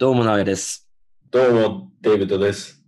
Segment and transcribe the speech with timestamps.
[0.00, 0.88] どうも、なおやです。
[1.32, 2.84] どうも、デイビッドです。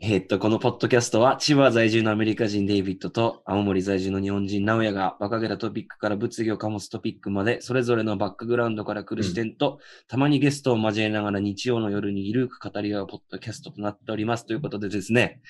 [0.00, 14.46] えーっと、このポッドキャストは、千葉在住のアメリカ人デイビッドと、青森在住の日本人直哉が、馬鹿げたトピックから物議を醸すトピックまで、それぞれのバックグラウンドから来る視点と、たまにゲストを交えながら日曜の夜にゆるく語り合うポッドキャストとなっております。
[14.46, 15.42] ということでですね、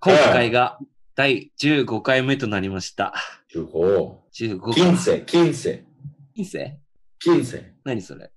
[0.00, 0.78] 今回が
[1.14, 3.14] 第15回目となりました。
[3.54, 4.16] 15。
[4.34, 4.92] 15回。
[4.92, 6.78] 15、15、金世
[7.24, 8.30] 15、何それ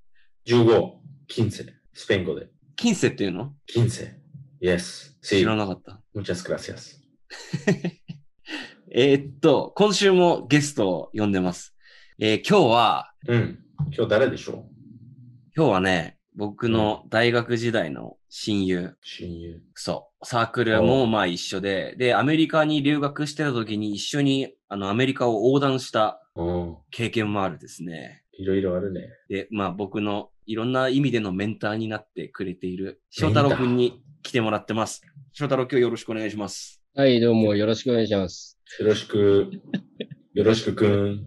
[0.47, 0.93] ？15、
[1.27, 2.47] 15、スペイン語で。
[2.75, 4.11] 金世っていうの？15。
[4.61, 5.13] Yes.
[5.21, 6.01] 知.らなかった。
[6.13, 6.97] Muchas gracias.
[8.91, 11.73] えーっと、今週もゲストを呼んでます。
[12.19, 13.63] えー今日は、うん。
[13.95, 14.69] 今日誰でしょ
[15.55, 19.61] 今日はね、僕の大学時代の親友、う親友。
[19.73, 26.77] そう、サークルもまあ一緒で、で、アメリカに留学してた時に一緒にあのアメリカを横断したうん。
[26.91, 28.23] 経験もあるですね。
[28.33, 29.07] いろいろあるね。
[29.29, 35.01] で、まあ僕のいろんな意味でのメンターになってくれている翔太郎くんに来てもらってます。
[35.33, 36.81] 翔太郎今日よろしくお願いします。
[36.95, 38.59] はい、どうもよろしくお願いします。
[38.79, 39.51] よろしく、
[40.33, 41.25] よろしくくん。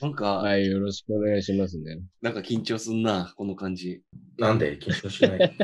[0.00, 2.00] なんか、はい、よろしくお願いしますね。
[2.22, 4.00] なんか緊張すんな、この感じ。
[4.38, 5.56] なんで緊張しない？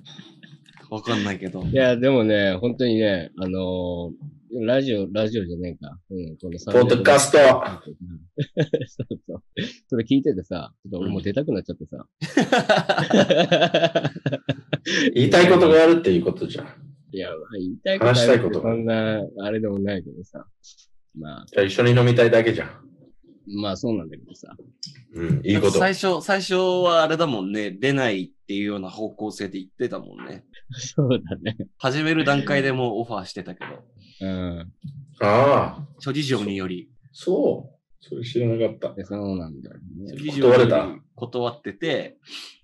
[0.90, 1.62] わかんないけど。
[1.64, 5.98] いや、でもね、本当にね、あのーラジオ、ラジオじゃねえか。
[6.10, 9.42] うん、このポッドキャストそうそう。
[9.88, 12.06] それ聞いててさ、ちょっと俺もう出たくなっちゃってさ。
[15.14, 16.66] 言いたいことがあるっていうことじゃん。
[17.12, 20.46] いや、言いたいことある話したいことそんな、あれでもないけどさ。
[21.18, 22.88] まあ、じゃあ一緒に飲みたいだけじゃん。
[23.60, 24.54] まあそうなんだけどさ。
[25.14, 25.78] うん、いいこと。
[25.78, 30.44] 最初、最初はあれだもんね、出ないっていうような方向性で言ってたもんね。
[30.72, 31.56] そうだね。
[31.78, 33.82] 始める段階でもうオファーしてたけど、
[34.20, 34.72] うん。
[35.20, 37.78] ああ、諸事情により、そう。
[38.00, 38.94] それ知らなかった。
[38.94, 39.76] でそうなんだよ
[40.32, 40.54] 諸ね。
[40.54, 42.18] 断れた断ってて、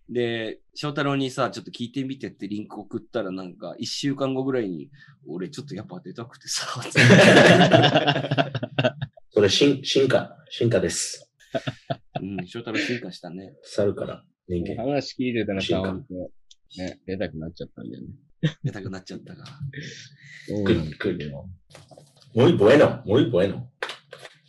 [0.09, 4.91] で、翔太郎にさ、ちょっと聞いてみてってリンク送ったらなんか、一週間後ぐらいに、
[5.27, 6.67] 俺ちょっとやっぱ出たくてさ、
[9.31, 11.33] それ進進化、進化です。
[12.21, 13.55] うん、翔太郎進化したね。
[13.63, 14.83] 猿から人間。
[14.85, 15.83] 話聞いてたらさ、
[16.77, 18.09] ね、出たくなっちゃったんだよね。
[18.63, 19.49] 出たくなっちゃったから。
[20.47, 21.49] そうなんだよ。
[22.35, 23.69] Muy bueno, muy bueno.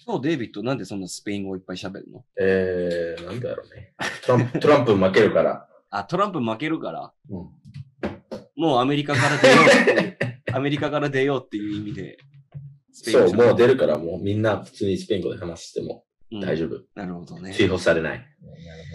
[0.08, 2.24] 今日デイビッドなんでそんなスペイン語いっぱい喋るの？
[2.40, 3.94] えー、なんだろうね。
[4.24, 5.68] トランプ、 トランプ負けるから。
[5.90, 7.50] あ、トランプ負けるから、うん、
[8.56, 10.18] もうアメリカから出ようっていう、
[10.54, 12.18] アメリカから出ようっていう意味で、
[12.92, 16.82] スそう、もう出るから、もうみんな普通にスペイン語で話してもうん大丈夫。
[16.96, 17.54] なるほどね。
[17.54, 18.20] 追放されない。
[18.20, 18.86] な る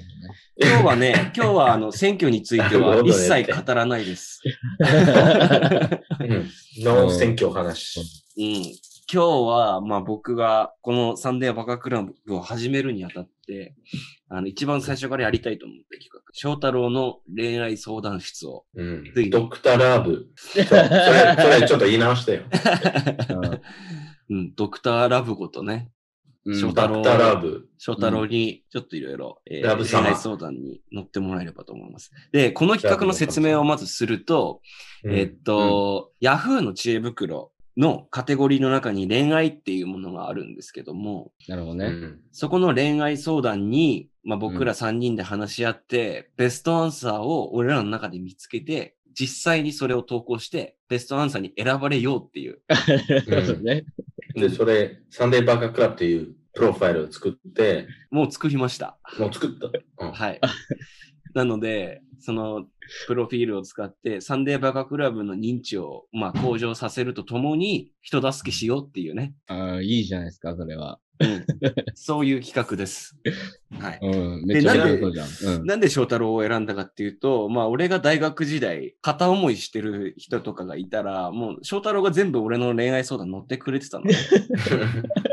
[0.62, 4.42] 今日はね、今日はあの選挙については一切語らないです。
[4.78, 6.84] うん。
[6.84, 8.00] の選挙話。
[8.36, 8.74] うん、今
[9.10, 13.74] 日は、まあ僕がこのサンデーバカクラブを始めるにあたって、
[14.28, 19.04] あの一番最初からやりたいと思った企画、翔太郎の恋愛相談室を、うん。
[19.30, 20.28] ドクターラブ。
[20.36, 22.42] それ、それちょっと言い直してよ。
[24.28, 25.99] うん、ドクターラブごとね、うん
[26.46, 27.68] 翔太郎ラブ。
[27.78, 32.10] 翔太郎にちょっといろいろ、えーラブ様恋愛相談に乗ってもらえればと思います。
[32.32, 34.60] で、この企画の説明をまずすると、
[35.04, 41.86] うんえっと、ヤフーの知恵袋のカテゴリーの中に恋愛っていうものがあるんですけども、なるほどね。
[41.86, 52.60] うんそこの恋愛相談に、まあ、僕ら3人で話し合って、ベストアンサーを俺らの中で見つけて、実際にそれを投稿して、ベストアンサーに選ばれようっていう。
[53.28, 53.84] なるほどね。
[54.34, 58.98] で、それ、サンデーバカクラブっていうプロファイルを作って、もう作りました。
[59.18, 59.70] もう作った。
[60.04, 60.40] うんはい。
[61.34, 62.66] なので、その、
[63.06, 69.34] プロフィールを使って、サンデーバカクラブの認知を、まあ、向上させるとともに、人助けしようっていうね。
[69.46, 70.98] ああ、いいじゃないですか、それは。
[71.20, 71.44] うん。
[71.94, 73.16] そういう企画です。
[73.78, 73.98] はい。
[74.02, 75.02] うん、めっちゃなんで。
[75.02, 75.66] うん。
[75.66, 84.06] なんで翔太郎を選んだかっていうと、まあ俺が大学時代、片思いしてる人とかがいたら、もう翔太郎が全部俺の恋愛相談乗ってくれてたの。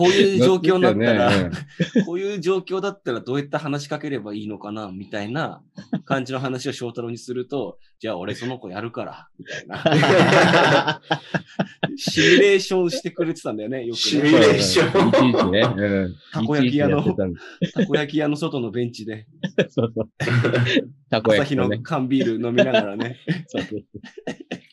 [0.00, 1.50] こういう状況になったら、
[2.06, 5.62] こういう状況だったらどうやって話しかければいいのかな、みたいな
[6.06, 11.02] 感じの話を翔太郎にすると、じゃあ俺その子やるから、みたいな。
[11.98, 14.30] シミュレーションしてくれてたんだよね、よくシミね。
[14.30, 15.60] ュレーションいちいちね。
[15.60, 16.14] うん。
[16.32, 19.26] たこ焼き屋のたこ焼き屋の外のベンチで、
[19.68, 20.08] そうそう。
[21.10, 21.80] たこ朝日の焼きのね。
[21.82, 23.18] 缶ビール飲みながらね。
[23.48, 23.84] そうそう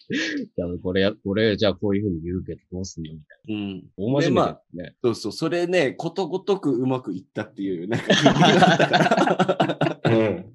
[0.55, 3.13] じゃあ、これや、これ、じゃあこういうふうに言うけど、どうすんの？
[3.13, 3.75] みたいうん。
[3.77, 3.81] な。
[3.97, 4.95] 大真面目だよね。
[5.03, 8.07] そうそう、それね、ことごとくうまくいったっていう、なんか。
[10.05, 10.45] うん。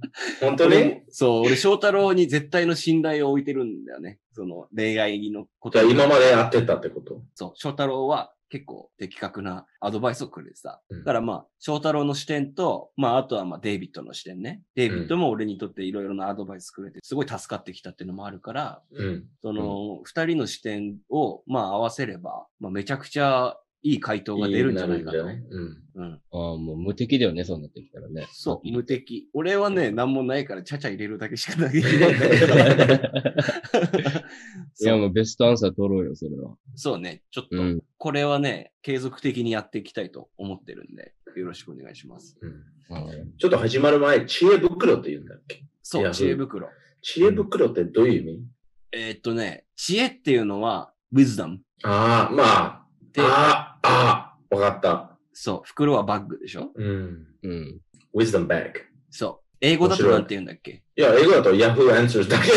[0.40, 0.75] 本当に？
[0.76, 4.19] 俺そう、俺、翔太郎に絶対の信頼を置いてるんだよね。
[4.34, 7.22] その恋愛のことじゃあ今まで会ってたってこと？
[7.34, 10.82] そう、翔太郎は結構的確なアドバイスをくれてさ。
[10.90, 14.60] うんだからまあ、翔太郎の視点と、まあ、あとはまあ、デイビッドの視点ね。
[14.75, 19.25] デイビッドも俺にとっていろいろなアドバイスくれて、すごい助かってきたっていうのもあるから、うん。
[19.40, 25.26] その、二、人の視点を、まあ、合わせれば、まあ、めちゃくちゃいい回答が出るんじゃないかと。
[25.26, 25.79] ねうん。
[25.94, 26.12] うん。
[26.12, 28.26] ああ、もう無敵だよね、そうなってきたらね。
[28.32, 29.29] そう、無敵。
[29.34, 32.12] 俺はね、なんもないから、ちゃちゃ入れるだけしかない ないや、
[34.75, 36.56] そうもうベストアンサー取ろうよ、それは。
[36.75, 42.37] そうね、ちょっと、うんこれはね、継続的にやっていきたいと思ってるんで、よろしくお願いします。
[42.40, 42.62] うんうん
[43.38, 45.64] ちょっと始まる前、知恵袋って言うんだっけ？
[45.82, 46.69] そう、知恵袋。
[47.00, 48.44] 知恵袋ってどういう意味？
[48.93, 51.58] えーっとね、知恵っていうのは、wisdom。
[51.85, 55.19] ああ、まあ、で、ああ、ああ、わかった。
[55.32, 56.70] そう、袋はバッグでしょ？
[56.75, 57.26] うん。
[57.43, 57.81] うん。
[58.14, 58.73] wisdom bag。
[59.11, 59.46] そう。
[59.61, 60.82] 英語だとなんて言うんだっけ？
[60.96, 62.50] いや、英語だと Yahoo Answers だけ。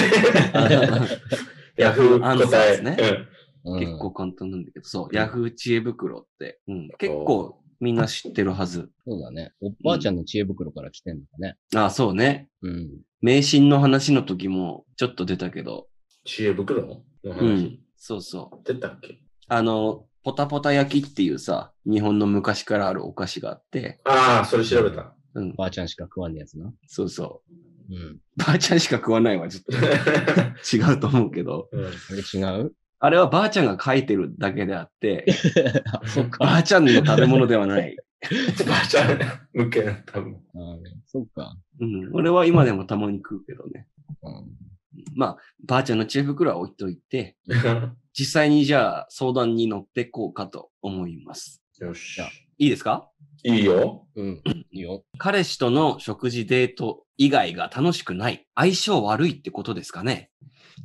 [1.84, 2.82] Yahoo 答え。
[2.82, 8.92] ねうん結構簡単なんだけど、そう、ヤフー知恵袋って、うん、結構みんな知ってるはず。
[9.08, 9.54] そうだね。
[9.60, 11.58] おばあちゃんの知恵袋から来てんのかね。
[11.76, 12.48] あ、そうね。
[12.62, 12.90] うん。
[13.22, 15.88] 迷信の話の時もちょっと出たけど、
[16.26, 18.68] 知恵袋のう話ん、そうそう。
[18.68, 19.20] 出たっけ？
[19.48, 25.14] あの、ポタポタ焼きっていうさ、日本の昔からあるお菓子があって、ああ、それ調べた。
[25.36, 26.74] うん、ばあちゃんしか食わんねやつな。
[26.88, 27.94] そうそう。
[27.94, 28.18] うん。
[28.36, 29.72] ばあちゃんしか食わないわ、ちょっと
[30.76, 32.74] 違うと思うけど、うんあれ違う？
[32.98, 35.28] あれはばあちゃんが書いてるだけであって、
[35.94, 36.44] あ、そっか。
[36.44, 37.96] ばあちゃんの食べ物ではない。
[38.68, 39.20] ばあちゃん
[39.54, 40.38] 向けの多分。
[40.56, 40.58] あ
[41.06, 41.56] そっか。
[41.80, 43.86] うん、俺は今でもたまに食うけどね。
[44.24, 44.75] うん
[45.16, 47.36] まあ、ばあちゃんの知恵袋は置いといて、
[48.18, 51.62] 実際にじゃあ相談に乗っていこうかと思います。
[51.80, 52.22] よし。
[52.58, 53.10] いいですか？
[53.44, 54.08] いいよ。
[54.16, 54.42] うん。
[54.72, 55.04] いいよ。
[55.18, 60.32] 彼氏との食事デート以外が楽しくない、相性悪いってことですかね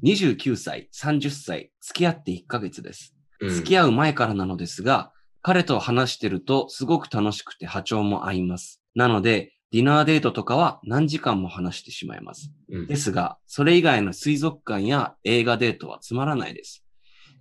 [0.04, 3.14] ?29 歳、30歳、付き合って1ヶ月です。
[3.40, 8.82] うん付き合う前からなのですが、彼と話してるとすごく楽しくて波長も合います。
[8.94, 12.50] なので、ディナーデートとかは何時間も話してしまいます。
[12.70, 16.84] うんですが、それ以外の水族館や映画デートはつまらないです。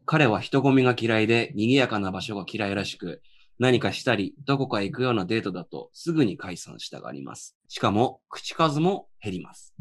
[0.06, 3.22] 彼は人混みが嫌いで賑やかな場所が嫌いらしく、
[3.58, 7.58] 何かしたり、どこか行くようなデートだとすぐに解散したがります。
[7.68, 9.74] しかも、口数も減ります。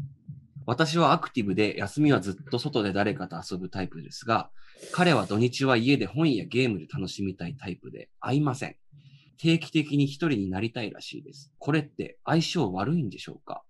[0.65, 4.49] 私はアクティブで休みはずっと外で誰かと遊ぶタイプですが、
[4.91, 8.75] 彼は土日は家で本やゲームで楽しみたいタイプで合いません。
[9.39, 11.51] 定期的に一人になりたいらしいです。
[11.59, 13.63] これって相性悪いんでしょうか？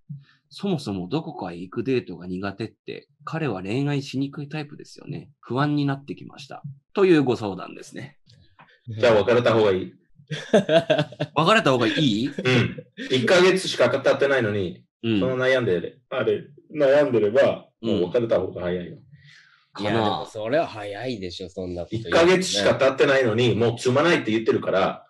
[0.49, 5.29] そもそもどこかへ行くデートが苦手って、彼は恋愛しにくいタイプですよね。
[5.39, 6.63] 不安になってきました。
[6.93, 8.17] というご相談ですね。
[8.87, 9.93] じゃあ別れた方がいい？
[11.35, 12.27] 別れた方がいい？
[12.27, 12.33] うん。
[13.11, 15.19] 1ヶ月しか経ってないのに、うん。
[15.19, 18.97] その悩んでる、あれ、悩んでれば、うんもう別れた方が早いよ。
[19.79, 22.31] いや、でかなもそれは早いでしょ、そんなこと言う1のね。
[22.33, 25.05] ヶ月しか経ってないのに、もう積まないって言ってるから、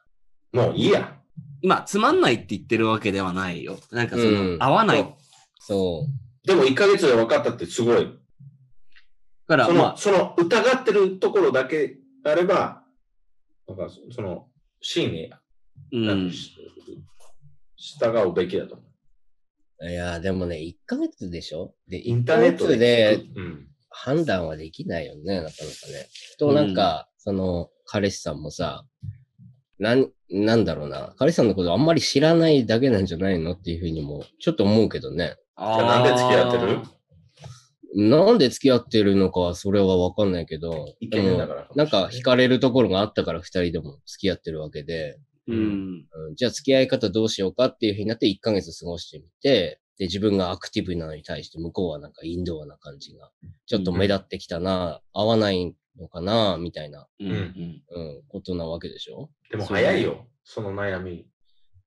[0.52, 1.16] もういいや。
[1.62, 3.78] 今、つまんないって言ってるわけではないよ。
[3.92, 5.16] なんかその、うん合わない。
[5.60, 6.08] そ
[6.44, 8.18] でも1ヶ月で分かったってすごい。
[9.48, 12.84] から、その、まあ、その疑ってるところだけあれば、
[13.68, 14.48] なんかその、
[14.82, 15.32] 真に、
[15.92, 16.08] うん。
[16.08, 16.56] なんかし
[17.78, 18.84] 従うべきだと思
[19.82, 19.86] う。
[19.86, 19.92] う。
[19.92, 21.74] いや、でもね、1ヶ月でしょ？
[21.88, 23.26] で、インターネット1ヶ月で。
[23.92, 26.08] 判断はできないよね、なかなかね。
[26.38, 28.86] と、なんか、その、彼氏さんもさ、
[29.80, 31.14] なん、なんだろうな。
[31.18, 35.36] 彼氏さんのことあんまり知らないだけなんじゃないのっていうふうにも、ちょっと思うけどね。
[35.56, 36.80] あじゃあなんで付き合ってる？
[37.96, 45.56] なんで付き合ってるのかはそれはわかんないけど、イでもケメンだからなんか惹かれるところがあったから二人でも付き合ってるわけで、うん。
[45.56, 53.32] うん、じゃあ付き合い方どうしようかっていうふうになって1ヶ月過ごしてみて、で、自分がアクティブなのに対して向こうはなんかインドアな感じが、
[53.66, 57.30] ちょっと目立ってきたな、合わないのかな、みたいな、うん。
[57.30, 57.84] うん。
[57.90, 59.30] うん、ことなわけでしょ？
[59.50, 61.28] でも早いよ、その悩み。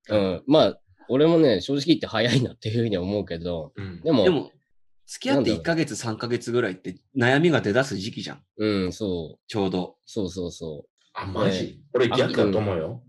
[0.09, 0.43] うん。
[0.47, 4.03] まあ、俺もね、正直言って早いなっていうふうには思うけど、うん。
[4.03, 4.51] でも、でも、
[5.07, 8.43] 付き合ってなんだろう1ヶ月、3ヶ月ぐらいって悩みが出だす時期じゃん。
[8.57, 9.97] うん、そう、ちょうど。
[10.07, 11.83] そうそうそあ、マジ？
[11.95, 13.03] 俺逆だと思うよ。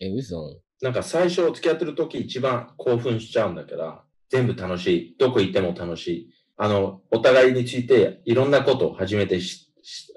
[0.00, 0.04] う。
[0.04, 0.60] え、嘘？
[0.80, 5.16] なんか最初付き合ってる時一番興奮しちゃうんだけど、全部楽しい。
[5.18, 6.30] どこ行っても楽しい。
[6.56, 9.67] あの、お互いについていろんなことを初めてしし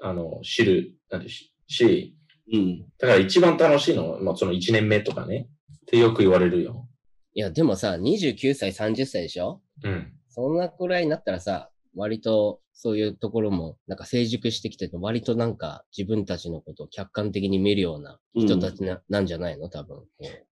[0.02, 2.16] あの知るなんてしし、
[2.52, 2.80] うん。
[2.98, 5.48] だから一番楽しいのは、まあ、その1年目とかね。
[5.82, 6.88] ってよく言われるよ。
[7.34, 9.60] いや、でもさ、29歳、30歳でしょ？
[9.82, 10.12] うん。
[10.28, 19.68] そんなくらいになったらさ、割とそういうところもなんか成熟してきてて、割となんか自分たちのことを客観的に見るような人たちな,、なんじゃないの？
[19.68, 20.04] 多分。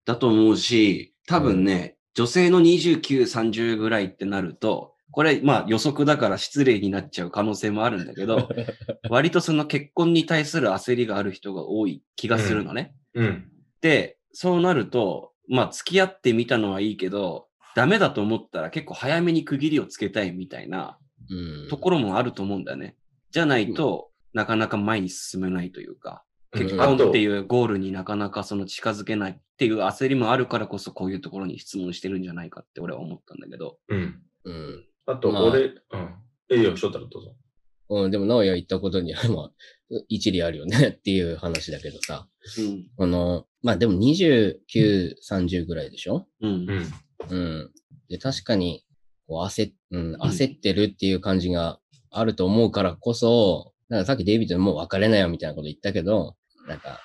[0.05, 8.49] だと思うし、多分ね、女性の29、30ぐらいってなると、これ、まあ予測だから失礼になっちゃう可能性もあるんだけど、
[9.11, 12.95] 割とその結婚に対する焦りがある人が多い気がするのね。
[13.15, 13.51] うん。
[13.81, 20.99] で、そうなると、まあ付き合ってみたのはいいけど、ダメだと思ったら結構早めに区切りをつけたいみたいな
[21.31, 21.69] うん。
[21.69, 22.97] ところもあると思うんだよね。
[23.31, 33.79] じゃないと、なかなか前に進めないというか、結婚っていうゴールになかなかその近づけないっていう焦りもあるからこそこういうところに質問してるんじゃないかって俺は思ったんだけど。
[33.89, 34.23] うん。
[34.45, 34.85] うん。
[35.11, 35.75] あと、まあ俺、うん。
[36.51, 37.35] えいよ、翔太郎どうぞ。
[37.91, 39.53] うん、でも、直哉言ったことには、 まあ、
[40.09, 42.29] 一理あるよね っていう話だけどさ。
[42.59, 42.87] うん。
[42.97, 46.27] この、まあでも29、30ぐらいでしょ？
[46.41, 46.67] うん
[47.31, 47.35] う。
[47.35, 47.37] ん。
[47.37, 47.73] うん。
[48.09, 48.85] で、確かに、
[49.27, 56.37] こう焦っ、うん、焦ってるっていう感じがあると思うからこそ、なんかさっきデイビッドにもう別れなよみたいなこと言ったけど、
[56.69, 57.01] なんか、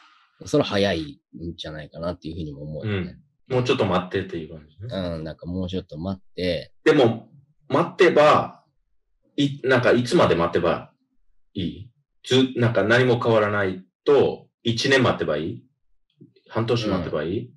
[0.46, 3.18] それ早いんじゃないかなっていうふうにも思うよね。
[3.48, 4.88] もうちょっと待ってっていう感じね。
[4.92, 7.30] うん、なんかもうちょっと待って、でも、
[7.68, 8.64] 待ってば、
[9.38, 10.92] い、なんかいつまで待てば
[11.54, 11.90] いい？
[12.24, 15.64] ず、なんか何も変わらないと、1年待てばいい？
[16.50, 17.52] 半年待てばいい、い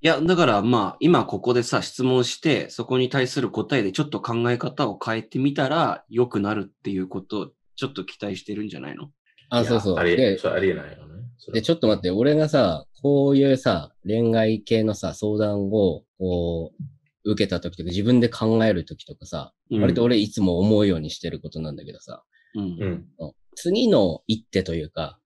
[0.00, 9.10] や、だからまあ、今ここでさ、質問して、そこに対する答えでちょっと考え方を変えてみたら、良くなるっていうことをちょっと期待してるんじゃないの？
[9.50, 9.98] あ、そうそう。
[9.98, 11.24] ありえ、で、それありえないよね。
[11.52, 16.82] で、ちょっと待って、俺がさ、こういうさ、恋愛系のさ、相談を、こう、
[17.28, 23.06] 受けた時とか、自分で考える時とかさ、うん割と俺いつも思うようにしてることなんだけどさ、うん。
[23.18, 23.32] うん。
[23.54, 25.18] 次の一手というか、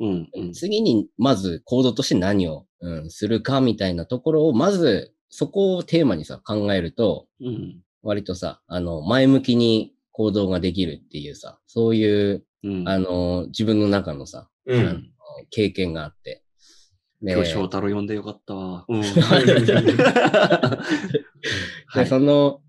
[0.00, 0.28] うん。
[0.34, 0.52] うん。
[0.52, 7.80] 次にまず行動として何を、うん、するかみたいなところを、まずそこをテーマにさ、考えると、うん。
[8.02, 12.88] 割とさ、あの、前向きに行動ができるっていうさ、そういう、うん。
[12.88, 15.10] あの、自分の中のさ、うん。
[15.50, 16.43] 経験があって。
[17.24, 18.84] で今日翔太郎呼んでよかったわ。
[18.88, 19.02] うん。
[21.94, 22.60] で、その、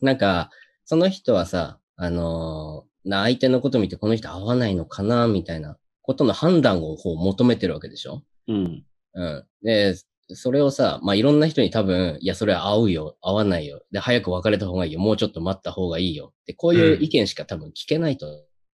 [0.00, 0.50] なんか、
[0.84, 8.22] その人はさ、あのーな相手のこと見てこの人合わないのかな、みたいなことの判断をこう求めてるわけでしょ？
[8.46, 8.84] うん。
[9.14, 9.46] うん。
[9.62, 9.94] で、
[10.34, 13.80] それをさ、まあ、いろんな人に多分、いや、それは合うよ、合わないよ。
[13.90, 16.34] で、早く別れた方がいいよ、もうちょっと待った方がいいよ。
[16.44, 18.26] で、こういう意見しか多分聞けないと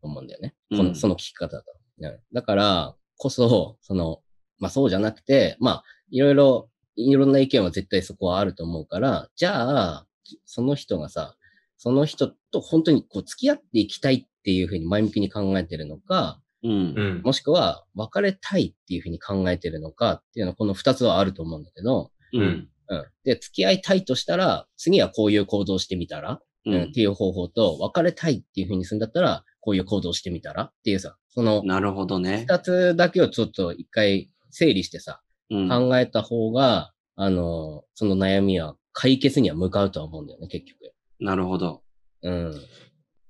[0.02, 0.54] 思うんだよね。
[0.70, 1.72] この、うんその聞き方だと。
[1.98, 4.20] ねだから、こそ、その、
[4.60, 10.06] まあ、そうじゃなくて、まあ、いろいろ、いろんな意見は絶対そこはあると思うから、じゃあ、
[10.44, 11.36] その人がさ、
[11.76, 16.74] その人と本当にこう付き合っていきたいっていうふうに前向きに考えてるのか、うんう。
[17.20, 17.22] ん。
[17.24, 22.68] もしくは別れたいっていうふうに考えてるのかっていうのはこの二つはあると思うんだけど、うん。
[22.88, 23.06] うん。
[23.24, 32.44] で、付き合いたいとしたら、次はこういう行動してみたら、ううん、っていう方法と、別れたいっていうふうにするんだったら、こういう行動してみたらっていうさ、そのなるほどね。
[32.48, 35.68] 二つだけをちょっと一回整理してさ、うん。
[35.68, 40.92] 考えた方が、あの、その悩みは解決には向かうとは思うんだよね、結局。
[41.18, 41.82] なるほど。
[42.22, 42.54] うん。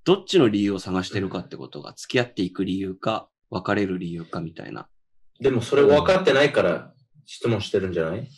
[0.05, 4.89] どっちの理由を探してるかってことが、付き合っていく理由か、別れる理由かみたいな。
[5.41, 6.93] でもそれ分かってないから
[7.27, 8.29] 質問してるんじゃない？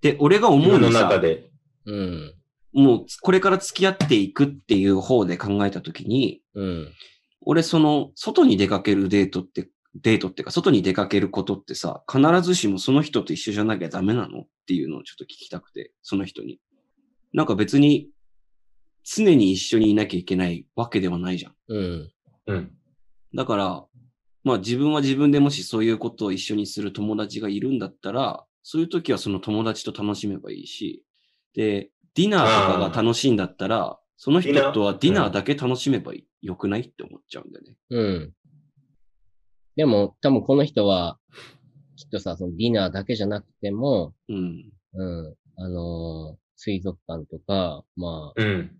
[0.00, 1.50] で、俺が思うにさ、中で。
[1.86, 2.34] うん。
[2.72, 6.88] もうこれから付き合っていくっていう方で考えたときに、うん。
[7.42, 16.60] 俺その、外に出かけるデートって、デートっていうか、外に出かけることってさ、必ずしもその人と一緒じゃなきゃダメなのっていうのをちょっと聞きたくて、その人に。
[17.32, 18.08] なんか別に、
[19.02, 21.54] 常に一緒にいなきゃいけないわけではないじゃん。
[21.68, 22.12] うん。
[22.46, 22.72] うん。
[23.34, 23.84] だから、
[24.44, 31.04] まあ自分は自分でもしそういうことを一緒にする友達がいるんだったら、そういう時はその友達と楽しめばいいし、
[31.54, 36.82] で、ディナーとかが楽しいんだったら、その人とはディナーだけ楽しめばよくない？
[36.82, 37.76] って思っちゃうんだよね。
[37.90, 38.34] うん。
[39.76, 41.18] でも、多分この人は、
[41.96, 44.72] きっとさ、そのディナーだけじゃなくても、うん。
[44.94, 45.34] うん。
[45.56, 48.76] あのー水族館とか、まあ、うん。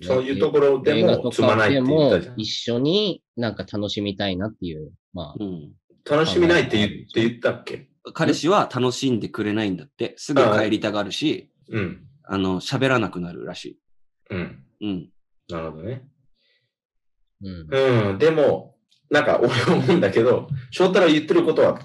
[0.00, 2.40] そういうところで映画とも積まないってかでも言ったじゃん。
[2.40, 5.72] 一緒になんか楽しみたいなっていう、まあ、うん。
[6.08, 7.90] 楽しみないって言って言ったっけ？
[8.14, 12.06] 彼氏は楽しんでくれないんだって、すぐ帰りたがるし、うん。
[12.22, 13.76] あの、喋らなくなるらし
[14.30, 14.64] うん。
[14.78, 14.86] い。
[14.86, 15.10] うん。
[15.48, 16.08] なるほどね。
[17.42, 18.10] うん。
[18.10, 18.18] うん。
[18.18, 18.69] でも、
[19.10, 21.80] なんか俺思うんだけど、翔太郎言ってることは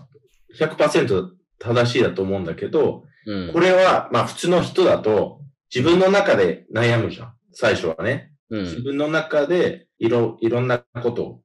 [0.57, 1.29] 100%
[1.59, 3.53] 正しいだと思うんだけど、うん。
[3.53, 5.41] これは、まあ普通の人だと
[5.73, 7.33] 自分の中で悩むじゃん。
[7.51, 8.31] 最初はね。
[8.49, 8.63] うん。
[8.63, 11.41] 自分の中でいろ、いろんなことを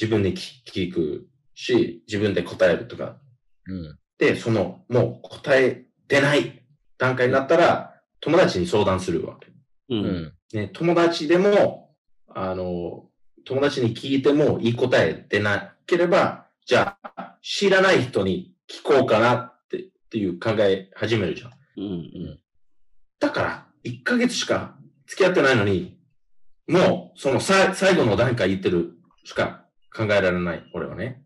[0.00, 3.18] 自分に聞聞くし、自分で答えるとか。
[3.66, 3.98] うん。
[4.18, 6.62] で、その、もう答えてない
[6.98, 9.48] 段階になったら、友達に相談するわけ。
[9.48, 9.52] う。
[9.90, 10.32] うんん。
[10.52, 11.94] ね、友達でも、
[12.28, 13.08] あの、
[13.46, 21.50] 友達に聞いてもいい答え出なければ、じゃあ、知らない人に聞こうかなってっていう考え始めるじゃん。
[21.76, 22.40] うん。
[23.20, 24.74] だから、1ヶ月しか
[25.06, 25.96] 付き合ってないのに、
[26.66, 29.64] もう、そのさ最後の段階言ってるしか
[29.96, 31.22] 考えられない、俺はね。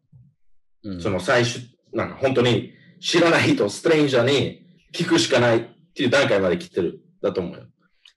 [0.83, 1.61] うんその最初、
[1.95, 5.63] なんか本当に知らない人、ストレンジャーに聞くしかないっ
[5.95, 7.65] ていう段階まで来てる、だと思うよ。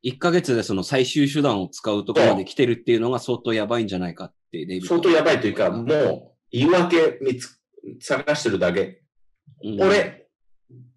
[0.03, 7.59] 1ヶ月でその最終手段を使うところまで来てるっていうのが相当やばいんじゃないかって、デイビッド相当やばいというか、もう言い訳見つ
[8.01, 8.81] 探してるだけ。
[9.63, 10.27] うん俺、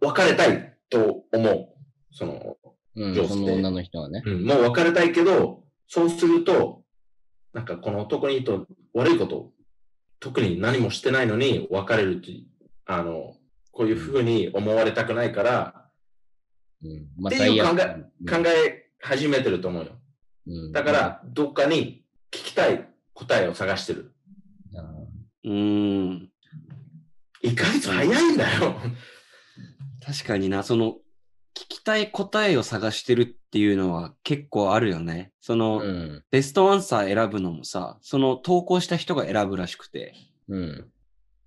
[0.01, 1.69] 別れたいと思う。
[2.11, 2.57] その、
[2.97, 4.23] うん、上手でその女の人はね。
[4.25, 6.83] うん、もう別れたいけど、そうすると、
[7.53, 9.53] なんかこの男にと悪いこと、
[10.19, 13.37] 特に何もしてないのに別れるっていう、あの、
[13.71, 15.91] こういうふうに思われたくないから、
[16.83, 17.07] うん。
[17.19, 17.87] まあ、っていう考え
[18.29, 19.93] 考え始めてると思うよ。
[20.47, 24.13] うんだから、どっかに聞きたい答えを探してる。
[24.77, 24.81] あ
[25.45, 26.31] うーん。
[27.43, 28.77] 1ヶ月早いんだよ。
[30.05, 30.99] 確かにな、その、
[31.55, 35.33] 聞きたい答えを探してるっていうのは結構あるよね。
[35.41, 36.25] その、ーうん。
[36.31, 40.15] ベストアンサー選ぶのもさ、その投稿した人が選ぶらしくて、
[40.49, 40.91] うん。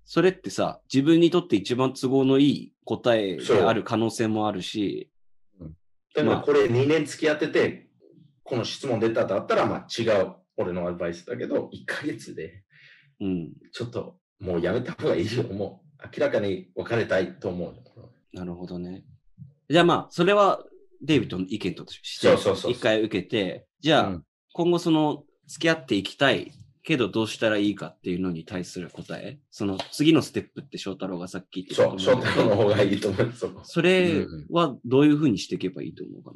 [0.04, 5.09] それってさ、自分にとって一番都合のいい答えである可能性もあるし、
[6.14, 7.88] だからこれ2年付き合ってて、
[8.42, 12.64] この質問出たとあったら、まあ違う俺のアドバイスだけど、1ヶ月で
[13.20, 15.44] うん、ちょっともうやめた方がいいよ。
[15.44, 18.10] もう明らかに別れたいと思うよ。
[18.32, 19.04] なるほどね。
[19.68, 20.64] じゃあまあ、それは
[21.02, 22.34] デイビッドの意見として、
[22.70, 33.32] 一回受けて、じゃあ、うん今後その、付き合っていきたいけどどうしたらいいかっていうのに対する答え、その次のステップって翔太郎がさっき言ってたそう、翔と思うんだけど太郎の方がいいと思う。
[33.32, 33.60] そこ。
[33.64, 36.32] それはどういうふうにしていけばいいと思うか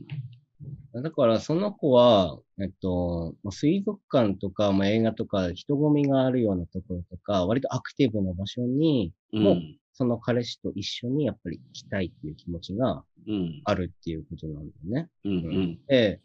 [0.92, 1.02] な？
[1.02, 9.78] だから、その子は、えっと、まあ水族館とか、まあ、映画とか、人混みがあるようなところとか、割とアクティブな場所に、もううん。
[9.96, 13.60] その彼氏と一緒にやっぱり行きたいっていう気持ちがうん。
[13.64, 15.08] あるっていうことなんだよね。
[15.24, 15.32] うん。
[15.32, 15.78] うん。
[15.86, 16.20] で、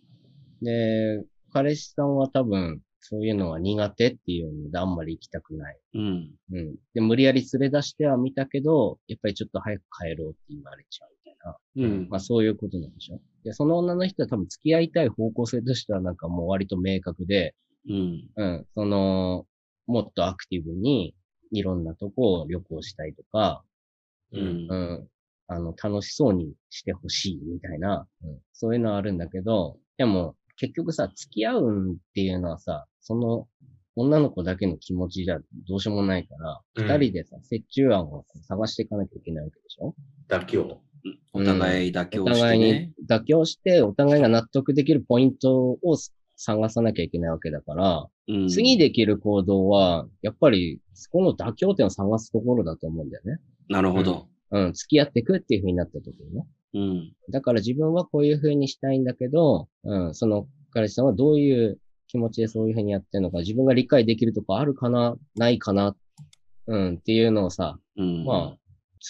[0.61, 5.77] で、彼氏さんは多分、そういうのは苦手っていうのであんまり行きたくない。
[5.95, 6.31] うん。
[6.51, 6.75] うん。
[6.93, 11.57] で、無理やり連れ出してはみたけど、やっぱりちょっと早く帰ろうって言われちゃうみたいな。
[11.75, 12.09] うん。
[12.09, 13.19] まあそういうことなんでしょ。
[13.43, 17.55] で、その女の人は多分付き合いたい方向性としてはなんかもう割と明確で、
[17.87, 18.29] うん。
[18.35, 19.45] うん、その、
[19.87, 21.15] もっとアクティブに
[21.51, 23.63] いろんなとこを旅行したいとか、
[24.33, 24.75] うんう。
[24.75, 25.07] ん、
[25.47, 33.47] あの、楽しそうにしてほしいみたいな、うん、そういうのはあるんだけど、でも結局さ、付き合うんっていうのはさ、その
[33.95, 39.95] 女の子だけの気持ちじゃどうしようもないから、うん二、人でさ、折衷案を探していかなきゃいけないわけでしょ？
[40.27, 40.77] 妥協。
[41.33, 43.07] お互い妥お協して互いねに。
[43.07, 45.97] 妥協して、お互いが納得できるポイントを
[46.35, 53.39] 探さなきゃいけないわけだから、うん次できる行動は、やっぱり、そこの妥協点を探すところだと思うんだよね。
[53.69, 54.27] なるほど。
[54.51, 56.45] うん、付き合っていくっていう風になった時にね。
[56.73, 57.13] うん。
[57.31, 65.95] だから自分はこういう風にしたいんだけど、うん、その彼氏さんはどういう気持ちでそういう風にやってるのか、自分が理解できるとこあるかな、ないかな、
[66.67, 68.25] うん、っていうのをさ、うん。
[68.25, 68.57] まあ、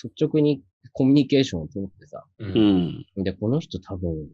[0.03, 0.61] 率直に
[0.93, 2.45] コミュニケーションを取ってさ、う。
[2.45, 3.23] うんん。
[3.23, 4.29] で、この人多分、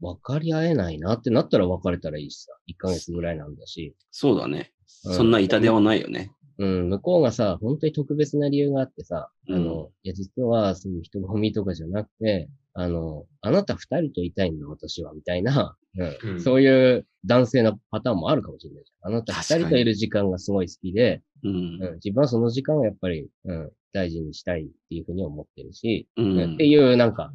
[0.00, 2.52] 分かり合えないなってなったら別れたらいいしさ。
[2.68, 3.94] 1ヶ月ぐらいなんだし。
[4.10, 4.72] そうだね。
[5.04, 6.32] うんそんな痛手はないよね。
[6.60, 19.12] うん、向こうがさ、本当に特別な理由があってさ、うんあの、いや、実はそういう人混みとかじゃなくて、あの、あなた二人といたいんだ、私は、みたいな、うんうんそういう男性のパターンもあるかもしれないじゃん。
[19.12, 21.94] あなた二人といる時間がすごい好きで、うんうん、。
[21.94, 27.32] 自分はその時間をやっぱり、うん、大事にしたいっていうふうに思ってるし、ううんんっていう、なんか、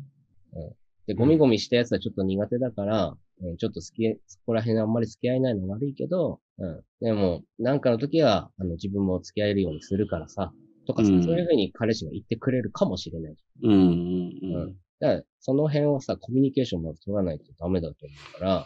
[0.54, 0.72] うん。
[1.08, 6.82] で、ゴミゴミしたやつはちょっと苦手だから、うん、ちょっと好き、そこら辺あんまり付き合えないの悪いけど、うん。
[7.02, 10.54] でも、なんかの時は、あの、自分も付き合えるようにするからさ、
[10.88, 13.36] とかさ、うんそういうふうに彼氏が言ってくれるかもしれない。
[13.64, 13.72] うん。
[13.72, 13.80] うん。
[13.80, 14.76] うん。
[15.00, 18.66] だから、その辺をさ、コミュニケーションまず取らないとダメだと思うから、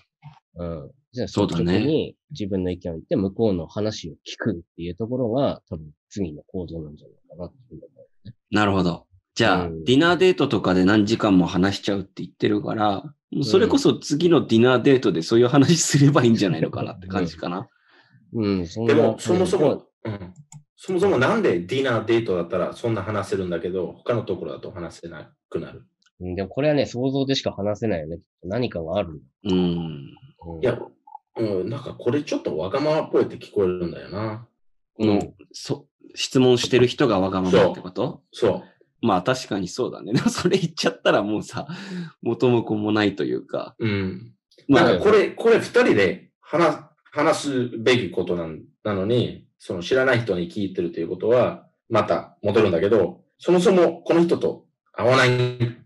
[0.55, 0.91] うん。
[1.11, 8.35] じゃあ、そうだねに自分の意見を言って、向こうの話を聞くっていうところが、多分、次の行動なんじゃないかなっていうふうね。
[8.51, 9.07] なるほど。
[9.35, 13.03] じゃあ、うんディナーデートとかで何時間も話しちゃうって言ってるから、
[13.43, 17.67] それこそ次のディナーデートでそういう話すればいいんじゃないのかなって感じかな。
[18.33, 20.33] うん、でも、そもそうんも、うん。
[20.75, 25.85] そもそもなんでディナーデートだったらそんな話せるんだけど、他のところだと話せなくなる。
[26.21, 28.19] うんでもこれはね、想像でしか話せないよね。
[28.43, 29.21] 何かがある。
[29.45, 29.51] うん。
[29.53, 29.55] う
[30.57, 30.79] んいや、
[31.37, 34.47] うん、なんかこれちょっとわがままっぽいって聞こえるんだよな。
[34.97, 35.21] この、
[35.53, 38.23] そ質問してる人がわがままってこと？
[38.31, 38.63] そう。
[39.01, 40.13] まあ確かにそうだね。
[40.13, 41.67] でもそれ言っちゃったらもうさ、
[42.21, 43.75] 元も子もないというか。
[43.79, 44.33] うん。
[44.67, 55.77] まあなんかこれ、これ二人で話、話すべきことなんなのに、その知らない人に聞いてるということは、また戻るんだけど、そもそもこの人と会わないん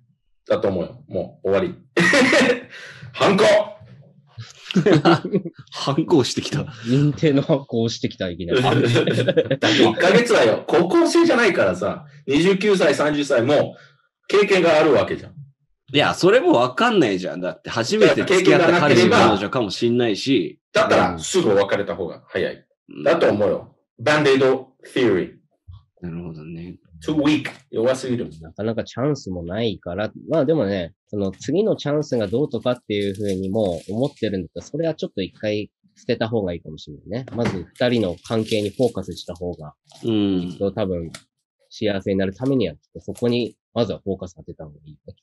[0.47, 1.03] だと思うよ。
[1.07, 1.75] もう終わり。
[3.13, 3.72] 反抗
[5.71, 6.61] 反抗してきた。
[6.85, 8.61] 認定の発行をしてきた、いきなり。
[8.61, 13.75] だって1ヶ月はよ、高校生じゃないからさ、29歳、30歳も
[14.27, 15.33] 経験があるわけじゃん。
[15.93, 17.41] いや、それもわかんないじゃん。
[17.41, 20.59] だって、初めて付き合った彼氏彼女かもしんないし。
[20.73, 22.55] だったうんら、すぐ別れた方が早い。
[22.55, 23.75] うんだと思うよ。
[23.99, 25.33] バンデード theory.
[26.01, 26.52] なるほどね。
[27.05, 27.49] Too weak.
[27.71, 28.29] 弱すぎる。
[28.41, 37.25] なかなかチャンスもないから、まあでもね、その次のチャンスがどうとかっていうふうにも思ってるんだったら、それはちょっと一回捨てた方がいいかもしれないね。
[37.35, 40.57] まず二人の関係にフォーカスした方が、うん。
[40.75, 41.11] 多分
[41.69, 45.15] 幸せになるためには、そこにまずはフォーカス当てた方がいいね。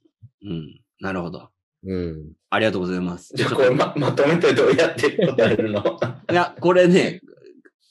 [0.42, 0.80] うん。
[1.00, 1.48] なるほど。
[1.82, 2.32] うん。
[2.50, 3.32] ありがとうございます。
[3.34, 5.98] じゃあこれままとめてどうやって答えるの？
[6.30, 7.20] いや、これね、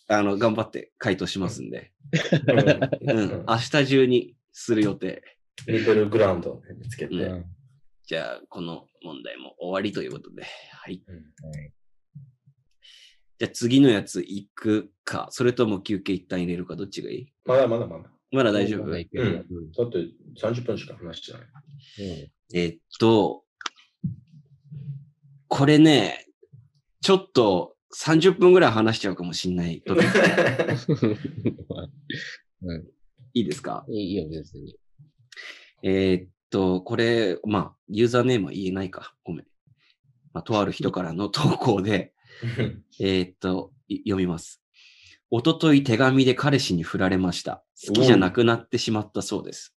[0.10, 1.92] あの、頑張って回答しますんで。
[3.06, 3.46] ううんん。
[3.48, 5.24] 明日中にする予定。
[5.68, 7.16] ミドルグラウンドを見つけて。
[7.16, 7.46] うんうん
[8.10, 10.42] じゃあ、この問題も終わりということで。
[10.72, 11.04] はい。
[11.08, 11.22] うんは
[11.62, 11.74] い
[13.38, 17.32] じゃあ次のやつ行くか、それとも休憩一旦入れるか、どっちがいい？
[17.46, 18.12] まだまだまだ。
[18.32, 18.90] まだ大丈夫？
[18.90, 19.14] だって
[20.42, 21.44] 30分しか話してない。
[22.54, 23.46] えっと、
[25.48, 26.26] これね、
[27.00, 29.82] ちょっと30分ぐらい話しちゃうかもしんない。
[32.62, 32.88] うん。
[33.34, 33.86] いいですか？
[33.90, 34.76] いいよ、別に。
[35.84, 39.16] えーっと、これ、まあ、ユーザーネームは言えないか。
[39.24, 39.46] ごめん。
[40.34, 42.14] まあ、とある人からの投稿で、
[43.00, 44.62] えーっと、い読みます。
[45.32, 47.64] おととい手紙で彼氏に振られました。
[47.88, 49.76] 好きじゃなくなってしまったそうです。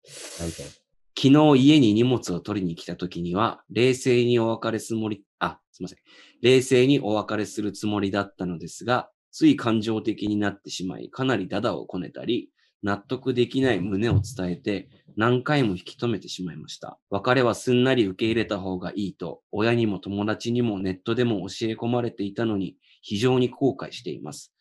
[1.16, 5.98] 昨日家に荷物を取りに来た時には、冷静にお別れつもり、あ、すいません。
[6.40, 12.50] 冷静にお別れするつもりだったのですが、つい感情的になってしまい、かなりダダをこねたり、
[12.82, 16.98] 納得できない旨を伝えて、何回も引き止めてしまいました。
[17.10, 24.52] 別れはすんなり受け入れた方がいいと、親にも友達にもネットでも教え込まれていたのに、非常に後悔しています。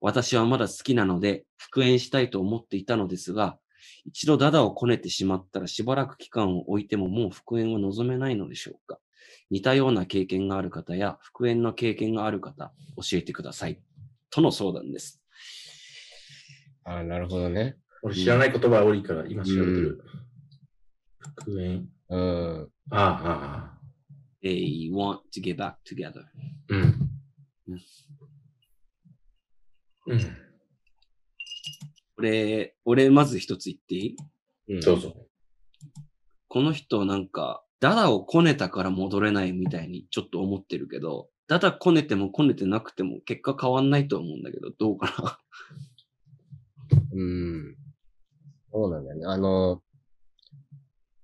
[0.00, 3.58] 私はまだ好きなので、復縁したいと思っていたのですが、
[4.06, 8.98] 一度ダダをこねてしまったらしばらく期間を置いてももう復縁は望めないのでしょうか
[9.50, 13.80] 似たような経験がある方や復縁の経験がある方、教えてください。
[14.30, 15.20] との相談です。
[16.84, 17.76] ああ、なるほどね。
[18.02, 20.04] 俺知らない言葉多いから今調べてる。
[21.38, 21.88] 復縁。
[22.10, 22.68] うん。
[22.90, 23.78] ああ、ああ。
[24.42, 26.24] They want to get back together.
[26.68, 27.10] うん
[27.68, 27.80] うん。
[30.08, 30.43] うん。
[32.18, 34.16] 俺、俺まず一つ言っていい？
[34.74, 35.14] うんどうぞ。
[36.48, 45.38] この人なんか、ダダをこねたから戻れないみたいにちょっと思ってるけど、ダダこねてもこねてなくても結果変わんないと思うんだけど、どうか
[46.90, 46.98] な？
[47.12, 47.76] うん。
[48.72, 49.26] そうなんだよね。
[49.26, 49.82] あの、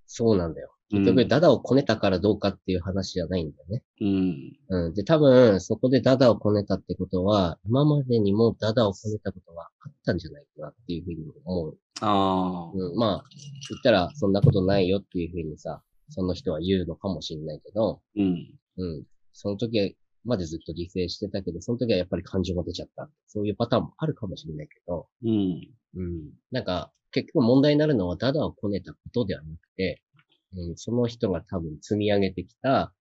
[0.07, 0.72] そうなんだよ。
[0.90, 3.83] 結局、うんダダをこねたからどうかっていう話じゃないんだよね。
[4.00, 4.87] うん。
[4.87, 4.94] うん。
[4.94, 11.79] で、多分、そこでダダをこねたってことは、今までにもダダをこねたことがあったんじゃないかなっていうふうに思う。
[12.00, 12.72] ああ。
[12.74, 12.96] うん。
[12.96, 13.24] まあ、
[13.70, 18.59] 言ったら、そんなことないよっていうふうにさ、その人は言うのかもしれないけど、うん。
[18.79, 19.05] うん。
[19.33, 23.09] その時までずっと理性してたけど、その時はやっぱり感情が出ちゃった。
[23.29, 25.68] そういうパターンもあるかもしれないけど、うん。
[25.94, 26.31] うん。
[26.50, 30.03] なんか、結局問題になるのはダダをこねたことではなくて、
[30.57, 32.93] うん、その人が多分積み上げてきた、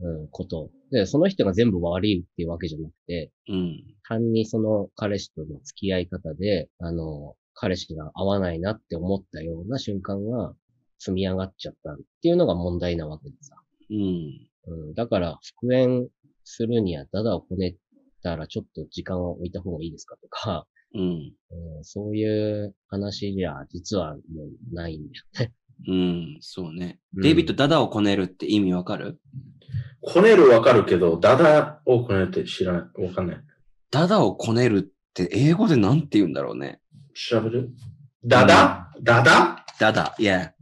[0.00, 0.70] うん、こと。
[0.90, 3.84] で、その人が全部悪いっていうわけじゃなくて、うん。
[4.08, 10.54] 単にその彼氏との付き合い方で、あの、彼氏が合わないなって思ったような瞬間が
[10.98, 13.56] 積み上がっちゃったっていうのが問題なわけでさ。
[13.90, 14.48] うん。
[14.66, 16.08] うん、だから、復縁
[16.44, 17.76] するにはダダをこね
[18.22, 21.32] たらちょっと時間を置いた方がいいですかとか、うん。
[21.78, 25.52] うん、そういう話じゃ実はもうないんだよね。
[25.88, 26.38] うん。
[26.40, 26.98] そうね。
[27.14, 29.18] うんデイビッド、ダダをこねるって意味わかる？
[30.00, 33.02] こねるわかるけど、ダダをこねて知らない。
[33.06, 33.40] わかんない。
[33.90, 34.82] ダダをこねるっ
[35.14, 36.80] て英語でなんて言うんだろうね。
[37.14, 37.70] 調べる？
[38.24, 38.90] ダダ？
[39.02, 39.64] ダダ？
[39.78, 40.14] ダダ。
[40.18, 40.54] ダダ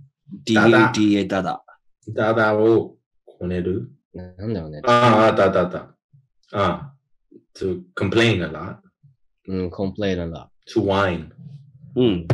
[0.45, 1.63] D-U-D-A ダダ。
[2.09, 3.91] ダダをこねる？
[4.13, 4.81] ななんだろうね。
[4.85, 5.91] ああ、あったあ
[6.53, 6.95] あ
[7.55, 8.77] to complain a lot,
[9.47, 10.51] うん、コンプレイなんだ。
[10.75, 11.29] to whine.
[11.97, 12.27] うん。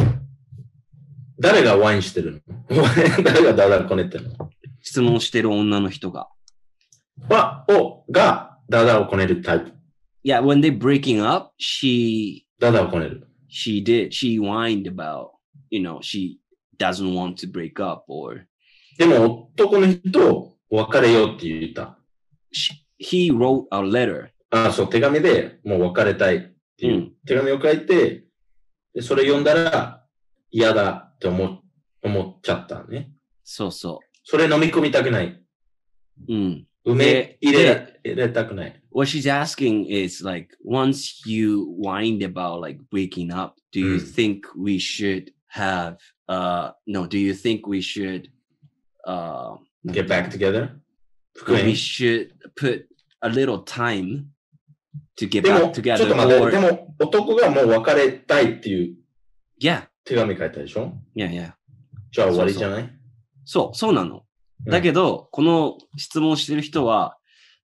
[1.38, 2.82] 誰がワインしてるの？
[3.22, 4.50] 誰がダダこねてるの？
[4.82, 6.28] 質問してる女の人が。
[7.28, 9.72] は、を、が、ダダをこねるタイプ。
[10.24, 13.28] Yeah, when they breaking up, she ダダをこねる。
[13.50, 15.28] she did she whined about,
[15.70, 16.38] you know, she
[16.78, 18.46] doesn't want to break up or
[18.98, 21.98] でも、男の人、別れようって言った。
[22.52, 24.28] she, he wrote a letter.
[24.50, 26.40] ああ、そう、手紙でもう別れたいっ
[26.78, 28.24] ていう、うん手紙を書いて、
[28.94, 30.04] でそれ読んだら
[30.50, 31.62] 嫌だって思
[32.02, 33.10] 思っちゃったね。
[33.42, 35.26] そうそそれ飲み込みたくない。
[35.26, 35.44] う。
[36.28, 36.66] うん。
[36.84, 38.82] 梅入れ入れたくない。
[38.92, 44.14] What she's asking is like, once you whined about like waking up, do you Mm.
[44.14, 45.96] think we should have,
[46.28, 48.30] uh, no, do you think we should,
[49.06, 50.70] uh, get back together?
[51.34, 52.86] 復 we 縁 should put
[53.20, 54.26] a little time
[55.16, 56.50] to get で back together?
[56.50, 58.96] でも男がもう別れたいっていう
[59.60, 61.52] yeah, 手紙書いたでしょ？yeah, yeah.
[62.12, 62.90] じゃあ終わりじゃない？
[63.44, 64.16] そう、そうなの。
[64.16, 64.22] うん
[64.70, 67.18] だけど、この質問してる人は、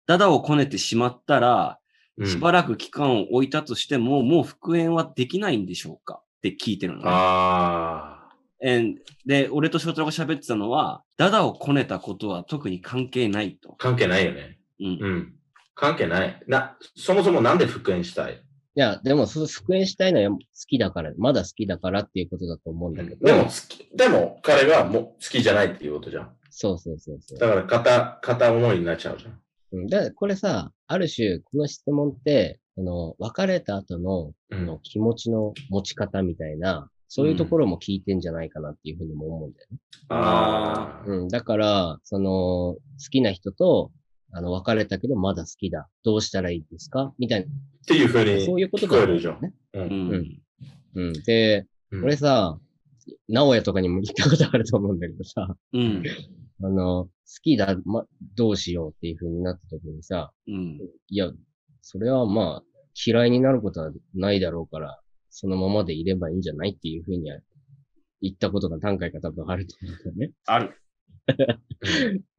[0.06, 1.78] ダダをこねてしまったら、
[2.18, 6.20] うんしばらく期間を置いたとしても、もう復縁はできないんでしょうか？
[6.20, 7.04] って聞いてるのね。
[7.06, 8.28] あ
[8.62, 13.76] And で、俺と翔太郎が喋ってたのは、ダダをこねたことは特に関係ないとあ、。
[13.78, 14.58] 関係ないよね。
[14.78, 14.86] うん。
[14.86, 15.34] うん。
[15.74, 16.40] 関係ない。
[16.46, 18.40] な、そもそもなんで復縁したい？
[18.74, 23.26] いや、でも、そ復縁したいのは好きだから、まだ好きだからっていうことだと思うんだけど。
[23.26, 26.30] でも好き、でも彼がもう好きじゃないっていうことじゃん。
[26.48, 27.38] そうそうそうそう。
[27.38, 29.40] だから片、片思いになっちゃうじゃん。
[29.72, 34.80] うん、だこれさ、ある種、この質問って、あの、別れた後の、のん。
[34.82, 39.78] 気持ちの持ち方みたいな、そういうところも聞いてんじゃないかなっていうふうにも思うんだよね。
[40.08, 41.06] ああ。
[41.06, 42.78] うん、だから、その、好
[43.10, 43.90] きな人と、
[44.34, 45.88] あの、別れたけどまだ好きだ。
[46.04, 47.14] どうしたらいいですか？
[47.18, 47.46] みたいっ
[47.86, 49.40] ていうふうな、にそういうこと聞こだえるじゃん。
[49.42, 49.52] ね。
[49.74, 49.80] う。
[49.80, 50.10] うんん。
[50.12, 50.42] うん
[50.94, 51.12] うん。
[51.24, 52.58] で、うん俺さ、
[53.28, 56.02] 直哉とかにも言ったことあると思うんだけどさ、うん。
[56.64, 57.10] あの、好
[57.42, 60.80] きだ、ま、どうしようっていう風になった時にさ、うん。
[61.08, 61.30] いや、
[61.82, 62.64] それはまあ、
[63.06, 67.38] 嫌いになることはないだろうから、そのままでいればいいんじゃないっていう風には
[68.20, 70.30] 言ったことが何回か多分あると思うんだよね。
[70.46, 70.78] ある。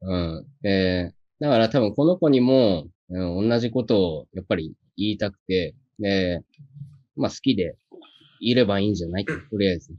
[0.02, 0.46] うん。
[0.62, 6.40] で、だから多分この子にも、うん、同じことをやっぱり言いたくて、で、
[7.16, 7.76] まあ好きで
[8.40, 9.94] いればいいんじゃないとりあえず。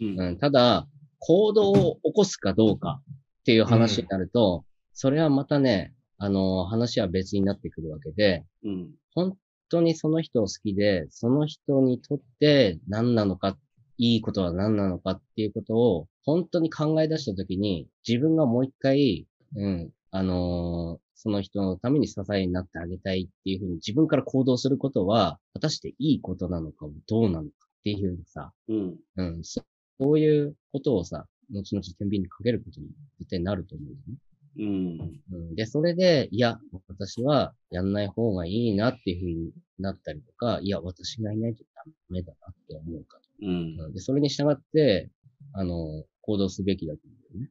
[0.00, 0.20] うん。
[0.20, 0.86] うん、ただ、
[1.18, 3.00] 行動を起こすかどうか
[3.40, 8.90] っていう話になると、それはまたね、あの、話は別になってくるわけで、うん。
[9.14, 9.36] 本
[9.68, 13.56] 当にその人を好きで、その人にとって何なのか、
[13.96, 28.96] いいことは何なのかっていうことを本当に考え出したときに、自分がもう一回、うん、あのーその人のために支えになってあげたいっていうふうに自分から行動することは、果たしていいことなのか、どうなのかっていうふうにさ、うん。
[29.16, 29.62] うん、そ
[29.98, 32.88] そういうことをさ、後々天秤にかけることに
[33.20, 34.16] 絶対なると思うんですね。
[34.58, 35.20] うん。
[35.32, 43.76] うん、で、それで、いや、私はやんない方がいいなっていうふうになったりとか、いや、私がいないとダメだなって思うかうん。
[43.78, 43.84] と。
[43.84, 45.08] うんで、それに従って、
[45.54, 47.50] あの、行動すべきだと思うよね。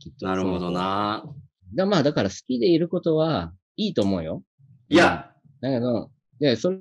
[0.00, 0.70] きっとなるほど。
[0.70, 1.24] な。
[1.74, 4.42] だまあ、だから好きでいることはいいと思うよ。
[4.88, 6.72] いや、だけど、で、そ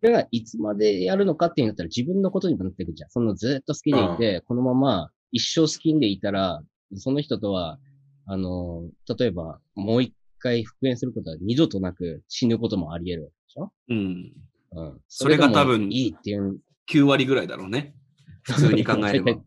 [0.00, 3.10] れがいつまでやるのかっていうんだったら自分のことにもなってくるじゃん。
[3.10, 6.62] そのずっと好きでいて、このまま一生好きでいたら、
[6.96, 7.78] その人とは、
[8.26, 13.72] あの、例えばもう一回復縁することは二度となく死ぬこともあり得るでしょ？
[13.88, 14.32] うん。
[14.72, 15.00] うん。
[15.08, 16.60] それが多分いいっていう。
[16.90, 17.94] 9割ぐらいだろうね。
[18.48, 19.32] 普通に考えれば。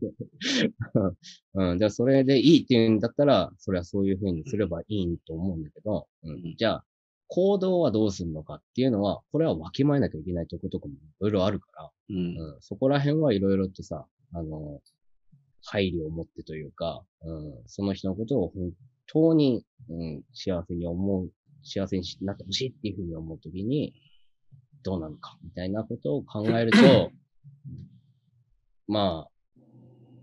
[1.54, 1.78] うん。
[1.78, 6.56] じゃあそれでいいっていうんだったら、それはそういうふうにすればいいと思うんだけど、ううんん。
[6.56, 6.84] じゃあ、
[7.28, 12.16] 行動はどうするのかっていうのは、これはわきまえなきゃいけないところとかもいろいろあるから、うん。
[12.16, 14.80] うん、そこら辺はいろいろとさ、あの、
[15.64, 18.72] 配慮を持ってというか、うん、その人のことを本
[19.06, 21.30] 当に、うん、幸せに思う、
[21.62, 23.94] 幸せになってほしいっていうふうに思うときに、
[24.82, 26.78] どうなのか、みたいなことを考えると、
[28.88, 29.30] まあ、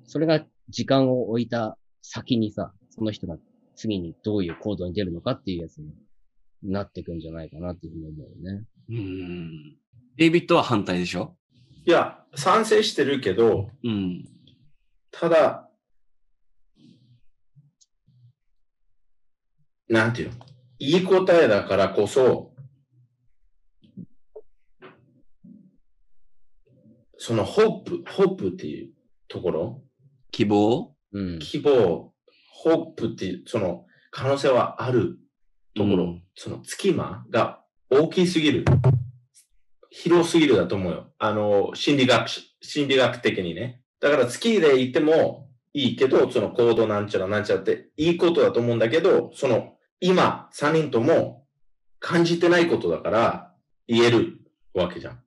[0.05, 3.37] それが時間を置いた先にさ、その人が
[3.75, 5.93] 次にどういう行動に出るのかっていうやつに
[6.63, 8.65] なっていくんじゃないかなっていうふうに思うよね。
[8.89, 9.77] うん。
[10.17, 11.35] デイビッドは反対でしょ？
[11.85, 14.27] いや、賛成してるけど、うん。
[15.11, 15.69] ただ、
[19.87, 20.35] なんていうの？
[20.79, 22.48] いい答えだからこそ、
[27.21, 28.91] そのホープ、ホープっていう
[29.27, 29.81] ところ、
[30.31, 30.95] 希望？
[31.11, 31.39] うん。
[31.39, 32.13] 希望、
[32.53, 35.19] ホープっていう、その可能性はある
[35.75, 38.65] ところ、うんその隙間が大きすぎる。
[39.89, 41.07] 広すぎるだと思うよ。
[41.17, 42.29] あの、心理学、
[42.61, 43.81] 心理学的にね。
[43.99, 51.45] だから月でいてもいいけど、その行動なんちゃらなんちゃらっていいことだと思うんだけど、その今3人とも
[51.99, 53.53] 感じてないことだから
[53.87, 54.39] 言える
[54.73, 55.19] わけじゃん。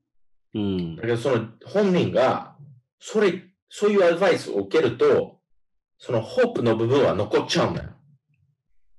[0.54, 1.02] うんだ。
[1.02, 2.56] けどその本人が、
[2.98, 5.40] それ、そういうアドバイスを受けると、
[5.98, 7.90] そのホープの部分は残っちゃうんだよ。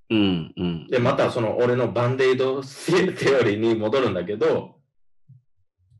[0.09, 0.53] うん。
[0.57, 0.87] うん。
[0.87, 4.75] で、またその俺のバンデイドテオリーに戻るんだけど、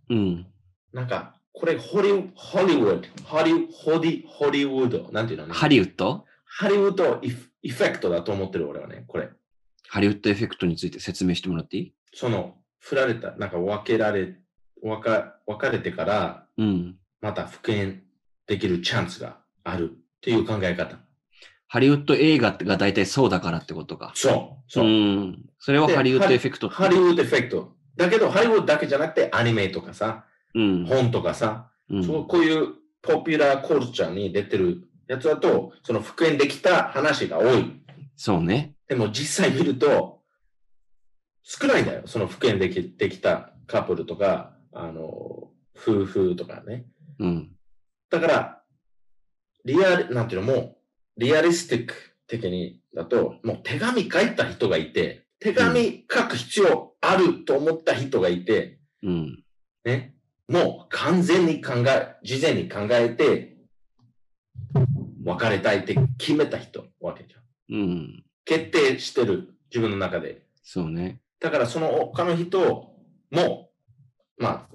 [0.09, 0.47] うん。
[0.91, 5.53] なんか、これホリ、ホリウッド、ホリ、ホリ、ホリウッド、なんていうのね？
[5.53, 6.25] ハリウッド？
[6.45, 9.29] ハリウッドエフェクトだと思ってる俺はね、これ。
[9.87, 11.93] ハリウッドエフェクトについて説明してもらっていい？
[12.13, 14.35] その、振られた、なんか分けられ、
[14.89, 16.95] 分か別れてから、うん。
[17.21, 18.03] また復縁
[18.47, 20.97] できるチャンスがあるっていう考え方。
[21.67, 24.11] ハリウッド映画が大体そうだからってことか。
[24.13, 24.71] そう。
[24.71, 24.85] そう。
[24.85, 25.45] ん。
[25.57, 27.71] それはでハリウッドエフェクトハリウッドエフェクト。
[27.95, 30.85] だけど、ハリウッドだけじゃなくて、アニメとかさ、うん。
[30.85, 37.81] 本とかさ、うんそうこういうポピュラーコルチャーに出てるやつだと、その復縁できた話が多い。
[38.15, 38.75] そうね。
[38.87, 40.21] でも実際見ると、
[41.43, 42.03] 少ないんだよ。
[42.05, 46.85] その復縁できできたカップルとか、あの、夫婦とかね。
[47.19, 47.51] うん。
[48.09, 48.63] だから、
[49.65, 50.77] リアル、なんていうのもう、
[51.17, 51.93] リアリスティック
[52.27, 59.43] 的にだと、もう手紙書いた人がいて、手紙書く必要あると思った人がいて、うん。
[59.85, 60.15] ね。
[60.47, 63.57] もう完全に考え、事前に考えて、
[65.25, 67.75] 別れたいって決めた人わけじゃん。
[67.75, 68.23] うん。
[68.45, 70.45] 決定してる、自分の中で。
[70.63, 71.21] そうね。
[71.39, 72.95] だからその他の人
[73.31, 73.69] も、
[74.37, 74.69] まあ、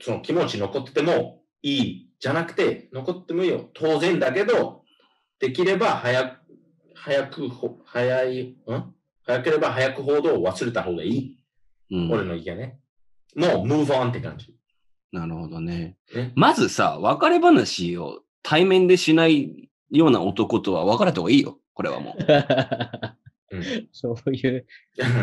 [0.00, 3.70] その気持ち残っててもいいじゃなくて、残ってもいいよ。
[3.74, 4.82] 当然だけど、
[5.38, 6.36] できれば早く、
[6.94, 8.56] 早くほ、早い、ん？
[9.22, 11.38] 早ければ早くほど忘れた方がいい。
[11.90, 12.10] うん。
[12.10, 12.78] 俺の意見ね。
[13.36, 14.54] もう move on って感じ。
[15.12, 15.96] なるほどね。
[16.14, 21.58] ねまずさ、別れ話を対面でしないような男とは別れた方がいいよ。
[21.74, 22.22] これはもう。
[23.52, 23.62] うん
[23.92, 24.66] そういう、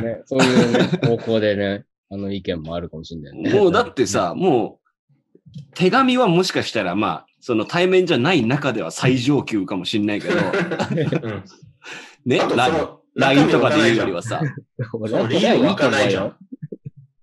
[0.02, 3.54] ね、そういうね、 方向でね、あの意見もあるかもしれないね。
[3.54, 10.40] もうだってさ、もう、手紙はもしかしたら、まあ、その対面じゃない中では最上級かもしれないけど、う
[11.30, 11.44] ん。
[12.26, 12.40] ね、
[13.16, 14.42] LINE とかで言うよりはさ、
[15.30, 16.38] 理由わかんないじゃん。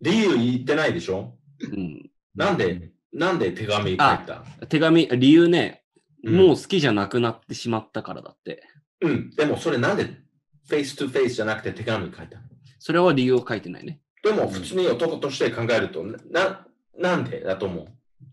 [0.01, 1.37] 理由言ってないでしょ？
[1.61, 4.45] うん、なんで、なんで手紙書いた？
[4.69, 5.83] 手紙、理由ね、
[6.25, 6.37] うん。
[6.37, 8.63] もう好きじゃなくなってしまったからだって。
[9.01, 9.31] うん。
[9.31, 12.39] でもそれなんで face to face じゃなくて手紙書いた
[12.79, 14.01] それは理由を書いてないね。
[14.25, 16.67] でも普通に男として考えると、な、
[16.99, 17.87] なんでだと思う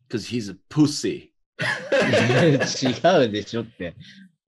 [0.10, 1.32] ？Cause he's a pussy.
[1.62, 3.96] 違うでしょって。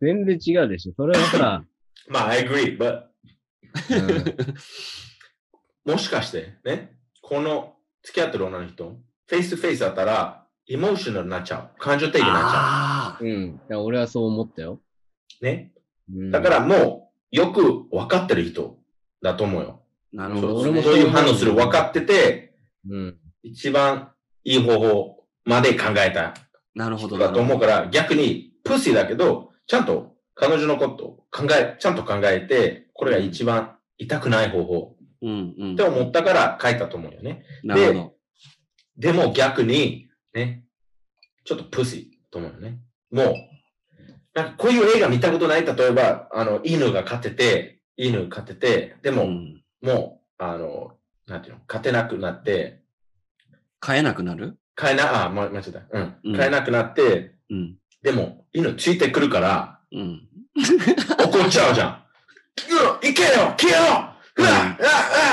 [0.01, 0.93] 全然違うでしょ。
[0.95, 1.65] それはさ、
[2.08, 3.03] まあ、I agree, but
[3.89, 3.95] う
[5.91, 11.77] んもしかしてね、この付き合ってる女の人、フェイスフェイスだったら、エモーショナルになっちゃう。
[11.77, 13.60] 感情的になっちゃああ、うん。
[13.69, 14.79] 俺はそう思ったよ。
[15.41, 15.45] う。
[15.45, 15.73] ね？
[16.10, 18.79] うんだからもう、よく分かってる人
[19.21, 19.83] だと思うよ。
[20.13, 22.54] なるほど、俺もそういう反応する分かってて、
[22.89, 23.17] うん。
[23.41, 24.12] 一番
[24.43, 26.36] いい方法まで考えた
[26.76, 27.17] なるほど。
[27.17, 35.84] 人だと思うから、逆に、 pussy だけど、ちゃんと彼女のことを考え、ちゃんと考えて、これが一番痛くない方法うんうんって。
[35.84, 37.43] 思ったから書いたと思うよね。
[37.63, 38.13] なるほど。
[38.97, 40.65] でも逆に、ね、
[41.43, 42.80] ちょっとプシーと思うよね。
[43.12, 43.34] もう、
[44.34, 45.65] なんかこういう映画見たことない。
[45.65, 50.93] 例えば、あの、犬が飼ってて、犬飼ってて、でも、うんもう、あの、
[51.28, 52.82] なんていうの、飼てなくなって、
[53.80, 54.58] 飼えなくなる？
[54.76, 55.80] 飼えな、あ、ま、間違えた。
[55.80, 56.38] ううんん。
[56.38, 57.76] 飼えなくなって、うん。
[58.02, 60.28] でも、犬ついてくるから、うん。
[61.19, 62.04] 怒っちゃうじゃん。
[62.72, 64.78] うわ行けよ消えろうわあ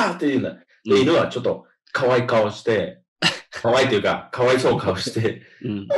[0.07, 0.55] ああって言うんだ。
[0.85, 3.03] で、犬はちょっと可愛い顔して、
[3.51, 5.89] 可愛いというか、可哀想顔して、うん。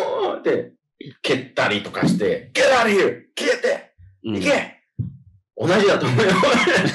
[0.43, 0.73] で、
[1.23, 3.23] 蹴ったりとかして、Get out of here!
[3.39, 3.93] 消えて
[4.25, 4.82] うん行け
[5.67, 6.31] 同じだと思うよ。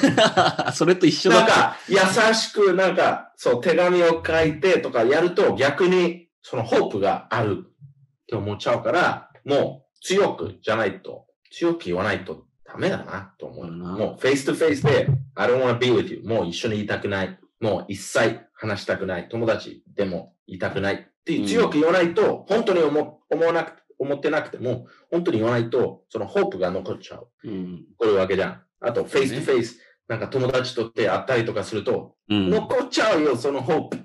[0.74, 1.36] それと一緒だ。
[1.36, 1.98] なんか、優
[2.34, 13.72] しく、なんか、そう、手紙を書いてとかやると、逆に、その hope があるって思っちゃうから、もう、強くじゃないと、強く言わないとダメだなと思う。
[13.72, 16.22] もう、 face to face で、I don't wanna be with you.
[16.24, 17.38] もう一緒にいたくない。
[17.60, 19.28] もう一切話したくない。
[19.28, 20.94] 友達でもいたくない。
[20.94, 27.28] っていう強く言わないと、本当に思思わなく思ってなくても、本当に言わないと、その hope が残っちゃう。
[27.44, 27.84] うん。
[27.96, 28.62] こういうわけじゃん。
[28.80, 32.50] あと、 face to face、なんか友達とって会ったりとかすると、うん。
[32.50, 33.98] 残っちゃうよ、その hope。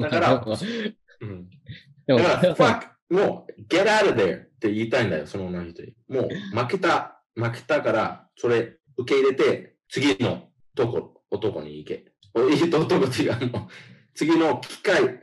[0.00, 0.44] だから
[1.20, 1.50] うん、
[2.06, 5.94] だから、 fuck, もう、get out of there って言いたいんだよ、その女の人に。
[6.08, 12.12] もう、負けた、負けたから、それ受け入れて、次の男、男に行け。
[12.34, 13.68] おいいと男っていうあの、
[14.14, 15.20] 次の機会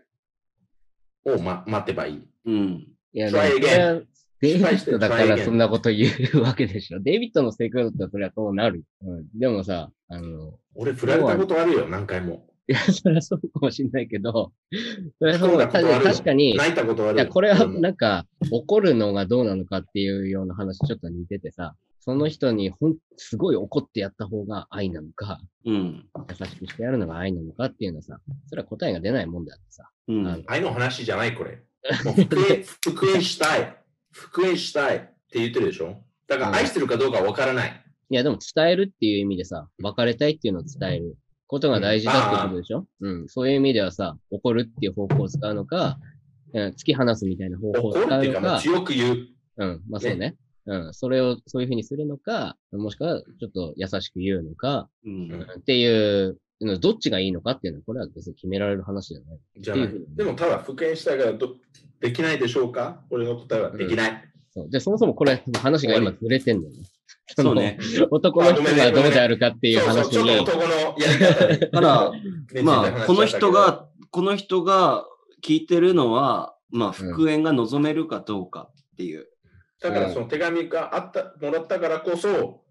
[1.26, 2.16] を、ま、待てばいい。
[2.16, 2.88] いうん。
[3.14, 3.60] や、Try でも again.
[3.62, 4.02] それは
[4.42, 7.00] デイビッドだか.らそんなこと言うわけでしょ。
[7.04, 8.84] デイビッドの性格だったらそれはそうなる。
[9.04, 12.46] うん、でもさ、あの、俺、振られたことあるよ、何回も。
[12.68, 14.54] いや、それはそうかもしれないけど、
[15.18, 17.26] それはそう確かに、い泣いたことあるよ。
[17.26, 26.06] や、これはなんか、怒るのがどうなのかっていうような話ちょっと似ててさ、その人にほん、すごい怒ってやった方が愛なのか、うん。
[26.30, 29.90] 優しくしてやるのが愛なのかっていうのはさ、それは答えが出ないもんだってさ。
[30.08, 30.44] うん。
[30.48, 31.64] 愛の話じゃない、これ。
[32.06, 33.76] もう復縁、復縁したい。
[34.12, 35.98] 復縁したいって言ってるでしょ？
[36.28, 37.86] だから愛してるかどうかわからない。
[38.10, 41.16] いや、でも伝えるっていう意味でさ、別れたいっていうのを伝える
[41.48, 42.86] ことが大事だってことでしょ？
[43.02, 43.30] うん。
[43.30, 45.98] そういう意味ではさ、怒るっていう方法を使うのか、
[46.54, 49.28] うん突き放すみたいな方法を怒使うのるっていうか、強く言う。
[49.58, 49.82] うん。
[49.88, 50.36] まあそうね。
[50.66, 50.94] うん。
[50.94, 56.36] それを、そういうふうにするのか、もしくは、ちょっと優しく言うのか、うんうんっていうの、
[56.80, 59.40] どっちがいいのかっていうのは、これは別に決められる話じゃない。
[59.58, 61.56] じゃないでも、ただ復縁したいからど、
[62.02, 63.02] できないでしょうか？
[63.10, 64.24] 俺の答えはできない。
[64.54, 64.70] そう。
[64.70, 66.84] で、そもそもこれ、話が今ずれてんだよね。
[67.36, 67.78] そうね。
[68.12, 71.60] 男の人がどうであるかっていうそうそう、話にちょっと、男のやり方に。
[71.60, 72.12] だから、
[72.54, 75.06] ねまあ、この人、が、この人が
[75.44, 79.28] 聞いてるのは、まあ、復縁が望めるかどうかっていう。
[79.82, 82.64] だからその手紙があった、もらったからこそ、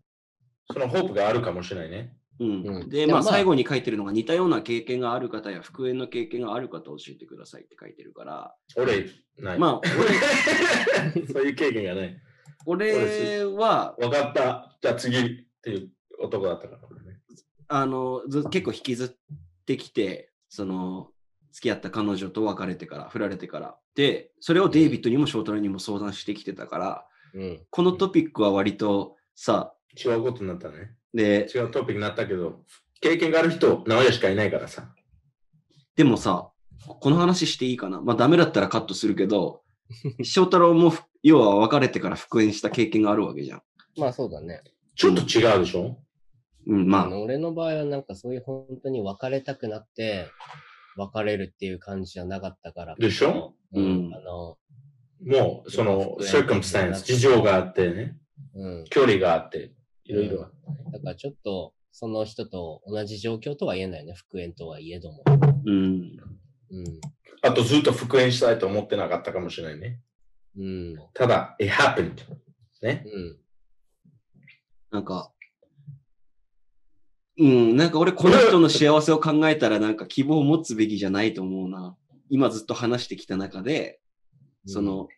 [0.70, 2.14] そのホープがあるかもしれないね。
[2.40, 9.06] うんうんで、まあ、最後に書いてるのが似たような経験がある方や復縁の経験がある方を教えてくださいって書いてるから、俺、
[9.38, 9.58] ない。
[9.58, 9.88] まあ、
[11.32, 12.20] そういう経験がない。
[12.66, 14.78] 俺は、分かった。
[14.80, 15.22] じゃあ次っ
[15.62, 17.20] ていう男だったから、俺ね。
[17.68, 19.08] あの、ず結構引きずっ
[19.64, 21.10] てきて、その、
[21.52, 23.76] 付き合った彼女と別れてから、振られてから。
[23.94, 27.66] で、それをデイビッドにもショートラにも相談してきてたから、うん。
[27.70, 30.97] このトピックは割とさ、違うことになったね。
[31.18, 32.64] で、違うトピックになったけど、
[33.00, 34.94] 経験がある人、直哉しかいないからさ。
[35.96, 36.50] でもさ、
[36.86, 38.00] この話していいかな？
[38.00, 39.62] まあダメだったらカットするけど、
[40.22, 43.62] 翔太郎もふ要は別れてから復縁した経験があるわけじゃん。
[43.96, 44.62] まあそうだね。
[44.94, 45.98] ちょっと違うでしょ、
[46.66, 50.26] うん、まあ、あの俺の場合はなんかそういう本当に別れたくなって、
[50.96, 52.94] 別れるっていう感じじゃなかったから。
[52.96, 53.54] でしょ？
[53.72, 54.14] ううんん。
[54.14, 54.56] あの、
[55.24, 58.16] もう、その、うん circumstance、事情があってね、
[58.54, 58.84] うん。
[58.88, 59.72] 距離があって、
[60.08, 60.38] いろいろ。
[60.38, 60.50] だか
[61.04, 64.14] らちょっと、その人と同じ状況とは言えないね。
[64.14, 65.22] 復縁とはいえども。
[65.66, 65.74] うん。
[66.70, 67.00] うん。
[67.42, 70.00] あとずっと復縁したいと思ってなかったかもしれないね。
[70.56, 70.96] うん。
[71.12, 72.14] ただ、it happened.
[72.82, 73.04] ね。
[73.06, 73.38] うん。
[74.90, 75.30] なんか、
[77.38, 81.96] うん、なんか俺この人の幸せを考えたらなんか希望を持つべきじゃないと思うな。
[82.30, 84.00] 今ずっと話してきた中で、
[84.66, 85.08] その、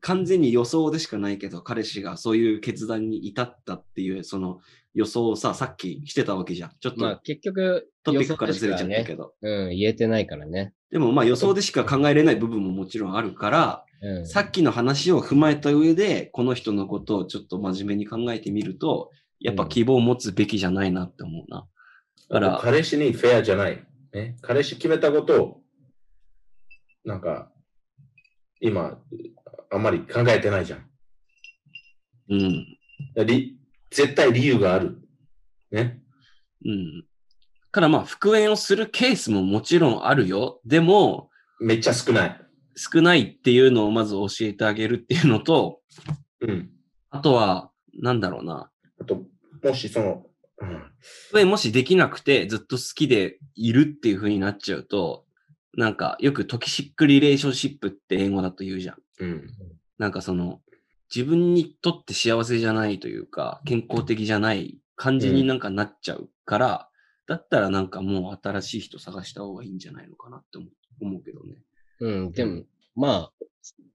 [0.00, 4.58] 完全に予想でしかないけど、彼氏がそういう決断に至ったっていう、その
[4.94, 6.70] 予想をさ、さっきしてたわけじゃん。
[6.80, 9.14] ちょっまあと結局、トピックからずれちゃったねけ。
[9.16, 9.34] ど。
[9.42, 10.74] うん、言えてないからね。
[10.90, 14.26] でもまあ予想でしか考えれない部分ももちろんあるから、うん。
[14.26, 19.10] さっきの話を踏まえた上で、この人のことをちょっと真面目に考えてみると、
[19.40, 21.66] やっぱ希望を持つべきじゃないなって思うな。
[22.28, 23.84] だから、彼氏にフェアじゃない。
[24.12, 24.36] ね。
[24.42, 25.60] 彼氏決めたことを、
[27.04, 27.50] なんか、
[28.60, 28.98] 今、
[29.70, 30.84] あんまり考えてないじゃん。
[32.30, 33.26] うん。
[33.26, 33.58] り
[33.90, 34.98] 絶対理由がある。
[35.70, 36.00] ね。
[36.64, 37.04] うん。
[37.70, 40.60] からまあ、復縁をするケースももちろんあるよ。
[40.64, 42.40] でも、めっちゃ少ない。
[42.76, 45.80] 少ないっていうのをまず教えてあげるっていうのと、
[46.40, 46.70] うん。
[47.10, 48.70] あとは、なんだろうな。
[49.00, 49.22] あと、
[49.62, 50.26] もしその、
[50.60, 50.82] うん、
[51.26, 55.24] 復縁もしできなくてずっと好きでいるっていう風になっちゃうと、
[55.74, 58.96] なんかよくトキシックリレーションシップって英語だと言うじゃん。
[59.20, 59.46] うん。
[59.98, 60.60] なんかその、
[61.14, 66.88] 自分にとって幸せじゃないというか、健康的じゃない感じになんかなっちゃうから、
[67.26, 70.58] だったらなんかもう新しい人探した方がいいんじゃないのかなって
[71.00, 71.62] 思うけどね。
[72.00, 72.62] うん、でも、
[72.94, 73.32] まあ、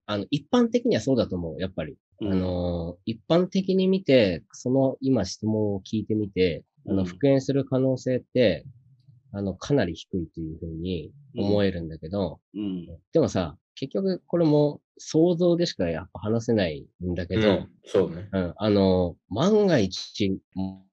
[0.05, 1.97] あの、一般的にはそうだと思う、やっぱり。
[2.21, 8.65] うんあの、一般的に見て、その今質問を聞いてみて、あの、うん復縁する可能性って、
[9.33, 12.85] あの、かなり低いというふうに思えるんだけど、うん。
[13.11, 18.29] でもさ、結局これも想像でしかやっぱ話せないんだけど、うんそうね。
[18.31, 20.39] うん、あの、万が一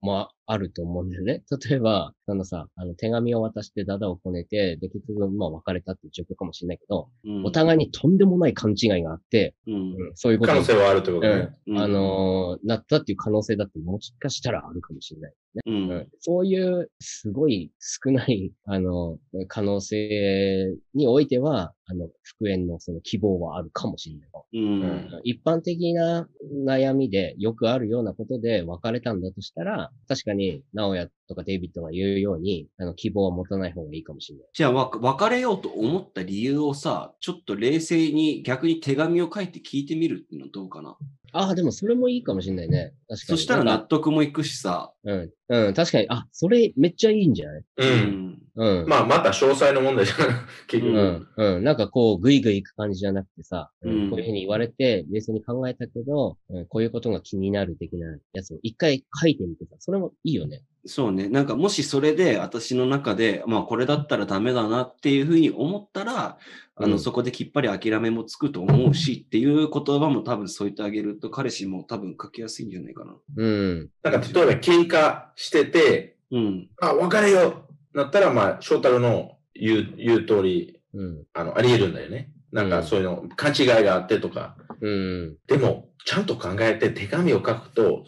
[0.01, 1.43] もあると思うんだよね。
[1.69, 9.73] 例えば、あのさ、あの手紙を渡してダダをこねて、で、結局、まあ別れたっていう状況かもしれないけど、うんお互いにとんでもない勘違いがあって、うん。
[9.73, 11.55] うんそういうことに可能性はあるってことね。
[11.67, 15.33] うん、あのーなったっていう可能性だってもしかしたらあるかもしれない。
[15.65, 24.29] ううんん、そういうすごい少ない、あの、可能性においては、あの、復縁のその希望はあるかもしれない。
[24.53, 25.21] うん。
[25.23, 26.27] 一般的な
[26.65, 34.47] 悩みでよくあるようなことで別れたんだとしたら、確かに、直哉とかデイビッドが言うように、あの、希望は持たない方がいいかもしれない。
[34.53, 40.97] じゃあ、わ別れようと思った理由をさ、ちょっと冷静に逆に手紙を書いて聞いてみるっていうのはどうかな？
[41.33, 42.93] ああ、でもそれもいいかもしれないね。
[43.07, 43.37] 確かに。
[43.37, 44.91] そしたら納得もいくしさ。
[45.05, 45.31] うん。
[45.47, 46.07] うん、確かに。
[46.09, 47.63] あ、それめっちゃいいんじゃない？
[47.77, 48.41] うん。
[48.53, 48.85] うん。
[48.85, 50.17] まあ、また詳細の問題じゃん。
[50.67, 51.27] 結局。
[51.37, 51.63] うん、うん。
[51.63, 60.63] なんかこう、ぐいぐい行く感じじゃなくてさ、うんこういうふうに言われて、冷静に考えたけど、うん、こういうことが気になる的なやつを一回書いてみてさ、それもいいよね。
[60.85, 61.29] そうね。
[61.29, 66.37] なんかもしそれで私の中で、まあこれだったらダメだなっていうふうに思ったら、
[66.75, 73.13] あの、うんそこできっぱり諦めもつくと思うしっていう言葉も多分添えてあげると彼氏も多分書きやすいんじゃないかな。
[73.35, 73.89] うん。
[74.03, 76.69] なんか例えば喧嘩してて、うん。
[76.81, 81.23] あ、別れようなったら、まあ、翔太郎の言う、言う通り、うん。
[81.33, 82.31] あの、あり得るんだよね。
[82.51, 84.55] なんかそういうの、勘違いがあってとか。
[84.81, 85.35] うん。
[85.47, 88.05] でも、ちゃんと考えて手紙を書くと、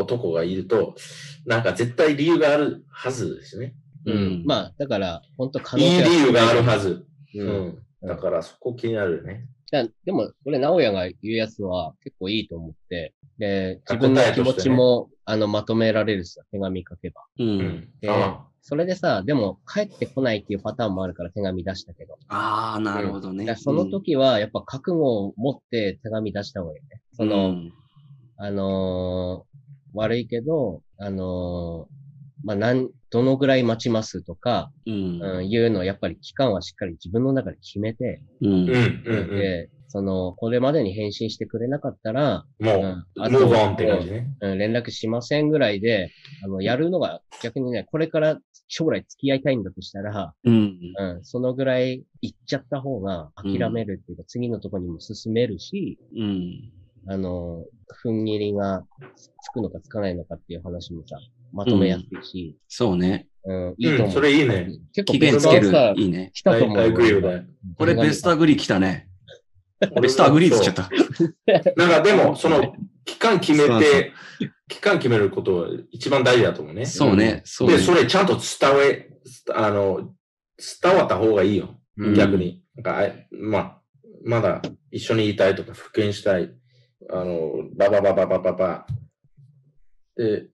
[0.00, 0.94] 男がいると、
[1.46, 3.74] なんか絶対理由があるはずですね。
[4.06, 4.44] ううんん。
[4.46, 7.06] まあ、だから、本当可いい能性理由があるはず。
[7.32, 7.38] ず。
[7.38, 7.44] う。
[7.44, 7.50] う
[8.04, 8.08] んん。
[8.08, 9.46] だからそこ気になるよね。
[9.70, 17.22] だでも、これ、直哉が言うやつは結構いいと思って、で、あ自分の気持ちも、あの、まとめられるさ、手紙書けば。
[17.38, 17.44] う。
[17.44, 17.88] うん
[18.64, 22.16] それでさ、でも、帰ってこないっていうパターンもあるから手紙出したけど。
[22.28, 23.44] ああ、なるほどね。
[23.44, 27.00] だからその時は、やっぱ覚悟を持って手紙出した方がいいね。
[27.12, 27.72] その、うん
[28.36, 29.51] あのー
[29.94, 32.02] 悪いけど、あのー
[32.44, 35.20] まあ、なん、どのぐらい待ちますとか、うん。
[35.22, 39.02] うん、いうのをやっぱり期間はしっかり自分の中で決めて、うんうん。
[39.06, 39.34] うん。
[39.34, 42.64] うで、その、これまでに返信してくれなかったら、ん。
[42.64, 44.26] もうんう、あと move on って感じね。
[44.40, 46.10] うん、連絡しませんぐらいで、
[46.44, 50.78] あの、やるのが逆にね、これから将来付き合いたいんだとしたら、うん。
[50.98, 56.72] うん、そのぐらい行っちゃった方が諦めるっていうか、次のとこにも進めるし、うん。
[57.06, 57.64] あの、
[58.04, 58.84] 踏ん切りが
[59.42, 61.18] つくのかつかないのかっていう話もさ、
[61.52, 63.28] まとめやすいし、そうね。
[63.44, 64.06] うん、いいと思う。
[64.06, 64.68] うん、それいいね。
[64.92, 66.30] 結構期限つけるベストアンサーいいね。
[66.32, 66.92] 来たと思う.
[67.76, 69.08] これ best agree 来たね。
[70.00, 71.74] best agree って言っちゃった。
[71.76, 72.74] なんかでも、 その、
[73.04, 74.12] 期間決めそうそうて、
[74.68, 76.86] 期間決めることは一番大事だと思うね。
[76.86, 77.42] そうね。
[77.44, 77.82] そうねで、。
[77.82, 79.10] それちゃんと伝え、
[79.54, 80.14] あの、
[80.82, 81.80] 伝わった方がいいよ。
[81.96, 82.62] うん逆に。
[82.76, 83.82] なんか、まあ、
[84.24, 86.54] まだ一緒にいたいとか、復権したい。
[87.10, 88.86] あの、バババババババ。
[90.16, 90.48] で、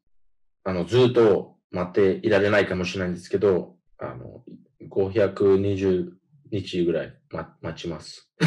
[0.65, 4.43] あの、ずっと待っていられないかもしれないんですけど、あの、
[4.91, 6.11] 520
[6.51, 8.31] 日ぐらい、ま、待ちます。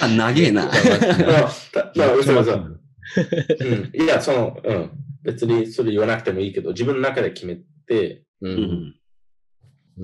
[0.00, 0.66] あ、長えな。
[0.66, 0.72] まあ、
[1.72, 2.54] たまあ、嘘嘘。
[2.54, 2.80] うん。
[3.94, 4.90] いや、その、うん。
[5.22, 7.56] 別にそれ言わなくてもいいけど、自分の中で決め
[7.86, 8.48] てう。
[8.48, 8.94] うん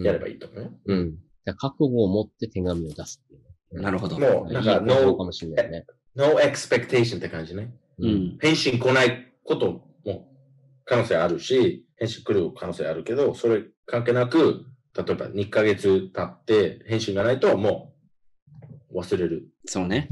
[0.03, 0.72] やればいいと思うよ。
[0.87, 1.11] うん。
[1.12, 3.83] じゃあ覚悟を持って手紙を出すっていうね。
[3.83, 4.18] なるほど。
[4.18, 5.87] もう、なんか、いい方法 no, かもしれないね。
[6.16, 7.74] No expectation って感じね。
[7.98, 8.38] うん。
[8.40, 10.28] 返信来ないことも
[10.84, 14.64] 可能性あるし、返信来る可能性あるけど、それ関係なく、
[14.96, 17.92] 例えば2ヶ月経って返信がないとも
[18.90, 19.48] う忘れる。
[19.66, 20.08] そうね。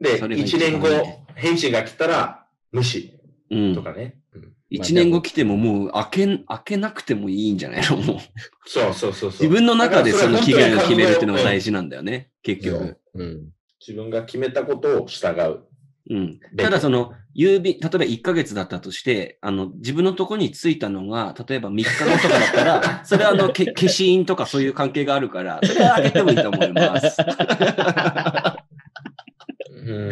[0.00, 3.18] で、それが一1番いいね年後、返信が来たら無視
[3.50, 3.82] うんと。
[3.82, 4.18] かね。
[4.34, 7.82] うん一年後来てももう開けん、開けなくてもいいんじゃない？
[7.88, 8.18] の もう。
[8.68, 9.42] そうそうそうそう。
[9.42, 11.66] 自分の中でその期限を決めるっていうのが大事。
[11.66, 12.32] 事なんだよね。
[12.42, 12.98] 結局。
[13.14, 13.50] うん。
[13.86, 15.60] 自分が決めたことを従う。
[16.08, 16.40] うん。
[16.56, 27.16] ただその、郵便、例えば1ヶ月だったとして、あの、自分のとこに着いたのが、例えば3日後とかだったら、 それはあの、け消印とかそういう関係があるから、それは開けてもいいと思います。
[29.86, 30.10] うん。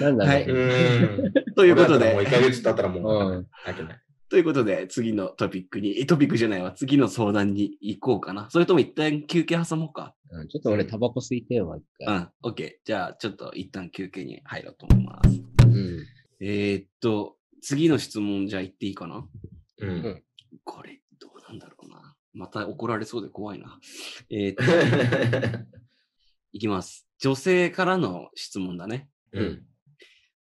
[0.00, 0.58] なんだはいろう。
[0.58, 1.32] うん。
[1.56, 3.32] ということでもう、1ヶ月経ったらもう。
[3.32, 4.00] うん開けない。
[4.30, 8.48] ということで、次のトピックに、えトピックじゃないわ、次の相談に行こうかな。
[8.50, 10.14] それとも一旦休憩挟もうか。
[10.30, 12.18] うんちょっと俺タバコ吸いてえわ、一う回。
[12.20, 12.86] ん、オッケー。
[12.86, 15.42] じゃあ、ちょっと一旦休憩に入ろうと思います。
[15.64, 16.06] うん。
[16.40, 19.26] えーっと、次の質問じゃあ行っていいかな？
[19.80, 20.22] うん。
[20.64, 22.14] これ、どうなんだろうな。
[22.32, 23.80] また怒られそうで怖いな。
[24.30, 24.62] えーっと、
[26.52, 27.08] いきます。
[27.18, 29.08] 女性からの質問だね。
[29.32, 29.66] うん。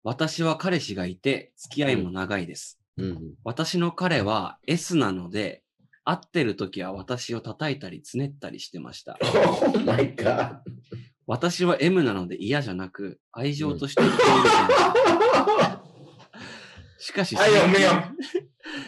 [0.03, 2.76] 私は彼氏がいて、付き合いも長いです。
[2.97, 3.33] うん。
[3.43, 5.63] 私の彼は S なので、
[6.03, 9.17] 会ってる時は私を叩いたりつねったりしてました。
[9.25, 10.59] Oh my god.
[11.25, 15.87] 私は M なので嫌じゃなく、愛情として言っていると思う
[16.99, 17.35] しかし、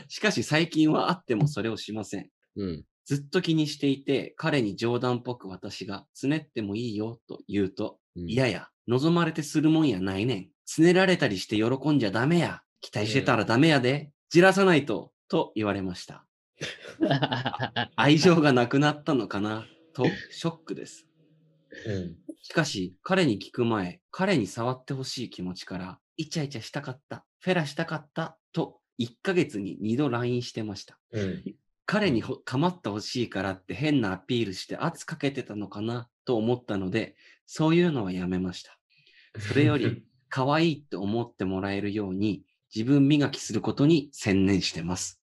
[0.08, 2.30] しかし最近は会ってもそれをしません。
[2.56, 2.84] うん。
[3.06, 10.50] ずっと気にしていて、彼に冗談っぽく私が、つねってもいいよと言うと、うんいやや、望まれてするもんやないねん。
[10.66, 12.62] つねられたりして喜んじゃダメや。
[12.82, 14.12] 期待してたらダメやで。
[14.30, 16.26] じらさないと、と言われました。
[17.96, 21.08] 愛情がなくなったのかな、とショックです。
[21.86, 22.18] うん。
[22.42, 31.00] しかし、彼に聞く前、彼に触ってほしい気持ちから、イチャイチャしたかった、フェラしたかった、と、1ヶ月に2度 LINE してました。
[31.12, 31.56] うん。
[31.86, 37.16] 彼にほ構ってほしいからって変なアピールして圧かけてたのかなと思ったので、
[37.48, 38.78] そういうのはやめました。
[39.40, 45.20] それより、 可愛いって思ってもらえるように自分磨きすることに専念してます。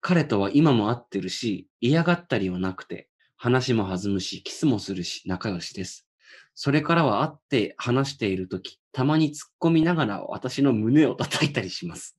[0.00, 6.06] 彼とは今も会ってるし、嫌がったりはなくて、話も弾むし、キスもするし、仲良しです。
[6.54, 12.16] それからは会って話しているとき、たまに突っ込みながら私の胸を叩いたりします。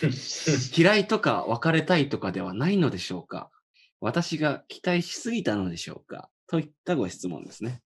[0.76, 3.50] 嫌いとか別れたいとかではないのでしょうか
[4.00, 7.80] 私が期待しすぎたのでしょうかといったご質問ですね。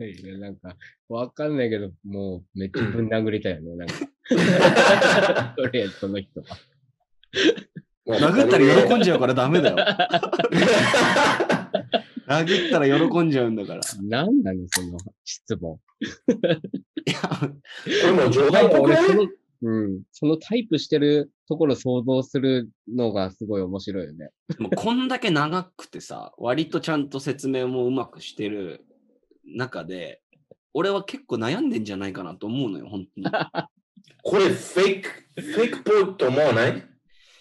[0.00, 0.76] いやなんか、
[1.08, 3.76] わかんないけど、もうめっちゃぶん殴りたいよね。
[3.76, 6.46] なんか、 とりあえずその人は。
[8.06, 9.76] 殴ったら喜んじゃうからダメだよ。
[12.26, 13.80] 殴ったら喜んじゃうんだから。
[14.02, 15.78] なんなの、その質問。
[17.06, 17.48] いや、こ
[17.84, 19.28] れもう冗談っぽくない俺その、
[19.62, 24.30] うん、そのタイプしてるところ想像するのがすごい面白いよね。
[24.58, 28.84] もうこんだけ長くてさ、 割とちゃんと説明もうまくしてる
[29.44, 30.22] 中で、
[30.72, 33.26] 俺は結構悩んでんじゃないかなと思うのよ、本当に。
[34.22, 36.86] これフェイク、フェイクっぽいと思わない？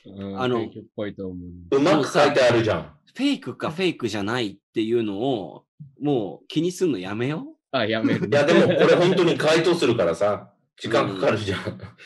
[0.06, 1.36] うん、あのフェイクっぽいと思
[1.72, 1.76] う。
[1.78, 3.00] うまく書いてあるじゃん。
[3.14, 5.66] フェイクかフェイクじゃないっていうのを、
[6.02, 8.28] もう気にするのやめよあ、やめる。
[8.28, 11.60] いや、でもこれ本当に回答するからさ、時間かかるじゃん。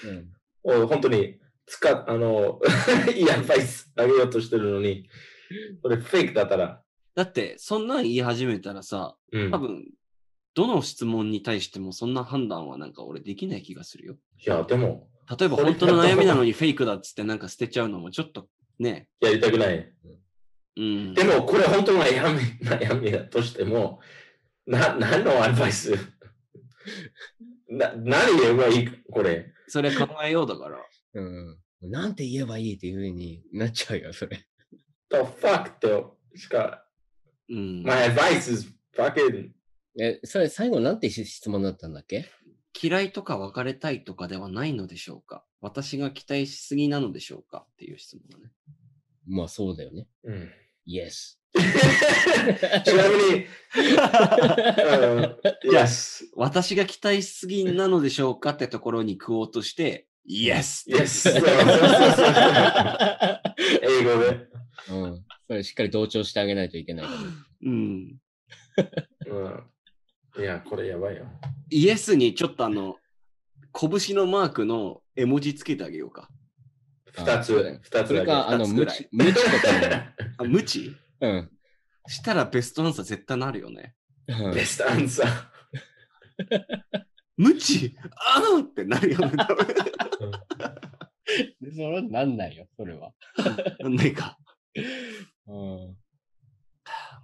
[0.06, 2.62] うん本当に、使っ、あの、
[3.16, 5.10] いいアドバイスあげようとしてるのに、
[5.82, 6.84] これフェイクだったら、う。
[7.16, 9.58] だって、そんなん言い始めたらさ、うん多。
[9.58, 9.86] 分、
[10.56, 14.16] どの質問に対してもそんな判断はなんか俺できない気がするよ。
[14.46, 18.48] いや、でも、例えば本当の悩みなのにフェイクだっつってなんか捨てちゃうのもちょっと
[18.80, 19.08] ね。
[19.20, 19.92] やりたくない。
[20.78, 21.14] うん。
[21.14, 24.00] でも、これ本当の悩み、悩みだとしても、
[24.66, 25.94] な、何のアドバイス？
[27.78, 29.54] な、何言えばいいこれ？
[29.68, 30.78] それ考えようだから。
[31.16, 31.58] うん。
[31.82, 34.38] なんて言えばいいっていう風になっちゃうよ、それ。
[35.10, 36.86] The fuck って、しか、
[37.50, 37.84] うん。
[37.84, 39.50] my advice is fucking,
[40.00, 42.26] え、それ最後なんて質問だったんだっけ？
[42.82, 45.46] 嫌いとか別れたいとかではないのでしょうか？
[45.62, 47.66] 私が期待しすぎなのでしょうか？
[47.74, 48.52] っていう質問だね。
[49.28, 50.08] まあそうだよね。
[50.24, 50.50] うん、
[50.88, 51.38] Yes.
[52.84, 53.46] ちなみに、
[56.36, 60.90] 私が期待しすぎなのでしょうかってところに食おうとして、Yes!
[60.90, 61.30] yes.
[63.82, 64.48] 英語で。
[64.90, 65.24] うん。
[65.48, 67.06] それしっかり同調してあげないといけない。
[67.66, 68.18] うん。
[70.36, 71.26] うん、いや、これやばいよ。
[71.70, 72.98] イエスにちょっとあの、
[73.74, 76.30] 拳のマークの絵文字つけてあげようか。
[77.14, 78.08] 二つ、二つだけ。
[78.08, 79.42] それか、あの、無知、無知と
[79.90, 80.90] か あ、無知？
[80.90, 80.96] も。
[81.22, 81.52] うん。
[82.08, 83.96] したらベストアンサー絶対なるよね。
[84.28, 85.48] うんベストアンサー。
[87.38, 87.96] 無知？
[88.16, 89.32] ああってなるよね。
[91.72, 93.14] それはなんないよ、それは。
[93.80, 94.38] なんないか。
[94.76, 94.82] う
[95.52, 95.98] ん。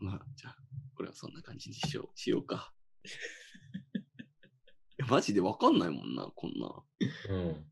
[0.02, 0.58] まあ、じゃあ、
[0.96, 2.74] これはそんな感じにしようしようか。
[5.00, 6.84] えマジでわかんないもんな、こんな。
[7.30, 7.66] うん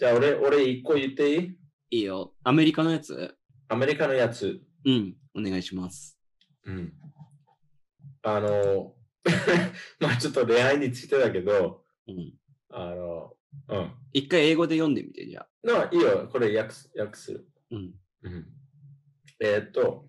[0.00, 1.56] じゃあ、俺、俺一個言っていい？
[1.90, 2.32] いいよ。
[2.42, 3.36] アメリカのやつ？
[3.68, 4.62] アメリカのやつ。
[4.86, 6.18] うん、お願いします。
[6.64, 6.94] うん。
[8.22, 8.94] あの、
[10.00, 12.32] まあちょっと恋愛についてだけど、うん。
[12.70, 13.36] あの、
[13.68, 13.92] うん。
[14.14, 15.48] 一回英語で読んでみて、じゃあ。
[15.66, 17.46] のいいよ、これ訳す訳する。
[17.70, 17.94] うん。
[18.22, 18.46] うん。
[19.38, 20.08] えーっと、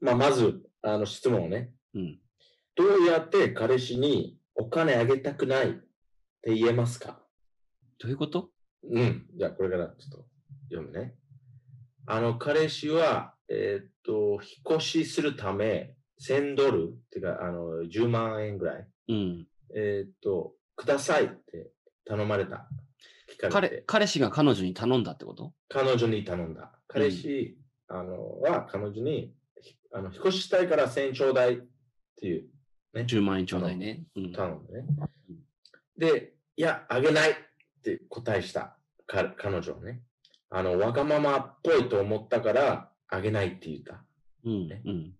[0.00, 1.74] まあまず、あの質問をね。
[1.92, 2.18] うん。
[2.74, 5.74] どうやって彼氏にお金あげたくないっ
[6.40, 7.22] て言えますか？
[7.98, 8.50] どういうこと？
[8.90, 9.26] うん。
[9.36, 10.26] じゃあ、これからちょっと
[10.70, 11.14] 読むね。
[12.06, 19.46] あの、彼氏は、えーっと、引っ越しするため、1000ドルっていうか、あの、10万円ぐらい、うん。
[19.74, 21.70] えーっと、くださいって
[22.04, 22.68] 頼まれた。
[23.42, 25.52] れ彼て、彼氏が彼女に頼んだってこと？
[25.68, 26.72] 彼女に頼んだ。
[26.88, 27.56] 彼氏、
[27.88, 31.62] あの、は彼女に、ひあの、引っ越ししたいから1000ちょうだいっ
[32.16, 32.48] ていう、
[32.94, 33.02] ね。
[33.02, 34.04] ?10 万円ちょうだいね。
[34.16, 34.32] うん。
[34.32, 34.86] 頼んでね。
[35.96, 37.40] で、いや、あげないって
[38.08, 38.76] 答えした。
[39.06, 40.02] か彼女はね。
[40.50, 44.04] あの、わがままっぽいと思ったから、あげないって言った。
[44.44, 44.82] うんね。
[44.84, 45.12] うん。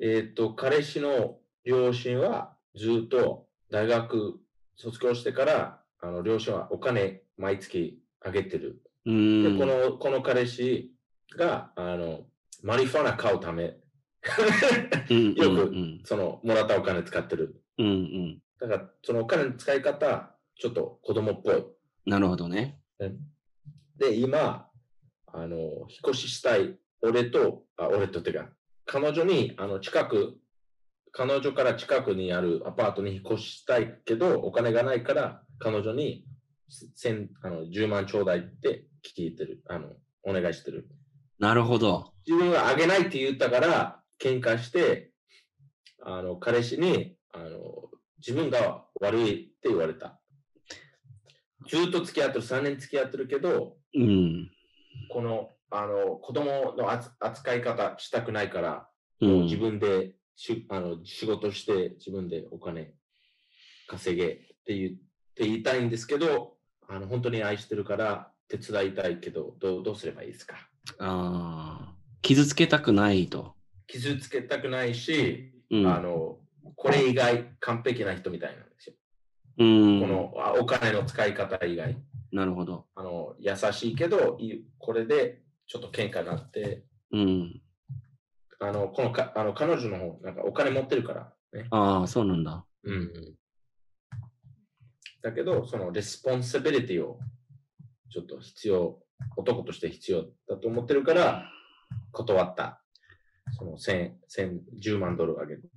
[0.00, 4.40] えっ、と、彼氏の両親はずっと大学
[4.76, 8.82] 卒業してから、あの、両親はお金毎月あげてる。
[9.06, 9.14] うで、
[9.50, 9.58] ん。
[9.58, 10.92] この、この彼氏
[11.36, 12.20] が、あの、
[12.62, 13.76] マリファナ買うため、
[15.10, 17.62] うん、よくうんその、もらったお金使ってる。
[17.78, 17.86] うん。
[17.86, 18.42] うん。
[18.60, 21.64] だから、そのお金の使い方、ちょっと子供っぽい。
[22.06, 22.78] なるほどね。
[23.98, 24.68] で、今、
[25.26, 25.62] あの、引
[26.06, 28.48] っ越ししたい、俺と、あ、俺とってか、
[28.84, 30.38] 彼女に、あの、近く、
[31.12, 36.24] 彼女から近くにあるアパートに引っ越したいけど、お金がないから、彼女に、
[36.96, 39.62] 千あの10万ちょうだいって聞いてる。
[39.68, 39.90] あの、
[40.22, 40.88] お願いしてる。
[41.38, 42.12] なるほど。
[42.26, 45.12] 自分があげないって言ったから、喧嘩して、
[46.02, 50.21] あの、彼氏に、あの、自分が悪いって言われた。
[51.68, 54.50] ずっと付き合ってる、3年付き合ってるけど、うん。
[55.08, 58.88] この、あの、子供の扱扱い方したくないから、
[59.20, 62.92] うん自分でしあの仕事して自分でお金
[63.86, 64.28] 稼げっ
[64.64, 64.90] て言っ
[65.34, 66.56] て言いたいんですけど、
[66.88, 70.56] あの本当に愛してるから手伝いたいけど、どうどうすればいいですか？
[70.98, 71.94] ああ。
[72.22, 73.54] 傷つけたくないと。
[73.86, 75.86] 傷つけたくないし、うん。
[75.86, 76.38] あの、
[76.76, 78.94] これ以外完璧な人みたいなんですよ。
[79.58, 80.00] うん。
[80.00, 81.96] このあお金の使い方以外。
[82.32, 82.86] なるほど。
[82.94, 84.38] あの、優しいけど、
[84.78, 87.60] これでちょっと喧嘩になって、うん。
[88.60, 91.66] あの、このか、あの、彼女の方、なんかお金持ってるから、ね。
[91.70, 92.64] ああ、そうなんだ。
[92.84, 92.90] う。
[92.90, 93.10] うんん。
[95.22, 97.18] だけど、その、 responsibility を、
[98.10, 98.98] ちょっと必要、
[99.36, 101.50] 男として必要だと思ってるから、
[102.12, 102.82] 断った。
[103.52, 105.70] その、千、千、10万ドルあげる。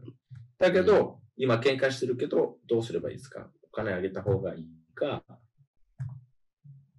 [0.57, 3.49] だけど、今喧嘩してるけど、どうすればいいですか？
[3.63, 5.21] お金あげた方がいいか、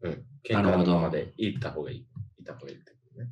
[0.02, 0.26] うん。
[0.44, 2.06] 喧嘩なるほどのままで行った方がいい。
[2.38, 3.30] 行った方がいいってことね。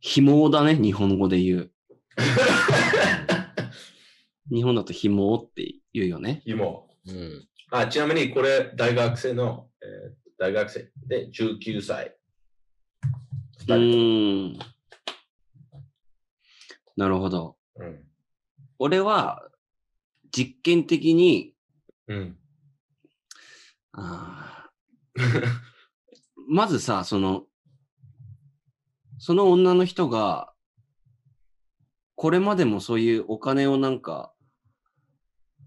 [0.00, 1.70] 紐だね、日本語で言う。
[4.50, 6.42] 日本だと紐って言うよね。
[6.46, 6.88] 芋。
[7.06, 7.46] うん。
[7.70, 12.16] あ、ちなみにこれ、大学生の、えー大学生で19歳。
[13.68, 14.58] うん。
[16.96, 17.58] なるほど。
[17.76, 18.02] うん。
[18.78, 19.50] 俺は、
[20.32, 21.54] 実験的に、
[22.10, 22.36] うん。
[23.92, 25.20] あー
[26.48, 27.46] まずさ、その、
[29.18, 30.52] その女の人が、
[32.16, 34.34] これまでもそういうお金をなんか、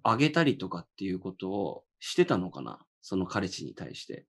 [0.04, 2.86] あげたりとかっていうことをしてたのかな？
[3.02, 4.26] その彼氏に対して。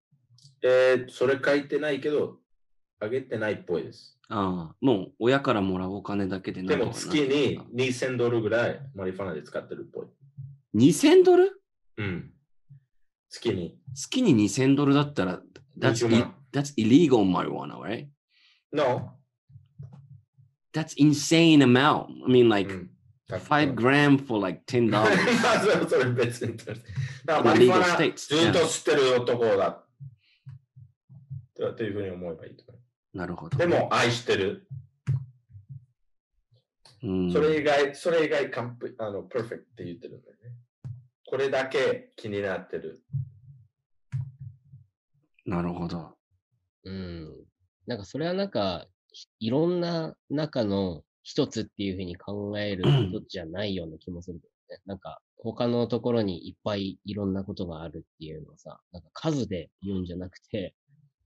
[0.62, 2.38] えー、それ書いてないけど、
[3.00, 4.20] あげてないっぽいです。
[4.28, 7.12] ああ、もう親からもらうお金だけででもなんとかな？
[7.12, 10.06] 月に2000ドルぐらいマリファナで使ってるっぽい。
[10.76, 11.63] 2000ドル？
[11.96, 12.30] うん。
[13.30, 13.78] 月に。
[13.94, 15.40] 月に2000ドルだったら、
[15.78, 18.08] that's, 20 i- 万 that's illegal marijuana, right?
[18.72, 19.18] No?
[20.72, 22.08] That's insane amount.
[22.26, 22.90] I mean, う like, ん。
[23.28, 24.90] 5 gram for like $10.
[24.90, 25.08] まあ
[25.88, 26.56] それ別に。
[27.24, 29.84] だからずっと吸ってる男だ。
[31.54, 32.78] というふうに思えばいいと思
[33.14, 33.56] なるほど。
[33.56, 33.58] う。
[33.58, 34.66] でも愛してる。
[37.02, 40.56] うん、それ以外、それ以外完璧、あの、パーフェクトって言ってるんだよね。
[41.34, 43.02] これだけ気になってる。
[45.44, 46.14] なるほど。
[46.84, 47.28] うん。
[47.88, 54.80] なんかそれはなんか、ひいろんな中の一つっていうふうに考える ことじゃないような気もするけどね。
[54.86, 60.76] なんか他のところにいっぱいいろんなことがあるっていうのはさ、なんか数で言うんじゃなくて、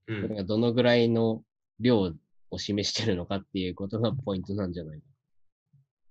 [0.07, 1.43] うそれがどのぐらいの
[1.79, 2.11] 量
[2.49, 5.05] を示してるのかっていうことがポイントなんじゃないか。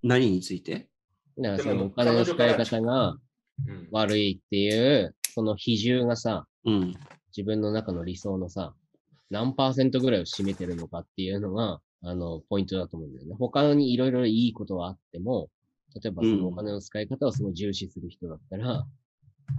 [0.05, 0.89] 何について？
[1.37, 3.28] だからそのお金の使い方がうん。
[3.91, 6.95] 悪いっていう、その比重がさ、うん。
[7.37, 8.75] 自分の中の理想のさ、
[9.31, 13.35] 何パーセントぐらいを占めてるのかっていうのが、あの、ポイントだと思うんだよね。
[13.39, 15.49] 他にいろいろいいことはあっても、
[16.03, 18.87] 例えばそのお金の使い方をすごい重視する人だったら、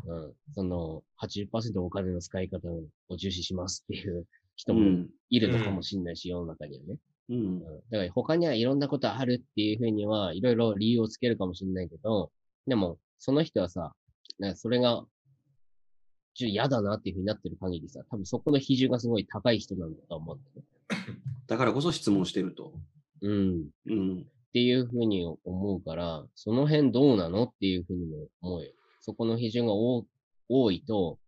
[0.06, 2.70] うん、その80%お金の使い方
[3.10, 4.26] を重視しますっていう
[4.56, 5.10] 人もうん。
[5.30, 6.98] いるのかもしれないし、世の中にはね。
[7.30, 7.40] うんう。
[7.40, 7.60] ん、
[7.92, 12.32] だから他にはいろんなことあるっていうふうには、いろいろ理由をつけるかもしれないけど、
[12.68, 13.94] でも、その人はさ、
[14.40, 15.06] なんかそれが、
[16.34, 20.40] ちょっと嫌だなっていうふうになってる限りさ、多分そこの比重がすごい高い人なんだと思うん
[21.48, 22.74] だからこそ質問してると。
[23.22, 23.66] うん。
[23.88, 24.22] うん。
[24.22, 28.72] っていうふうに思うから、その辺どうなのっていうふうにも思うよ。
[29.02, 30.06] そこの比重が多
[30.48, 31.20] 多いと、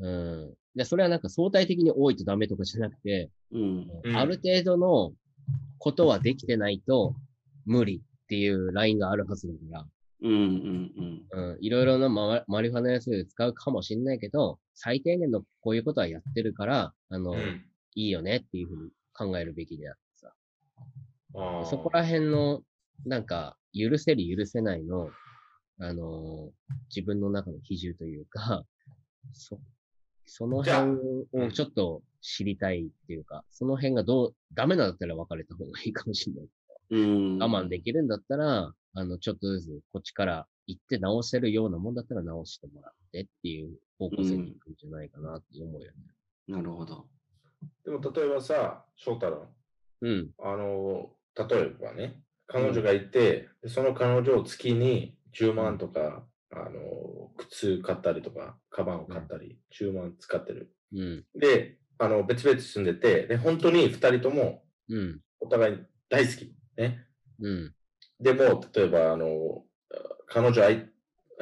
[0.00, 0.54] うん。
[0.76, 3.90] で、それはなんか相対的に多いとダメとかじゃなくて、うん。
[4.04, 5.12] うんある程度の
[5.78, 7.14] ことはできてないと
[7.64, 9.86] 無理っていうラインがあるはずだから、
[10.22, 10.32] うん。
[10.32, 11.26] うん。
[11.30, 17.64] うん、いろいろなママリファナやスで使うかもしれないけど、最低限のこういうことはやってるから、あの、うん。
[17.94, 20.32] いいよねっていうふうに考えるべきであってさ。
[21.68, 22.62] そこら辺の、
[23.06, 25.10] なんか、許せる許せないの、
[25.80, 28.64] あのー自分の中の比重というか、
[29.32, 29.60] そ、
[30.26, 31.00] その辺
[31.32, 36.48] をちょっと知りたいっていうか、その辺がどう、ダメなんだったら別れた方がいいかもしれない。
[36.90, 36.98] う
[37.36, 37.38] ん。
[37.38, 45.92] 我慢できるんだったら、あの、ちょっとずつこっちから行って直せるようなもんだったら直してもらってっていう方向性に行くんじゃないかなって思うよね。
[46.46, 47.06] なるほど。
[47.84, 49.46] でも例えばさ、翔太郎、
[50.02, 50.30] うん。
[50.38, 60.74] あの、例えばね、彼女がいて、でその彼女を月に10万とか、あの、靴買ったりとか、カバンを買ったり、10万使ってる。
[60.92, 61.24] うん。
[61.34, 65.20] で、あの、別々住んでて、で、本当に2人ともうん。
[65.40, 65.78] お互い
[66.08, 66.54] 大好き。
[66.76, 67.04] ね。
[67.40, 67.74] うん。
[68.20, 69.64] でも、例えば、あの、
[70.26, 70.90] 彼女会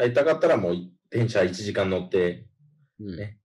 [0.08, 0.76] いたかったらもう
[1.10, 2.46] 電車1時間乗って、
[3.00, 3.16] うん。
[3.16, 3.38] ね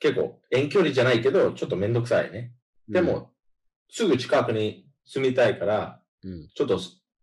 [0.00, 2.52] 結構遠距離じゃないけど、ちょっとめんどくさいね。
[2.88, 3.30] でも、
[3.88, 6.78] すぐ近くに住みたいから、うん、ちょっと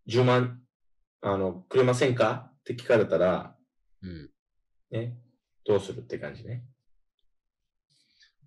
[0.08, 0.62] 10万
[1.22, 2.52] あの、くれませんか？
[2.62, 3.56] って聞かれたら、
[4.02, 4.30] うん。
[4.90, 5.16] ね、
[5.66, 6.64] どうするって感じね。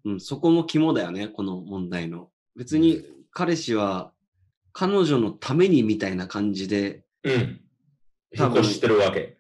[0.05, 2.31] うん、そこも肝だよね、この問題の。
[2.57, 4.13] 別に彼氏は
[4.75, 7.61] 彼女のためにみたいな感じで、うん。
[8.37, 9.39] 多分引っ越してるわけ。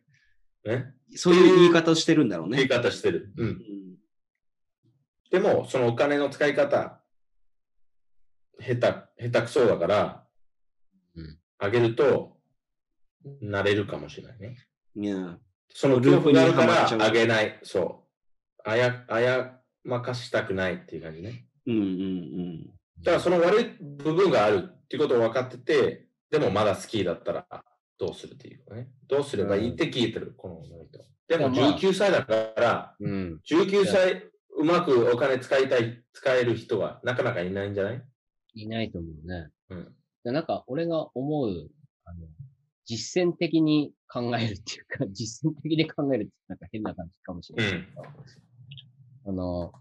[0.64, 0.94] ね。
[1.16, 2.58] そういう言い方をしてるんだろうね。
[2.58, 3.32] 言い方してる。
[3.36, 3.42] う。
[3.42, 3.58] うんん
[5.30, 7.00] でも、そのお金の使い方、
[8.60, 10.24] 下手、下手くそだから、
[11.16, 12.36] うんあげると、
[13.40, 14.56] なれるかもしれないね。
[14.96, 17.58] いや、その恐怖があるから、あげない。
[17.64, 18.04] そ
[18.64, 18.68] う。
[18.68, 21.46] あや、あやまかしたくないっていう感じね。
[21.66, 22.66] うんうん
[23.02, 27.46] だからその悪い部分があるっていうことを分かってて、でもまだ好きだったら
[27.98, 28.88] どうするっていうかね。
[29.08, 30.98] どうすればいいって聞いてる、この女の人。
[31.28, 33.40] でもいやまあ19歳だから、うん。
[33.48, 34.24] 19歳
[34.56, 38.02] うまくお金使いたい、使える人はなかなかいないんじゃない？
[38.54, 39.48] いないと思うね。
[39.70, 39.94] うん。
[40.24, 41.70] でなんか、俺が思う、
[42.04, 42.26] あの、
[42.84, 48.02] 実践的に考えるっていうか、 実践的に考えるってなんか変な感じかもしれないけど、
[49.26, 49.72] あの、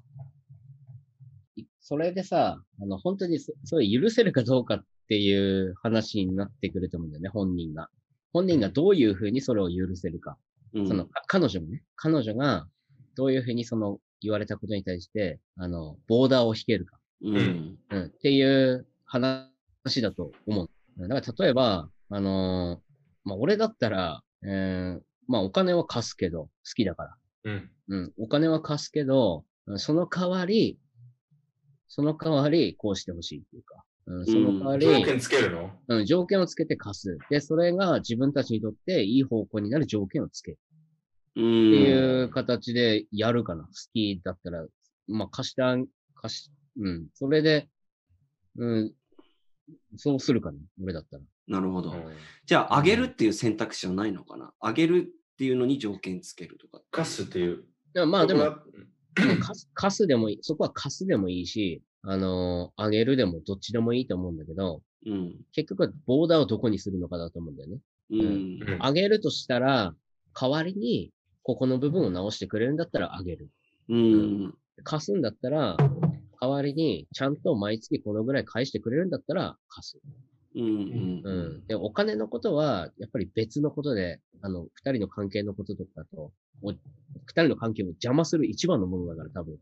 [1.55, 7.87] いそれでさ、あの、本当にそそれ許せるかどうかっていう話になってくると思うんだよね、本人が。
[8.33, 10.37] 本人がどういうふうにそれを許せるか。
[10.73, 10.87] うん。
[10.87, 12.67] その、か彼女もね、彼女が
[13.15, 16.97] どういうふうにその言われたことに対して、あの、ボーダーを引けるか。
[17.21, 17.77] うん。
[17.91, 19.51] うん、っていう話
[20.01, 20.69] だと思う。
[21.07, 27.15] だから例えば、あのーまあ、俺だったら、えーまあ、お金は貸すけど、好きだから。
[27.43, 27.69] うん。
[27.89, 30.79] うん、お金は貸すけど、うんその代わり、
[31.87, 35.71] その代わり、こうしてほしいっていうか、うん、その代わり、条件つけるの？
[35.87, 37.17] うん、条件をつけて貸す。
[37.29, 40.59] で、それが自分たちにとっていい方向になる条件をつける。
[41.37, 41.43] うん。
[41.43, 43.63] っていう形でやるかな。
[43.63, 44.65] 好きだったら、
[45.07, 47.07] まあ、貸してあん、貸し、うん。
[47.13, 47.69] それで、
[48.57, 48.93] うん、
[49.95, 50.57] そうするかな。
[50.83, 51.23] 俺だったら。
[51.47, 51.91] なるほど。
[51.91, 52.03] うん
[52.45, 54.51] じゃあ、あげるっていう選択肢はないのかな？
[54.59, 56.83] あげるっていうのに条件つけるとか。
[56.91, 57.63] カスっていう。
[57.93, 60.39] でもまあでも、そこはでも貸す貸すでもいい。
[60.41, 65.35] そこは貸すでもいいし、あのーあげるでもどっちでもいいと思うんだけど、うん。
[65.53, 67.77] 結局はボーダーをどこにするのかだと思うんだよね。
[68.11, 68.19] うん。
[68.19, 69.95] うんあげるとしたら、
[70.39, 71.11] 代わりに、
[71.43, 73.49] ここの部分を直してくれるんだったらあげる。
[73.89, 74.57] うん。
[74.83, 75.77] 貸すんだったら、
[76.41, 80.01] 代わりに、ちゃんと毎月このぐらい返してくれるんだったら貸す。
[80.55, 81.21] うん。
[81.23, 81.31] う
[81.63, 81.67] ん。
[81.67, 86.31] で、お金のことは、やっぱり別のことで、あの、二人の関係のこととかと、
[86.61, 86.79] お二
[87.35, 89.57] 人の関係を邪魔する一番のものだから、多分。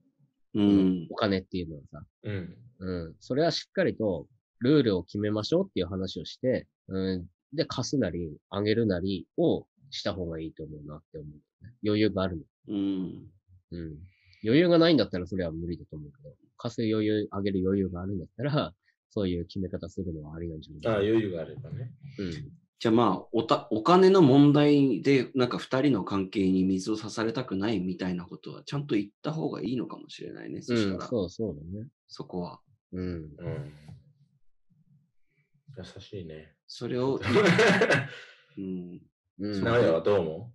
[0.53, 1.07] うん。
[1.09, 2.03] お金っていうのはさ。
[2.23, 2.57] うん。
[2.79, 3.15] うん。
[3.19, 4.27] それはしっかりと、
[4.59, 7.27] ルールを決めましょうっていう話をして、うん。
[7.53, 11.73] で、貸すなり、あげるなりをした方がいいと思うなって思う、ね。
[11.85, 12.43] 余裕があるの。
[12.69, 13.31] うん。
[13.71, 13.97] うん。
[14.43, 18.73] 余裕がないんだったらそれは無理だと思うけど、貸す余裕、あげる余裕があるんだったら、
[19.09, 21.91] そういう決め方するのはありなんじゃああ、ない余裕があればね。
[22.17, 22.51] うん。
[22.81, 30.63] じゃあまあ、おた、お金の問題で、なんか二人の関係に水を差されたくないみたいなことは、ちゃんと言った方がいいのかもしれないね。
[30.63, 31.87] そしたうん、ら、そうそうだね。
[32.07, 32.59] そこは。
[32.91, 33.05] うん。
[33.05, 33.73] うん。
[35.77, 36.55] 優しいね。
[36.65, 37.19] それを、
[38.57, 38.99] うん。
[39.37, 39.63] うん。
[39.63, 40.53] はどう思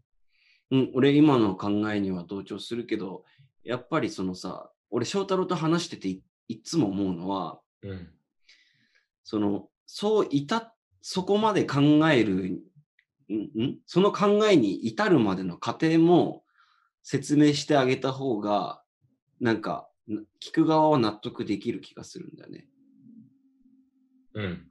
[0.73, 0.77] う？
[0.79, 3.25] ん、俺今の考えには同調するけど、
[3.63, 8.09] やっぱりそのさ、俺翔太郎と話してていいつも思うのは、ううん。
[9.23, 10.76] その、そういた、
[11.09, 11.81] そこまで考
[12.11, 13.79] える、んん？
[13.87, 16.43] その考えに至るまでの過程も
[17.05, 18.83] 説明してあげた方が、
[19.41, 22.67] なんか、な聞く側は納得できる気がするんだよね。
[24.35, 24.69] うん。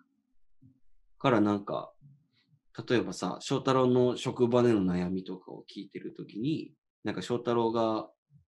[1.20, 1.94] からなんか、
[2.86, 6.74] 例えばさ、翔太郎の職場での悩みとかを聞いてるときに、
[7.06, 8.10] なんか翔太郎が、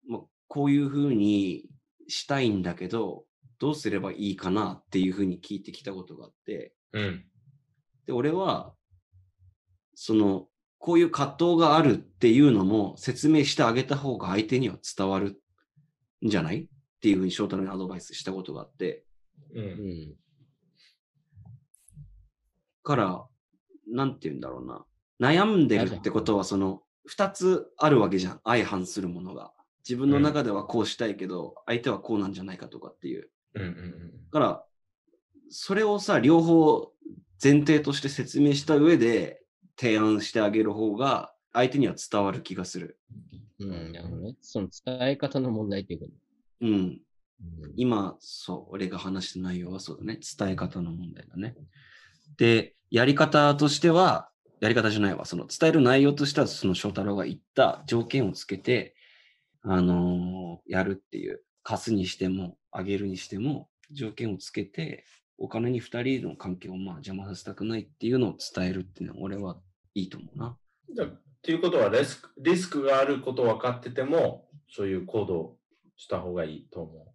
[0.08, 1.66] まあ、こういうふうに
[2.08, 3.24] したいんだけど、
[3.60, 7.24] どうすればいいかなっていうふうに聞いてきたことがあって、うん。
[8.08, 8.72] で、俺は、
[9.94, 10.46] その、
[10.78, 15.42] こういう葛藤があるっていうのも説明してあげた方が相手には伝わる
[16.24, 16.66] んじゃないっ
[17.02, 19.04] ていうふうに翔太郎にアドバイスしたことがあって、
[19.54, 19.60] う。
[19.60, 20.14] うんん。
[22.82, 23.26] から、
[23.86, 24.86] なんて言うんだろうな。
[25.20, 28.40] 悩んでるってことは、その、二つあるわけじゃん。
[28.42, 29.52] 相反するものが。
[29.86, 33.30] 自分の中ではこうしたいけど、相手はこうなんじゃないかとかっていう。
[33.54, 33.62] うん。
[33.62, 34.12] うん。
[34.30, 34.64] だから、
[35.50, 36.92] それをさ、両方
[37.42, 39.42] 前提として説明した上で
[39.78, 42.98] 提案してあげる方が、相手には伝わる気がする。
[43.60, 43.92] うん。
[43.92, 44.36] なるほどね。
[44.40, 46.06] その伝え方の問題っていうか、
[46.60, 46.70] うん。
[46.70, 47.00] うん
[47.76, 50.18] 今、そう、俺が話した内容はそうだね。
[50.38, 51.54] 伝え方の問題だね。
[52.36, 54.30] で、やり方としては、
[54.60, 55.24] やり方じゃないわ。
[55.24, 58.96] その伝える内容としては、その翔太郎が言った条件をつけて、
[59.62, 65.04] あのーやるっていう、貸すにしても、あげるにしても、条件をつけて、
[65.38, 69.56] お金に二人の関係をまあ邪魔させたくないっていうのを伝えるっていうのは、俺は
[69.94, 70.56] いいと思うな。
[70.96, 75.56] だっていうことはリスク、リスクがあること分かってても、そういう行動
[75.96, 77.14] した方がいいと思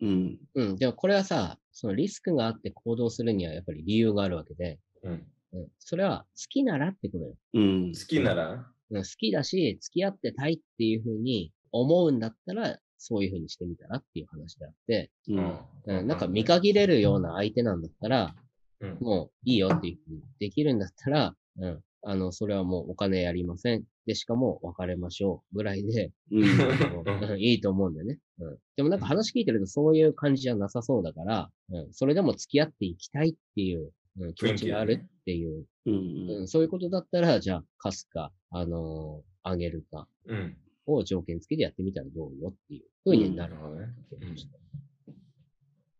[0.00, 0.38] うん。
[0.54, 0.76] うん。
[0.76, 5.08] でもこれはさ、そのリスクがあって行動するにはやっぱり理由があるわけで、う。
[5.08, 5.26] うん。
[5.52, 5.68] うん。
[5.78, 7.34] それは好きならってことよ。
[7.54, 7.92] うん。
[7.92, 15.58] 好きなら、うん好きだし、付き合ってたいっていうふうに思うんだったら、そういうふうにしてみたらっていう話であって、うん。
[15.86, 18.34] うん、なんか見限れるような相手なんだったら、
[18.80, 18.98] うん。
[19.00, 23.84] もういいよっていうふうにできるんだったら、うん、あの、それはもうお金やりません。
[24.06, 26.42] で、しかも別れましょうぐらいで、うん。
[26.42, 28.18] うんいいと思うんだよね。
[28.40, 28.58] うん。
[28.76, 36.30] でもなんか話聞いてるとそういう感じじゃなさそうだから、うん、それでも付き合っていきたいっていう、うん、気持ちがあるっていう、うん。
[36.40, 40.56] うん、そういうことだったら、じゃあ貸すか、あのーあげるかうん。
[40.94, 43.66] を条件付きでやってみたらどうよっていうふうになるなる。
[43.66, 43.94] ほどね。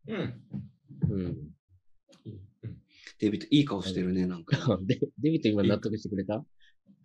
[0.09, 0.17] うん。
[1.11, 1.23] うん。
[1.23, 1.37] うん。
[3.19, 4.79] デビット、いい顔してるね、なんか。
[4.83, 6.45] で、デビット今納得してくれた？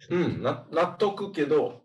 [0.09, 1.83] うん、な納得けど、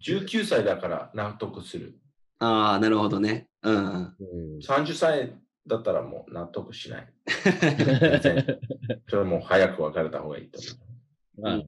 [0.00, 1.98] 19歳だから納得する。
[2.38, 3.48] ああ、なるほどね。
[3.62, 3.76] うん。
[3.76, 4.58] うん。
[4.58, 5.34] 30歳
[5.66, 7.12] だったらもう納得しない。
[9.08, 10.58] それはもう早く別れた方がいいと
[11.38, 11.62] 思まあ、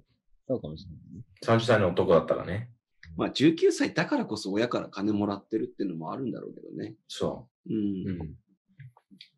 [0.49, 1.25] そうかもしれないね。
[1.43, 1.45] う。
[1.45, 2.74] 30歳の男だったらね。
[3.17, 6.95] まあ、19歳だからこそ親から金もらってるっていうのもあるんだろうけどね。
[7.09, 7.73] そうう。
[7.73, 8.09] ん。
[8.09, 8.35] うん。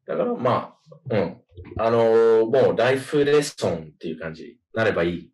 [0.07, 0.77] だからま
[1.11, 1.37] あ、うん。
[1.79, 5.27] あのーもうライフレッスンっていう感じになればいい。
[5.27, 5.31] っ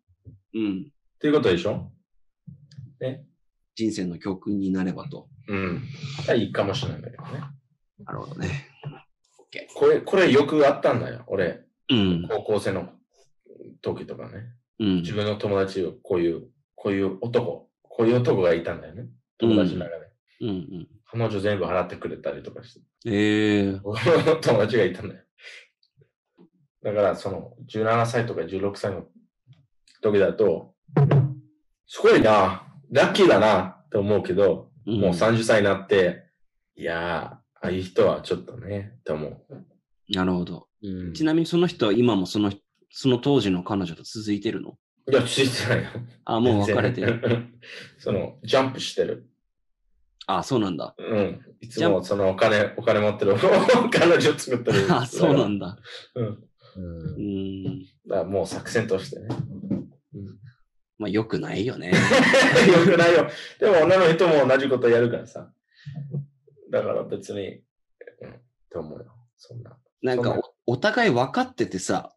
[0.55, 0.91] うん。
[1.19, 1.91] ていうことでしょ？
[2.99, 3.25] ね。
[3.75, 5.27] 人生の教訓になればと。
[5.47, 5.81] うん。
[6.37, 7.29] いいかもしれないんだけどね。
[7.99, 8.67] なるほどね。
[9.75, 11.23] これ、これよくあったんだよ。
[11.27, 12.27] 俺、うん。
[12.29, 12.89] 高校生の
[13.81, 14.45] 時とかね。
[14.79, 15.13] うん自。
[15.13, 19.05] 分の友達をこういう、こういう男、こういう男がいたんだよね。
[19.37, 20.11] 友達の中で。
[20.41, 20.87] うんうん。
[21.05, 22.81] 彼女全部払ってくれたりとかして。
[23.05, 23.71] ええ
[24.41, 25.21] 友達がいたんだよ。
[26.81, 29.07] だから、その、17歳とか16歳の
[30.01, 30.73] 時だと、
[31.85, 36.25] すごいな、ラッキーだなって思うけど、うんもう30歳になって、
[36.75, 39.45] いやー、ああいう人はちょっとね、って思う。
[40.09, 40.67] なるほど。
[40.81, 41.13] うん。
[41.13, 42.51] ちなみにその人は今もその、
[42.89, 44.77] その当時の彼女と続いてるの？
[45.11, 45.89] いや、ついてないよ。
[46.25, 47.19] あ、もう別れてる。
[47.19, 47.47] る。
[47.99, 49.27] その、ジャンプしてる。
[50.27, 50.95] あ、そうなんだ。
[50.97, 51.41] うん。
[51.59, 53.35] いつもそのお金、お金持ってる
[53.91, 54.85] 彼女作ってる。
[54.89, 55.77] あ、そうなんだ。
[56.15, 56.25] うん。
[56.25, 57.69] うんう。
[57.69, 57.81] ん。
[58.07, 59.27] だからもう作戦としてね。
[60.97, 61.87] まあ、良くないよね。
[61.91, 61.93] よ
[62.85, 63.27] くないよ。
[63.59, 65.51] でも女の人も同じことやるからさ。
[66.71, 67.55] だから別に、
[68.21, 69.13] うん、と思うよ。
[69.35, 69.77] そんな。
[70.01, 72.13] なんかお、お互い分かっててさ、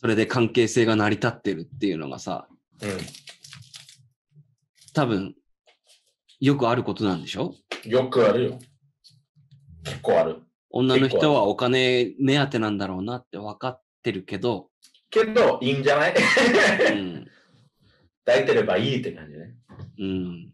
[0.00, 2.48] それで関係性が成り立ってるっていうのがさ、
[2.82, 2.86] う
[4.94, 5.34] 多分、
[6.40, 7.54] よくあることなんでしょ？
[7.86, 7.88] ん。
[7.90, 8.58] よくあるよ。
[9.84, 10.42] 結構ある。
[10.70, 14.70] 女の人はお金目当てなんだろうなって分かってるけど、
[15.10, 16.14] けど、いいんじゃない？
[16.14, 17.26] うん。
[18.24, 19.54] 抱いてればいいって感じね。
[19.98, 20.52] うん。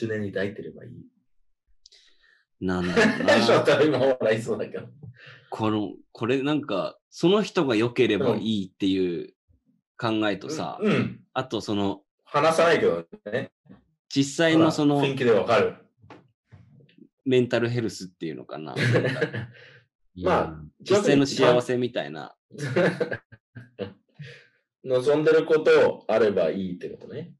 [0.00, 0.92] 常に抱いてればいい。
[2.60, 3.06] なんだろう
[3.44, 3.76] ちょっな。
[3.76, 4.86] と今笑いそうだけど。
[5.52, 9.34] この、これなんか、その人が良ければいいっていう
[9.98, 10.92] 考えとさ、うん。
[10.92, 13.52] うんあとその、話さないけどね。
[14.14, 15.76] 実際のその雰囲気でわかる。
[17.24, 18.74] メンタルヘルスっていうのかな。
[20.16, 22.34] まあ実際の幸せみたいな。
[24.84, 27.32] 望んでることあればいいってことね。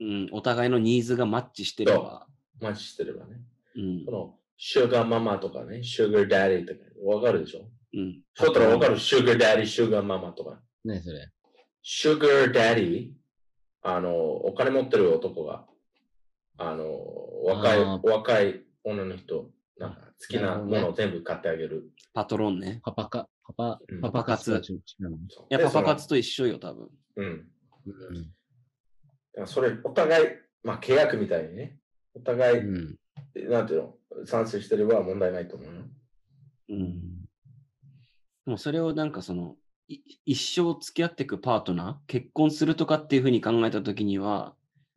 [0.00, 2.26] うん、お互いのニーズがマッチしてれば。
[2.60, 3.42] マッチしてればね。
[3.76, 4.10] うんそ。
[4.10, 7.70] の、シュガーママとかね、シュガーダディとか、わかるでしょ？
[7.94, 8.20] うん。
[8.34, 10.60] そうったらわかるシュガーダディ、シュガーママとか。
[10.84, 11.30] 何それ？
[11.82, 13.10] シュガーダディ、
[13.82, 15.64] あの、お金持ってる男が、
[16.58, 16.84] あの、
[17.44, 19.48] 若いあ、若い女の人、
[19.78, 21.90] なんか好きなものを全部買ってあげる。
[22.12, 22.80] パトロンね。
[22.82, 24.54] パパか、パパうん、パパ活い
[25.50, 26.88] や、パパ活でと一緒よ、多分。
[27.16, 27.24] うん。
[27.24, 28.32] うん
[29.34, 30.26] だからそれ、お互い、
[30.64, 31.78] まあ契約みたいにね、
[32.12, 32.96] お互い、うん。
[33.44, 35.82] なんていうの、賛成してれば問題ないと思うよ。
[36.70, 37.00] うん。
[38.46, 39.56] でもそれをなんかその、
[39.88, 44.54] い一生付き合っていくパートナー、結婚するとかっていうふうに考えたときには、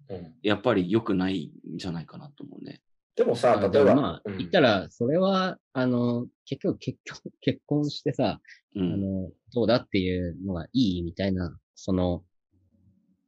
[0.10, 0.34] うん。
[0.42, 2.82] やっぱり良くないんじゃないかなと思うね。
[3.16, 8.42] でもさ、あ例えば、まあ、うん言ったら、それは、あの、結局、結局、結婚してさ、あ
[8.76, 9.02] うん。
[9.02, 12.24] の、どうだっていうのがいいみたいな、その、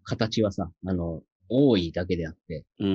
[0.04, 2.88] 形はさ、あの、多いだけであって、うん。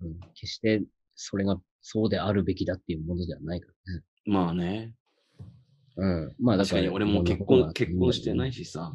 [0.00, 0.82] うん、決して
[1.14, 4.02] それがそうであるべきだっていうものではないからね。
[4.26, 4.92] まあね。
[5.96, 6.34] うん。
[6.40, 8.64] まあだか、確からに俺も結婚、結婚してないし。
[8.64, 8.92] しさ。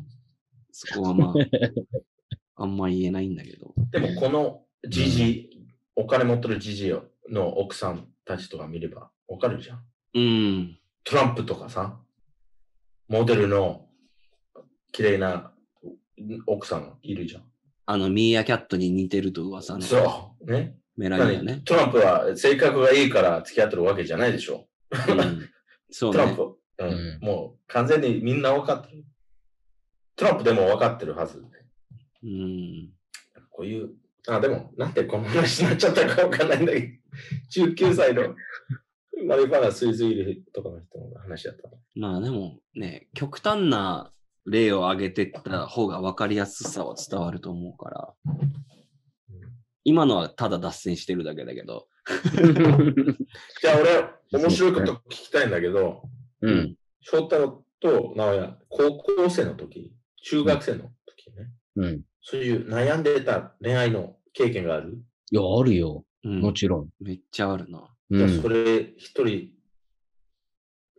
[0.72, 1.34] そこはまあ、
[2.64, 3.74] あんま言えないんだけど。
[3.92, 5.50] でもこのじじ、
[5.96, 6.94] お金持ってるじじ
[7.30, 9.84] の奥さんたちとか見ればわかるじゃん。
[10.14, 10.80] うん。
[11.04, 12.00] トランプとかさ、
[13.08, 13.88] モデルの
[14.92, 15.54] 綺麗な
[16.48, 17.44] 奥さんいるじゃん。
[17.86, 20.52] あの、ミーアキャットに似てると噂のそう。
[20.52, 20.79] ね。
[21.00, 21.62] メラニアね。
[21.64, 24.68] トランプは性格がいいから付き合ってるわけじゃないでしょ。
[24.92, 25.50] うん、
[25.90, 26.18] そうね。
[26.18, 26.42] トランプ、
[26.80, 29.06] うんうんもう完全にみんな分かってる。
[30.18, 31.42] トランプでも分かってるはず。
[32.24, 32.90] うん。
[33.50, 33.92] こういう、
[34.28, 36.82] あ、でも、なんでこの話になっちゃったか分かんないんだけ
[37.56, 38.36] ど、19歳の
[39.26, 41.78] マリファナスイズいるとかの人の話だったの。
[41.96, 44.12] まあでもね、極端な
[44.46, 48.14] 例を挙げてった方が分かりやすさは伝わると思うから、
[49.90, 51.88] 今のはただ脱線してるだけだけど、
[53.62, 53.80] じゃあ
[54.32, 56.04] 俺、面白いこと聞きたいんだけど、
[56.42, 56.76] うん。
[57.02, 59.92] 翔太郎と直哉、高校生の時、
[60.24, 62.02] 中学生の時ね、うん。
[62.22, 65.00] そういう悩んでた恋愛の経験がある、
[65.32, 66.06] いや、あるよ。
[66.24, 66.90] うんもちろん。
[67.00, 67.90] めっちゃあるな。
[68.12, 68.48] うんじゃあそ。
[68.50, 69.50] れ一人、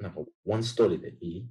[0.01, 1.47] なんか、ワンストーリーでいい？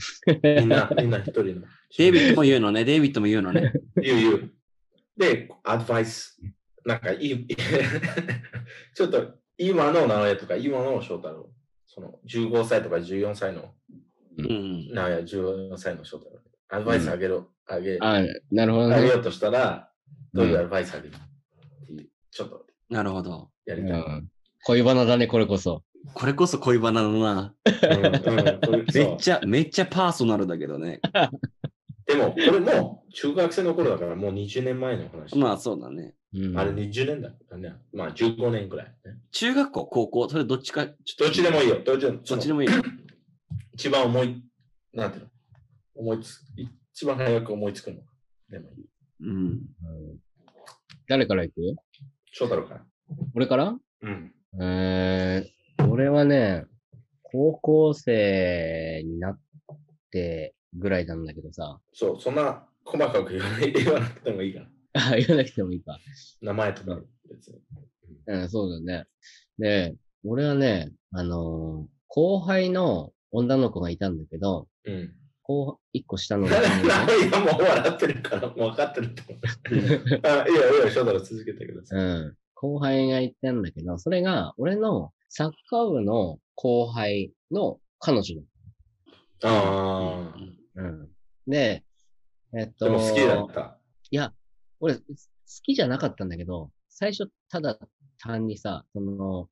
[0.60, 1.62] みんな、みんな一人の。
[1.98, 3.72] デイビッドも言うのね、デイビッドも言うのね。
[4.00, 4.52] 言う言う。
[5.16, 6.40] で、アドバイス。
[6.84, 7.46] なんかいい、
[8.94, 11.50] ちょっと今の直哉とか今の翔太郎、
[11.86, 13.74] その15歳とか14歳の
[14.38, 14.92] うん。
[14.92, 18.94] 直哉、14歳の翔太郎、アドバイスあげろ、あげ、あ、なるほどね。
[18.96, 19.90] あげようとしたら、
[20.32, 21.14] どういうアドバイスあげる
[21.90, 23.50] う、ちょっとなるほど。
[23.66, 24.00] うやりたい。
[24.00, 24.28] ん。
[24.64, 25.84] 恋バナだね、これこそ。
[26.14, 27.54] これこそ恋バナだな。
[28.94, 31.00] めっちゃ、めっちゃパーソナルだけどね。
[32.10, 35.36] でも、これもう中学生の頃だからもう20年前の話。
[35.38, 36.14] まあそうだね。
[36.34, 36.58] うん。
[36.58, 37.74] あれ20年だからね。
[37.92, 38.92] まあ15年くらい、ね。
[39.32, 41.80] 中学校、高校、それどっちか、ちょっとどっちでもいいよ。
[41.84, 42.82] どっちでもどっちでもいいよ。
[43.74, 44.42] 一番思い、
[44.92, 45.30] なんていうの？
[45.94, 46.40] 思いつ、
[46.92, 47.98] 一番早く思いつくの。
[48.48, 48.86] でもいい。
[49.20, 49.28] うん。
[49.28, 49.60] うん
[51.08, 51.60] 誰から行く？
[52.30, 52.84] 翔太郎から。
[53.34, 53.76] 俺から？
[54.02, 54.32] うん。
[54.60, 56.66] えー、俺はね、
[57.22, 59.38] 高校生になっ
[60.10, 61.80] てぐらいなんだけどさ。
[61.92, 64.66] そう、そんな細かく言わない言わなくてもいいから。
[64.92, 65.98] あ、 言わなくてもいいか。
[66.40, 67.60] 名前とか別に。
[68.26, 69.06] うん、そうだね。
[69.58, 75.14] で、俺はね、あのー後輩の女の子がいたんだけど、うん。
[75.44, 76.58] 後、一個下の子ね
[77.24, 80.20] 今 もう笑ってるから、もう分かってるって思う。
[80.26, 82.00] あ、いいよいいよ、翔太郎続けてください。
[82.00, 82.36] うん。
[82.54, 88.42] 後輩がいたんだけど、それが俺のサッカー部の後輩の彼女
[89.44, 90.46] ああ、だ。
[90.76, 91.08] うん。
[91.46, 91.84] で、
[92.56, 93.78] えっと、でも好きだった。
[94.10, 94.32] いや、
[94.80, 95.02] 俺、好
[95.62, 97.78] きじゃなかったんだけど、最初、ただ
[98.18, 99.48] 単にさ、その、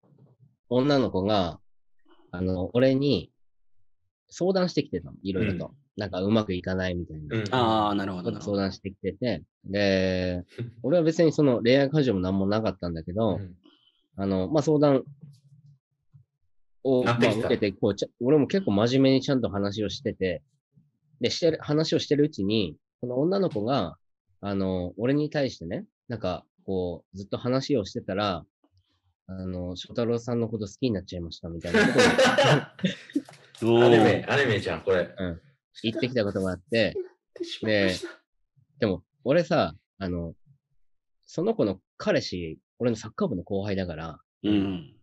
[0.69, 1.61] 女の子が、
[2.31, 3.31] あの、俺に
[4.29, 5.75] 相談してきてたの、いろいろと。
[5.97, 7.37] なんかうまくいかないみたいな。
[7.37, 7.55] うん。
[7.55, 8.57] ああ、なるほどなるほど。
[8.57, 10.45] 相談してきてて、で、
[10.83, 13.57] 俺は別にその恋愛感情も何もなかったんだけど、うん
[14.21, 15.05] あの、まあ、相談
[16.83, 20.43] を、まあ、受けて、こうちゃ、俺も結構真面目にちゃんと話をしてて、
[21.21, 23.97] で、してる、話をしてるうちに、その女の子が、
[24.41, 28.45] あの、俺に対してね、なんか、こう、ずっと話をしてたら、
[29.27, 31.93] あの、翔太郎さんのこと好きになっちゃいましたみたいなこ
[33.61, 35.09] とをアニメ、アニメじゃん、これ。
[35.83, 36.95] 言ってきたことがあって、
[37.63, 37.95] で、
[38.79, 40.35] でも、俺さ、あの、
[41.27, 44.95] その子の彼氏、俺のサッカー部の後輩だから、うん。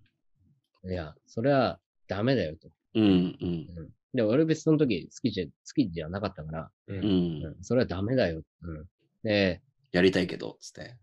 [0.86, 2.70] いや、それはダメだよと。
[2.96, 3.04] うん。
[3.04, 3.90] うん。
[4.16, 6.94] で、俺別にその時好きじゃ、好きじゃなかったから、う。
[6.94, 7.04] うん。
[7.04, 8.42] うんん、それはダメだよ。
[8.62, 8.86] うん。
[9.24, 9.62] で、
[9.92, 10.98] やりたいけど、つって。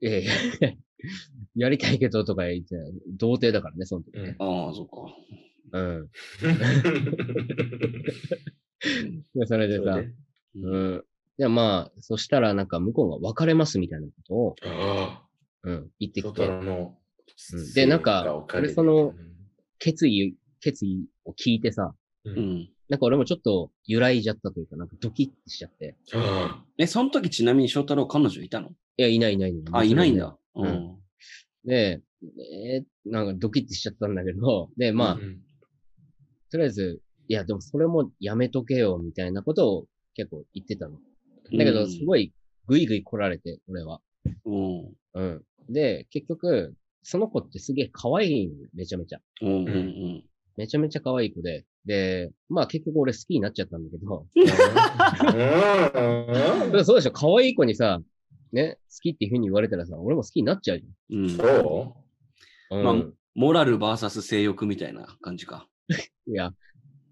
[0.00, 0.32] いやいや
[1.54, 2.76] やりたいけどとか言って、
[3.08, 4.36] 童貞だからね、その時ね。
[4.38, 5.14] ああ、そっか。
[5.72, 6.10] うん。
[9.38, 10.14] で、それでさ、そうね
[10.54, 11.04] うん。
[11.38, 15.22] で、まあ、そしたらなんか向こうが別れますみたいなことを、あ
[15.64, 16.48] うん、言ってきて、
[17.74, 19.14] でなんか俺その、
[19.78, 21.94] 決意、決意を聞いてさ、
[22.26, 22.30] う。
[22.30, 22.68] うんん。
[22.88, 25.96] なんか俺もちょっと揺らいじゃったというか、なんかドキッてしちゃって。
[26.14, 28.68] あえ、その時ちなみに翔太郎彼女いたの？
[28.68, 29.64] いや、いないいないいない。
[29.72, 30.38] あ、いないんだ。
[30.54, 30.96] ううんん。
[31.64, 32.00] で、
[32.52, 35.42] えーなんかドキッてしちゃったんだけど、で、あまあ、うん
[36.50, 41.00] とりあえず、いや、でもそれもやめとけよ、みたいなことを結構言ってたの。
[41.52, 42.06] だけど、すい。
[42.06, 42.32] ごい、
[42.68, 44.00] ぐいぐい来られて、俺は。
[44.44, 44.96] うん。
[45.14, 45.42] うん。
[45.68, 49.20] で、結局、その子ってすげえ可愛いめちゃめちゃ。
[49.42, 49.48] うん。
[49.48, 49.66] うん。
[49.66, 50.24] うん。
[50.56, 51.64] めちゃめちゃ可愛い子で。
[51.84, 54.26] で、まあ結局俺好きになっちゃったんだけど、
[56.74, 58.00] うんそうでしょ、可愛い子にさ、
[58.52, 61.30] ね、好きっていう風に言われたらさ、俺も好きになっちゃうじうん。
[61.30, 62.78] そゃん。
[62.78, 62.84] うん。
[62.84, 62.94] まあ
[63.34, 65.68] モラルバーサス性欲みたいな感じか。
[66.26, 66.52] いや、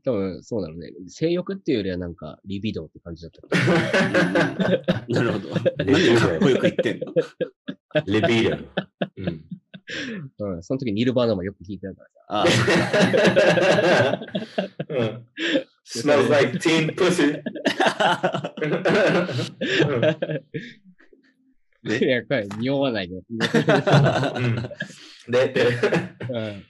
[0.05, 0.91] 多分そうなのね。
[1.09, 3.33] 性欲っていうよりはなんか、リビドーって感じだっ
[4.59, 5.07] た。
[5.09, 5.49] なるほど。
[5.51, 7.13] なんでかっこよく言ってんの？
[7.13, 7.15] う
[8.07, 8.65] リビード。
[9.19, 9.45] うん。
[10.39, 10.63] うん。
[10.63, 12.15] その時ニルバーナもよく聞いてたからさ。
[12.29, 12.45] あ
[14.89, 15.27] うん
[15.85, 17.43] smells like teen pussy.
[21.85, 23.17] や、これ、匂わないで。
[23.17, 24.57] うん
[25.31, 25.67] で、で、
[26.31, 26.65] うん。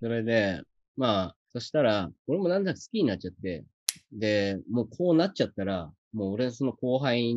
[0.00, 0.62] それで、
[0.96, 3.64] まあ、そしたら、俺もなんだか好きになっちゃって、
[4.12, 7.36] で、もうこうなっちゃったら、もう俺その後輩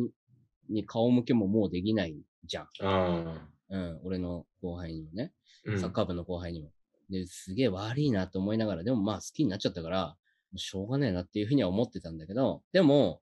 [0.68, 2.68] に顔向けももうできないじゃん。
[2.82, 5.32] あうん、俺の後輩にもね、
[5.78, 6.70] サッカー部の後輩にも。
[7.10, 10.14] で、すげえ悪いなと思いながら、でもまあ好きになっちゃったから、も
[10.56, 13.20] うしょうがねえなっていうふうには思ってたんだけど、でも、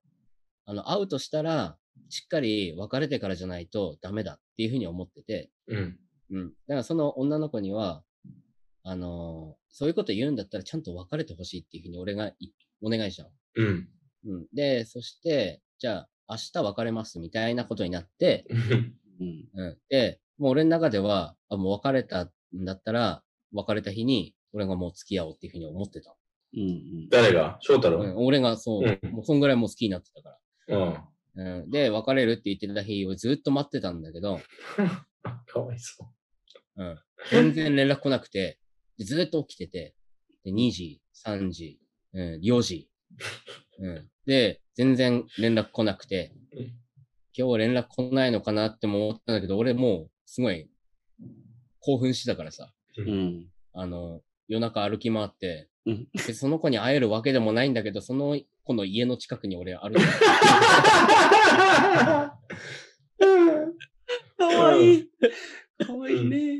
[0.65, 1.77] あの、会うとしたら、
[2.09, 5.99] しっかり別れてからじゃないとダメだっていうふうに思ってて、うん。
[6.31, 6.49] うん。
[6.49, 8.03] だからその女の子には、
[8.83, 12.51] あのーそういうこと言うんだったらちゃんと別れてほしいっていうふうに俺がい
[12.81, 13.29] お願いしたの。
[13.55, 13.89] うん。
[14.25, 14.47] うん。
[14.53, 18.45] で、そして、じゃあ明日別れますみたいなことになって、
[19.19, 19.43] うん。
[19.53, 19.77] うん。
[19.89, 26.15] で、もう俺の中では、あ、もう別れたんだったら、別れた日に俺がもう付き合おうっていうふうに思ってた。
[26.55, 26.61] うん。
[26.61, 27.09] うん。
[27.09, 27.57] 誰が？
[27.61, 28.01] 翔太郎？
[28.01, 30.37] うん、俺がそう、うんもうそんぐらいもう好きになってたか
[30.67, 30.79] うん。
[30.79, 31.07] ら。
[31.35, 31.69] うん。
[31.69, 34.39] で、別れるって言ってた日をずっと待ってたんだけど、
[35.47, 36.05] かわいそ
[36.77, 36.97] うん。
[37.31, 38.59] 全然連絡来なくて、
[38.97, 39.95] でずっと起きてて、
[40.43, 41.79] で、2時、3時、
[42.13, 42.89] うん、4時。
[43.79, 44.09] うん。
[44.25, 46.73] で、全然連絡来なくてうん、
[47.37, 50.69] 今日連絡来ないのかなっても思ったんだけど、俺もう、すごい、
[51.79, 53.47] 興奮してたからさ、うん。
[53.73, 60.01] あの、夜中歩き回って、うんで、その子に会えるわけでもないんだけど、その子の家の近くに俺歩いて
[64.37, 65.09] かわいい。
[65.85, 66.59] かわいいね。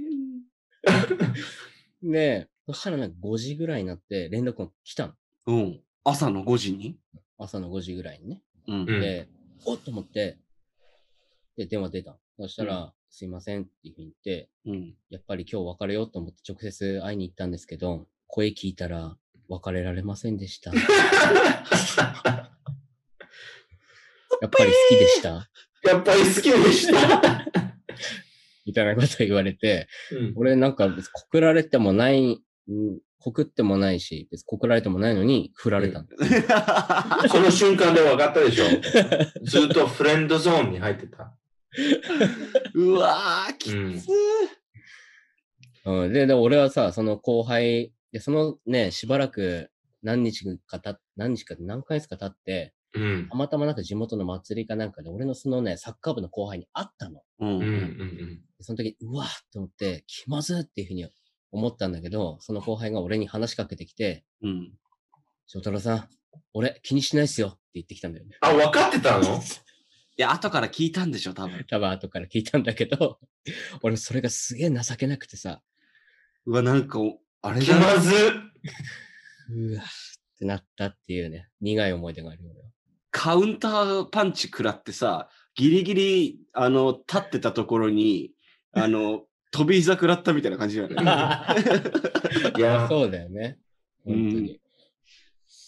[2.03, 5.13] で、そしたらなんか5時ぐらいになって連絡が来たの。
[5.47, 5.81] うん。
[6.03, 6.97] 朝の5時に？
[7.37, 8.43] 朝の5時ぐらいにね。
[8.67, 8.75] うん。
[8.81, 9.27] うんで、
[9.65, 10.37] おっと思って、
[11.57, 12.17] で、電話出た。
[12.37, 14.93] そしたら、うすいませんっていうふうに言って、うん。
[15.09, 19.15] やっぱり今日別れようと思って直接会いに行ったんですけど、声聞いたら
[19.47, 20.71] 別れられませんでした。
[20.75, 20.81] や
[24.47, 25.49] っぱり好きでした？
[25.89, 27.45] やっぱり好きでした。
[28.65, 36.17] みたいなこと言われて、うん俺なんか別に告られてもない、うん告ってもないし、別に告られてもないのに振られたんだ。
[37.31, 38.65] その瞬間で分かったでしょ
[39.43, 41.33] ずっとフレンドゾーンに入ってた。
[42.73, 44.01] うわー、きつうんー。
[46.05, 49.71] うん、で、で、俺はさ、その後輩、で、そのね、しばらく
[50.01, 53.35] 何日かたっ、何日か、何ヶ月か経って、うんた。
[53.35, 57.21] またまなんか地元の祭りかなんかで、俺のそのね、サッカー部の後輩に会ったの。
[57.39, 57.49] うん。
[57.49, 57.63] うん。
[57.63, 58.41] うん。
[58.57, 61.07] でその時、うわーって思って、気まずっていうふうに
[61.51, 64.73] 思ったんだけど、その後輩が俺に話しかけてきて、うん。
[65.47, 66.09] 翔太郎さん、
[66.53, 68.37] 俺気にしないっすよって言ってきたんだよね。
[68.41, 69.41] あ、分かってたの？
[70.17, 71.65] いや、後から聞いたんでしょ、多分。
[71.69, 73.19] 多分後から聞いたんだけど、
[73.83, 75.61] 俺それがすげえ情けなくてさ、
[76.45, 76.99] うわ、なんか、
[77.41, 77.85] あれだな。
[77.85, 78.15] 気まず。
[79.51, 82.51] うわーってなったっていうね、苦い思い出があるよ。
[83.11, 88.31] カウンターパンチ食らってさ、ギリギリ、あの、立ってたところに、
[88.73, 90.95] あの、 飛び膝食らったみたいな感じだよね。
[92.57, 93.57] いや、そうだよね。
[94.03, 94.59] 本当に。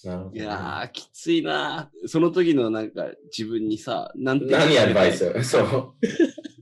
[0.07, 5.31] なるほどねいやー、きついなーその時のなんか自分にさ、なんて何アドバイス？
[5.43, 5.93] そう。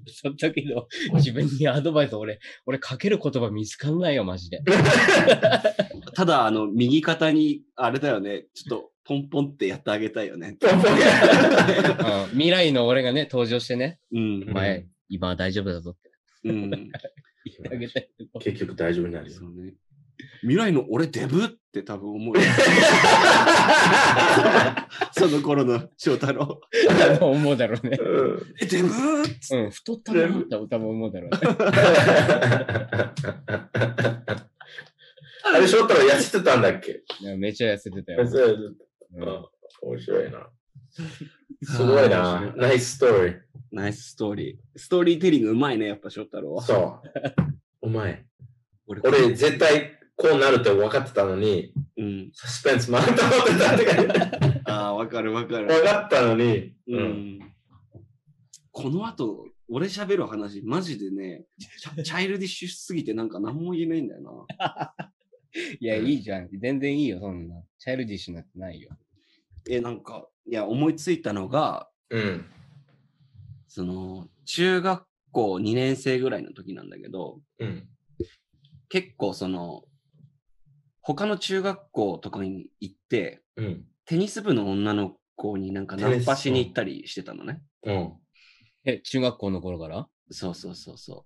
[0.07, 4.61] その時の自分にアドバイス、俺、俺かける言葉見つかんないよ、マジで。
[6.15, 10.57] ただ、あの、右肩に、あれだよね、ちょっと、ポンポンってやってあげたいよね。
[10.59, 14.53] ポンポンうん未来の俺がね、登場してね、うんお。
[14.53, 16.69] 前、今は大丈夫だぞってうん。
[16.72, 16.89] 言っ
[17.61, 18.39] てあげたいけど。
[18.39, 19.34] 結局大丈夫になるよ。
[19.38, 19.73] そうね。
[20.41, 22.41] 未来の俺デブって多分思うよ。
[25.17, 26.61] その頃の翔太郎。
[27.21, 27.97] 思うだろうね。
[27.99, 31.37] うんえ、デブーっつうん、太ったなって多分思うだろうね。
[35.43, 37.03] あれ、翔太郎痩せてたんだっけ？
[37.21, 38.27] いやめちゃ痩せてたよ痩。
[38.27, 38.75] せてうん
[39.19, 39.25] た。
[39.31, 39.45] うん
[39.81, 40.49] 面白いな。
[41.63, 42.53] すごいな。
[42.55, 43.39] ナイスストーリー。
[43.71, 44.57] ナイスストーリー。
[44.79, 46.63] ストーリーテリングうまいね、やっぱ翔太郎は。
[46.63, 47.09] そう。
[47.81, 48.25] お前。
[48.87, 52.31] 俺俺、絶対こうなるって分かってたのに、うん。
[52.33, 55.67] サスペンス満タン持ってたってあ あ、わかるわかる。
[55.67, 56.97] 分かったのに、う。
[56.97, 57.39] ん。
[58.71, 61.45] この後、俺喋る話、マジでね、
[61.79, 65.11] チャ チャイルディッシュすぎてなんか何も言えないんだよな。
[65.79, 66.49] いや、いいじゃん。
[66.51, 67.63] 全然いいよ、そんな。
[67.79, 68.97] チャイルディッシュなんてないよ。
[69.69, 72.45] え、なんか、いや、思いついたのが、うん。
[73.67, 77.89] その、中学校2年生ぐらいの時なんだけど、うん。
[78.89, 79.85] 結構その、
[81.07, 83.86] 他の中学校とかに行って、うん。
[84.06, 87.61] テニス部の女の子になんかナンパしに行ったりしてたのね。
[87.84, 88.14] うん。
[88.86, 90.07] え、中学校の頃から？
[90.32, 91.26] そうそうそうそ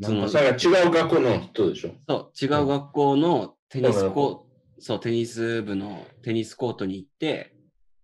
[0.00, 0.02] う。
[0.02, 1.92] なんかそのだから違う学校の人でしょ？
[2.08, 4.48] そう、違う学校のテニスコ
[4.80, 7.54] そう、テニス部のテニスコートに行って、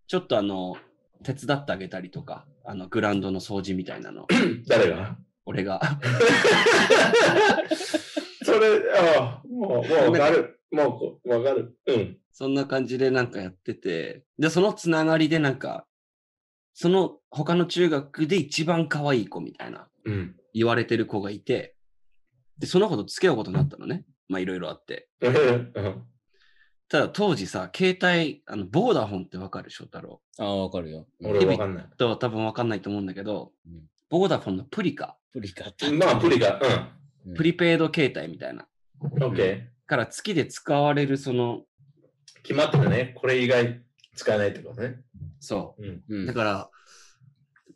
[0.07, 0.77] ちょっとあの、
[1.25, 4.29] 手伝ってあげたりとか、あの、グラウンドの掃除みたいなの、
[4.69, 5.17] 誰が？
[5.47, 5.81] 俺が。
[8.45, 10.61] それ、ああ、もう、もうわかる。
[10.73, 11.77] もうこ、わかる。
[11.87, 12.19] うん。
[12.33, 15.87] そんな感じでなんかやってて、で、そのつながりでなんか、
[16.75, 20.37] その他の中学で一番可愛い子みたいなうん。
[20.55, 21.77] 言われてる子がいて、
[22.59, 24.05] で、その子と付き合うことになったのね。
[24.29, 25.09] まあいろいろあって。
[25.21, 25.73] うん。
[26.89, 30.21] ただ当時さ、携帯、あの、ボーダフォンってわかる翔太郎？
[30.39, 31.07] ああ、わかるよ。
[31.23, 31.87] 俺わかんない。
[31.97, 36.61] とは多分わかんないと思うんだけど、うんボーダフォンのプリカ、プリカってまあ、プリが、
[37.25, 38.69] うんプリペイド携帯みたいな。
[39.01, 39.23] うん。
[39.25, 41.63] オッケから月で使われるその、ー。
[42.45, 43.13] 決まってるね。
[43.15, 43.83] これ以外
[44.17, 45.03] 使えないってことね。
[45.39, 46.03] そうん。
[46.09, 46.27] うんう。
[46.27, 46.71] だから、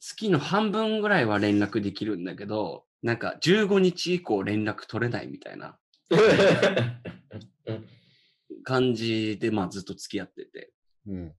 [0.01, 5.76] 月の半分ぐらいは連絡できるんだけど、なんか15日以降連絡取れないみたいな
[8.64, 10.72] 感じで、まあずっと付き合ってて。
[11.06, 11.34] うん。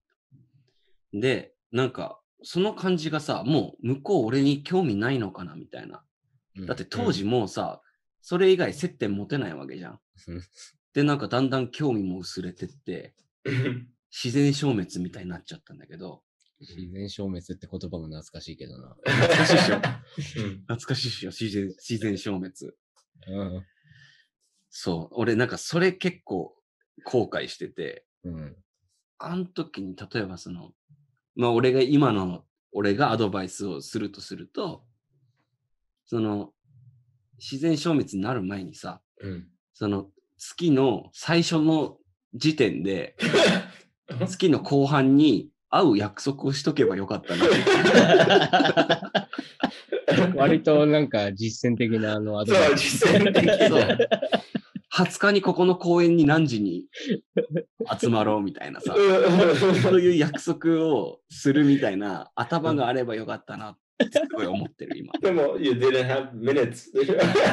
[1.19, 6.03] で、なんか、その感じがさ、もう向こう俺に興味ないのかなみたいな。
[6.67, 7.81] だって当時もうさ、
[8.21, 9.99] それ以外接点持てないわけじゃんうん。
[10.93, 13.15] で、なんかだんだん興味も薄れてって、
[14.11, 16.23] 自然消滅みたいになっちゃったんだけど、
[16.59, 18.95] 自然消滅って言葉も懐かしいけどな。
[19.05, 22.53] 懐かしいっしょうん懐かしいっしょ自然、自然消滅。
[23.27, 23.65] うん。
[24.69, 25.15] そう。
[25.15, 26.55] 俺なんかそれ結構
[27.03, 28.55] 後悔してて、うん。
[29.19, 30.73] あの時に例えばその、
[31.35, 34.83] まあ俺が今の、俺がアドバイスをするとすると、
[36.05, 36.53] その、
[37.37, 39.51] 自然消滅になる前にさ、うん。
[39.79, 40.07] その
[40.39, 41.97] 月の最初の
[42.33, 43.15] 時点で、
[44.27, 47.45] 月の後半に会う約束をしとけばよかったな。
[50.35, 53.05] 割となんか実践的なあのアドバそう、イス。
[53.05, 53.99] 実践的そうな。
[54.95, 56.85] 20日にここの公園に何時に
[58.01, 65.13] 集まろうみたいなさ、そういう約束をするみたいな頭があればよかったなってすごい思ってる今。
[65.21, 66.89] でも、you didn't have minutes。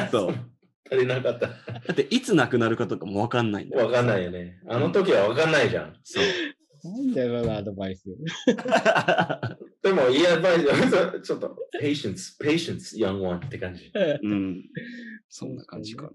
[0.09, 0.54] そう。
[0.89, 1.47] 足りなかった。
[1.47, 1.55] だ
[1.91, 4.59] っていつなくなるかとかもわかんないんだわかんないよね。
[4.67, 5.95] あの時はわかんないじゃん。
[6.03, 6.23] そう。
[6.83, 8.03] なんだよな、アドバイス。
[9.81, 13.91] でも、いいアドバイス、ちょっと、patience, patience, young one って感じ。
[14.21, 14.63] うん。
[15.29, 16.11] そんな感じかな。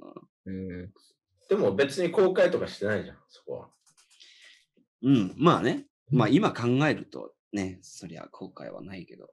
[0.46, 0.92] うん。
[1.48, 3.68] でも別に後悔とかしてないじゃん、そこは。
[5.02, 5.34] うん。
[5.36, 5.86] まあね。
[6.10, 9.30] まあ今考えるとね、そりゃ後悔はないけど。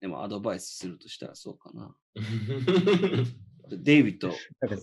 [0.00, 1.94] でもアドバイスするとしたらそうかな。
[3.68, 4.28] デイビッド、
[4.60, 4.76] なんか、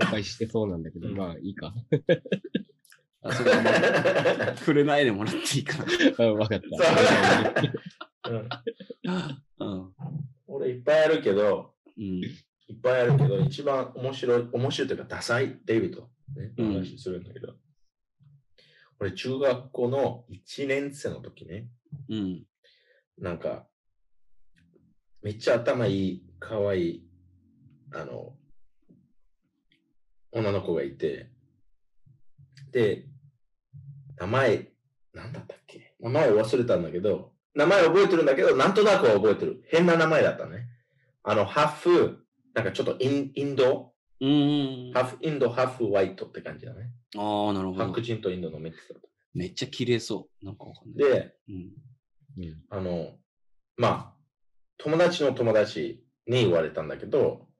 [0.00, 1.74] 後悔してそうなんだけど、まあいいか。
[3.24, 3.70] あそれはま
[4.50, 5.84] あ触れないでもらっていいか
[6.18, 8.30] うん、わかった。
[8.30, 8.48] うん
[9.02, 9.42] な。
[9.58, 9.92] うん。
[10.46, 12.04] 俺いっぱいあるけど、うん。
[12.04, 17.54] いっぱいあるけど、一番面白い、面白いというか、ダサいデイビッド、ね、うん話するんだけど、
[18.98, 21.68] 俺、中学校の1年生の時ね、
[22.08, 22.44] うん。
[23.18, 23.66] なんか、
[25.22, 27.06] めっちゃ頭いい、かわいい、
[27.94, 28.34] あの、
[30.32, 31.30] 女の子がいて、
[32.70, 33.06] で、
[34.18, 34.68] 名前、
[35.12, 35.94] なんだったっけ？
[36.00, 39.62] 名前忘れたんだけど、名前覚えてるんだけど、なんとなくは覚えてる。
[39.68, 40.68] 変な名前だったね。
[41.22, 42.24] あの、ハーフ、
[42.54, 44.92] なんかちょっとインインド、うん。
[44.94, 46.92] ハーフインド、ハーフホワイトって感じだね。
[47.16, 48.00] ああ、なるほど白。
[48.02, 49.08] 人とインドのミックスだった。
[49.34, 50.44] めっちゃ綺麗そう。
[50.46, 51.10] なんかわかんない。
[51.10, 51.72] で、うん。
[52.38, 52.62] うん。
[52.70, 53.18] あの、
[53.76, 54.14] まあ、
[54.78, 57.51] 友達の友達に言われたんだけど、あ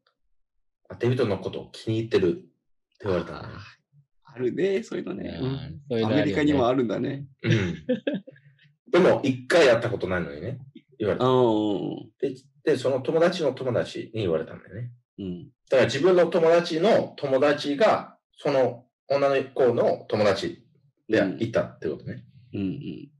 [0.98, 2.44] デビッドのことを気に入ってるって
[3.04, 3.48] 言われたのね。
[4.24, 5.38] あるね、そういうのね。
[5.90, 7.26] ういうアのねメリカにもあるんだね。
[7.42, 7.84] うん。
[8.90, 10.58] でも、一回やったことないのにね。
[10.98, 11.26] 言われうた。
[11.26, 12.32] ん。
[12.64, 14.90] で、でその友達の友達に言われたんだよね。
[15.18, 15.44] うん。
[15.70, 20.64] だから自分の友達の友達が、その女の子の友達
[21.08, 22.24] でうんいたってことね。
[22.54, 23.10] うんうん。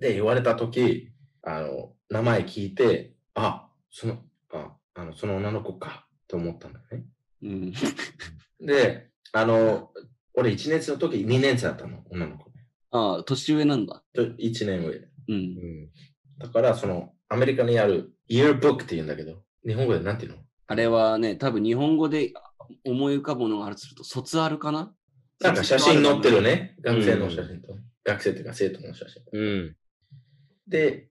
[0.00, 1.12] で、言われたとき、
[1.42, 4.18] あの、名前聞いて、あ、その、
[4.52, 7.04] あ、あの、その女の子か、と思ったんだよね。
[7.42, 7.72] うん。
[8.60, 9.90] で、あの、
[10.34, 12.50] 俺1年生の時2年生だったの、女の子。
[12.90, 14.02] ああ、年上なんだ。
[14.14, 14.94] と1年上。
[14.94, 15.10] う。
[15.28, 15.90] うんん。
[16.38, 20.38] だから、その、アメリカにある、イヤーブックって言うんだけど、日本語でなんていうの？
[20.68, 22.32] あれはね、多分日本語で
[22.84, 24.92] 思い浮かぶものがあるとすると、卒アルかな？
[25.40, 26.42] なんか写真載ってる。
[26.42, 26.76] ね。
[26.84, 27.76] うん学生の写真と。
[28.04, 29.22] 学生っていうか生徒の写真。
[29.32, 29.76] うん。
[30.68, 31.08] で、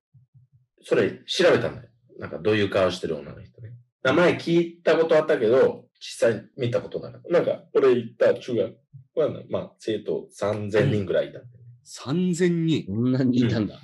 [0.83, 1.89] それ調べたんだよ。
[2.19, 3.73] なんかどういう顔してる女の人ね。
[4.03, 7.29] 名前聞いたことあったけど、実際見たことなかった。
[7.29, 8.75] なんか、俺行った中学
[9.15, 11.63] は、まあ、生徒3000人ぐらいいたんだよね。
[11.83, 12.85] 3000人？
[12.85, 13.79] そんなにいたんだ。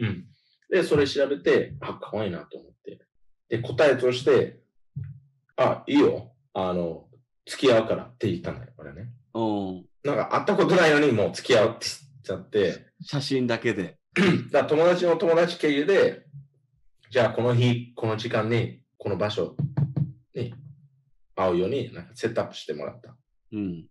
[0.00, 0.24] うん。
[0.70, 3.00] で、それ調べて、あ、可愛いなと思って。
[3.50, 4.60] で、答えとして、
[5.56, 6.32] あ、いいよ。
[6.54, 7.08] あの、
[7.44, 9.10] 付き合うからって言ったんだよ、俺ね。
[9.34, 9.84] うん。
[10.02, 11.86] なんか会ったことないのにもう付き合うって
[12.24, 13.98] 言っちゃって、写真だけで。
[14.50, 16.24] だ友達の友達経由で、
[17.10, 19.56] じゃあこの日、この時間に、この場所
[20.34, 20.54] に
[21.36, 23.14] 会うようになんかセットアップしてもらった。
[23.52, 23.84] うん。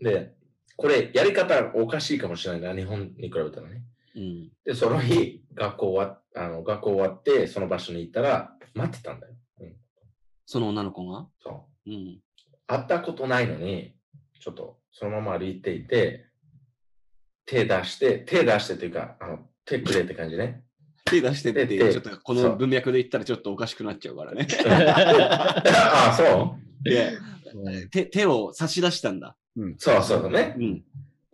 [0.00, 0.34] で、
[0.76, 3.82] これやり方おかしいかもしれないな、日本に比べたらね。
[4.14, 4.50] うん。
[4.64, 9.34] で、その日、学校終わあの学校終わって、その場所に行ったら、待ってたんだよ。
[9.60, 9.76] うん、
[10.46, 11.26] その女の子が？
[11.42, 11.90] そう。
[11.90, 12.20] うん。
[12.66, 13.94] 会ったことないのに、
[14.38, 16.26] ちょっとそのまま歩いていて、
[17.46, 20.62] 手出して、手出してっていうか、あの手くれって感じね。
[21.04, 24.46] 手出してって、手ちょっとこの文脈で言ったらちょっとおかしくなっちゃうからね。
[24.66, 26.71] あ あ、そう？
[26.82, 27.18] で
[27.90, 29.36] 手手を差し出したんだ。
[29.78, 30.56] そうそうだね。
[30.58, 30.84] うん。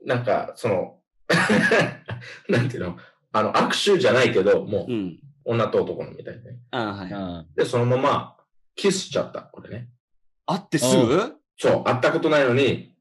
[0.05, 0.99] なんか、その、
[2.49, 2.97] なんていうの、
[3.33, 5.21] あの、握手じゃないけど、もう、うん。
[5.45, 6.59] 女と男のみたいなね。
[6.73, 7.13] ああ、はい。
[7.13, 8.37] あで、そのまま、
[8.75, 9.89] キスしちゃった、これね。
[10.47, 11.35] 会ってすぐ？
[11.57, 12.95] そう、会ったことないのに、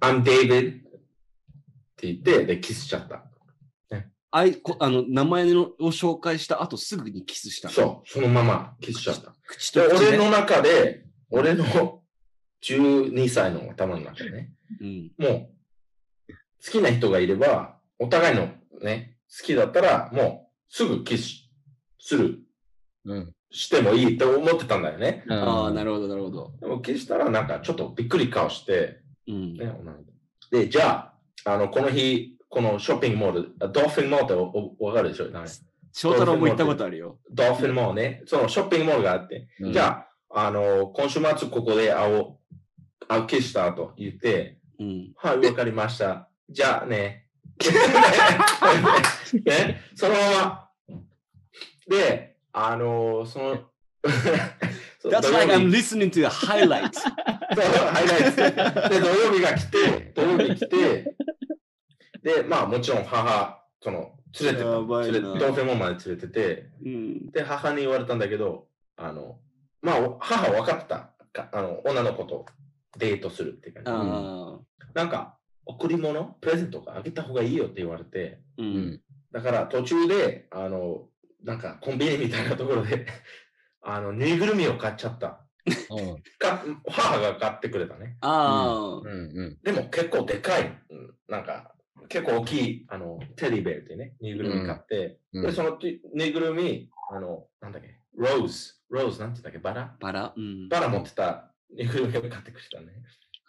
[0.00, 0.82] I'm David っ
[1.96, 3.24] て言って、で、キスしちゃった。
[4.36, 7.74] あいこあの名前のを紹介した後すぐにキスしたの？
[7.74, 9.32] そう、そのままキスしちゃった。
[9.46, 10.08] 口で、と口で。
[10.08, 11.03] 俺の中で、
[11.38, 11.64] 俺の
[12.62, 15.12] 12歳の頭の中でね、うん。
[15.18, 15.30] もう、
[16.64, 18.48] 好きな人がいれば、お互いの
[18.82, 21.50] ね、好きだったら、もう、すぐキス
[21.98, 22.38] する、
[23.04, 23.32] うん。
[23.50, 25.24] してもいいって思ってたんだよね。
[25.28, 26.52] ああ、なるるほど、なるほど。
[26.60, 29.56] でもキスしたら、なんかちょっとびっくり顔して、うん。
[29.56, 29.72] ね、
[30.50, 31.12] で、じゃ
[31.44, 35.28] あ、あの、この日、このショッピングモール、あドルフィンモールっておおわかるでしょ？
[35.30, 35.50] なんか
[35.92, 37.18] 翔太郎も行ったことあるよ。
[37.30, 42.36] ドルフィンモールね、そのショッピングモールがあって、じゃあ、あの、今週末ここで会おう、
[43.06, 45.12] 会うキスしたと言って、うん。
[45.16, 46.28] はい、わかりました。
[46.50, 47.28] じゃあね。
[49.44, 51.00] ね、そのまま。
[51.88, 53.64] で、あの、その、
[55.04, 56.94] That's I'm listening to a highlight.
[56.98, 57.10] そ
[57.62, 61.14] うハイライトで、土曜日が来て、土曜日来て、
[62.24, 67.30] で、まあもちろん母、その、連れて連れドーフェモンまで連れてて、うん。
[67.30, 68.66] で、母に言われたんだけど、
[68.96, 69.38] あの、
[69.84, 71.10] まあ、お母は分かってた。
[71.32, 72.46] かあの、女の子と
[72.96, 73.90] デートするっていう感じ。
[73.90, 74.60] ああ。
[74.94, 75.36] なんか、
[75.66, 78.62] 贈り物プレゼントがあげた方がいいよって言われて、う。
[78.62, 79.00] うんん。
[79.30, 81.08] だから途中で、あの、
[81.42, 83.06] なんかコンビニみたいなところで、
[83.82, 85.44] あの、ぬいぐるみを買っちゃった。
[85.90, 86.22] うん。
[86.38, 88.16] か母が買ってくれたね。
[88.22, 89.06] ああう。
[89.06, 89.58] ん。
[89.62, 91.74] でも結構でかい、うんなんか、
[92.08, 95.78] 結構大きい、あの、テディベルってね、ぬいぐるみ買って、うんで、その
[96.14, 99.96] ぬいぐるみ、あの、なんだっけ、ローズ、ローズなんて言ったっけ、バラ？
[100.00, 100.32] バラ？
[100.36, 100.68] うん。
[100.68, 102.86] バラ持ってたぬいぐるみを買ってくれたね。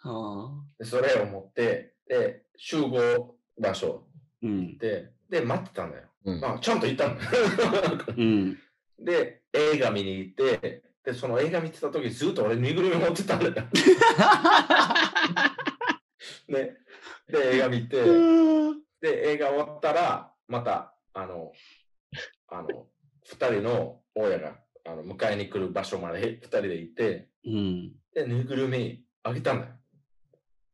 [0.02, 0.64] はあ。
[0.78, 4.06] でそれを持って、で、集合場所
[4.42, 4.78] うん。
[4.78, 6.04] で、で、待ってたんだよ。
[6.24, 6.40] うん。
[6.40, 7.30] まあ、ちゃんといたんだよ。
[8.16, 8.58] うん。
[8.98, 13.52] で、映画見に行って、で、その映画見てた時ずっと俺ぬいぐるみ持ってたんだよ。
[16.48, 16.76] ね。
[17.28, 18.02] で、映画見て、
[19.00, 21.52] で、映画終わったら、また、あの、
[22.48, 22.88] あの、
[23.24, 24.56] 二人の親が、
[24.86, 27.92] あの、迎えに来る場所まで二人で行って、うん。
[28.14, 29.72] で、ぬいぐるみあげたんだよ。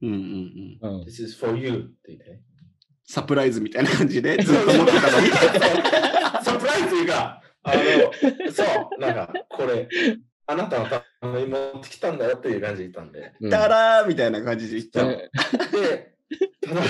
[0.02, 0.96] うんうんうん。
[0.96, 1.02] うん。
[1.02, 2.40] This is for you って言ってね。
[3.04, 5.28] サプライズみたいな感じでずっと持ってたのに。
[6.42, 7.82] サプライズいうか、あの、
[8.52, 8.64] そ
[8.96, 9.88] う、なんか、これ、
[10.46, 13.32] あなたのために持ってきたんだよっていう感じで言ったんで。
[13.40, 15.30] うんダラーみたいな感じで言っちゃう。
[15.72, 16.14] で、
[16.60, 16.84] 頼ん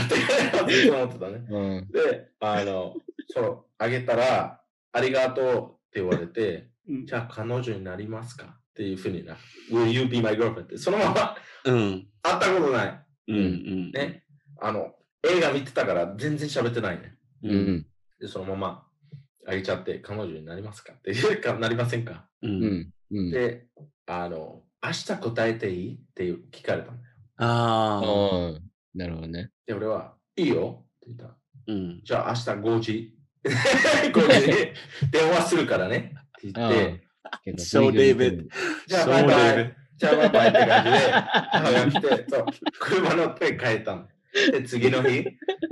[0.66, 1.47] で、ずっと思ってたね。
[1.49, 1.89] うん。
[1.91, 2.95] で、あの、
[3.29, 4.61] その、あげたら、
[4.93, 8.44] ありがとう言われて、うんじゃあ彼女になりますか？
[8.47, 9.36] っていうふうにな。
[9.70, 10.64] Will you be my girlfriend?
[10.64, 12.09] って、そのままうん。
[12.23, 13.05] 会ったことない。
[13.28, 13.90] うんうん。
[13.93, 14.24] ね。
[14.60, 17.16] あの、映画見てたから全然喋ってないね。
[17.43, 17.48] う。
[17.48, 17.86] うんん。
[18.19, 18.86] で、そのまま
[19.47, 20.93] あげちゃって、彼女になりますか？
[20.93, 22.27] っていうか、なりませんか？
[22.43, 22.48] う。
[22.48, 22.93] うんん。
[23.12, 23.31] うん。
[23.31, 23.66] で、
[24.06, 25.94] あの、明日答えていい？
[25.94, 27.09] って聞かれたんだよ。
[27.36, 28.06] ああ。
[28.48, 28.62] うん。
[28.94, 29.51] なるほどね。
[29.66, 31.36] で、俺は、いいよって言った。
[31.69, 32.01] うん。
[32.02, 34.56] じゃあ明日5時、5時に
[35.10, 36.14] 電話するからね。
[36.39, 37.02] って言って、
[37.44, 38.47] 結構 So David
[38.86, 42.47] じゃあバイバイ、じゃあバイバイって感じで、母が来て、そう、
[42.78, 44.09] 車乗って帰ったの。
[44.52, 45.27] で、次の日、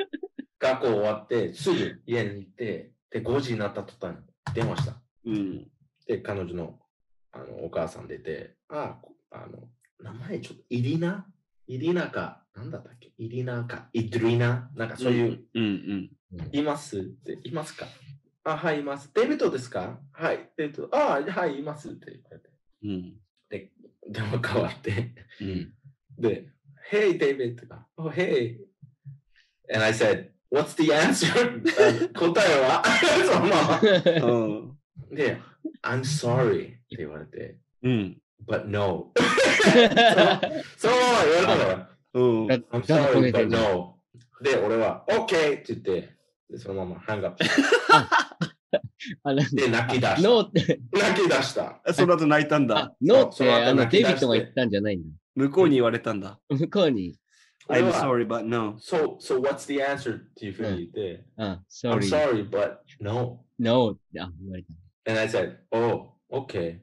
[0.58, 4.16] 学校終わって、すぐ家に行って、で、5時になった途端、
[4.54, 5.00] 電話した。
[5.24, 5.70] うん。
[6.06, 6.78] で、彼女の
[7.32, 9.68] あのお母さん出て、あこあの、
[10.00, 11.26] 名前ちょっと、イリナ？
[11.66, 13.12] イリナか、なんだったっけ？
[13.18, 14.70] イリナか、イドリナ？
[14.74, 16.10] なんかそういう、うんうん。
[16.52, 17.86] いますって、いますか？
[18.44, 19.10] あ、はい、います。
[19.14, 19.98] デビットですか？
[20.12, 20.88] はい、デビット。
[20.96, 22.50] あ、はい、いますって言われて。
[22.84, 23.16] うん。
[24.12, 25.72] 電話変わって、うん。
[26.18, 26.48] で、
[26.90, 27.60] Hey, David
[27.96, 28.56] Oh, hey.
[29.72, 31.30] And I said, What's the answer?
[31.32, 32.82] あ 答えは？
[33.24, 34.28] そのまま。
[34.32, 35.14] うん。
[35.14, 35.40] で、
[35.82, 38.20] I'm sorry って言われて、うん。
[38.48, 39.12] But no.
[40.76, 42.46] そのまま言われたから、うん。
[42.48, 44.00] だ I'm sorry, but no.
[44.42, 45.28] で、俺は OK っ
[45.62, 46.16] て言って、
[46.50, 47.62] でそのままハンガップして、
[49.22, 50.20] あ、なんでで、泣き出した。
[50.22, 51.80] ノーって、 泣き出した。
[51.92, 55.08] その後泣いたんだあ。、ノーって、その後あの、泣き出してデイビッドが言ったんじゃないんだ。
[55.34, 56.38] 向こうに言われたんだ。
[56.48, 57.16] 向こうに、
[57.68, 58.76] 俺 I'm は sorry, but no.
[58.78, 60.16] So, so what's the answer?
[60.16, 63.44] っていうふうに言って、あ、I'm sorry, sorry, but no.
[63.58, 65.10] no って、あ、言われた。
[65.10, 66.80] And I said, oh, okay.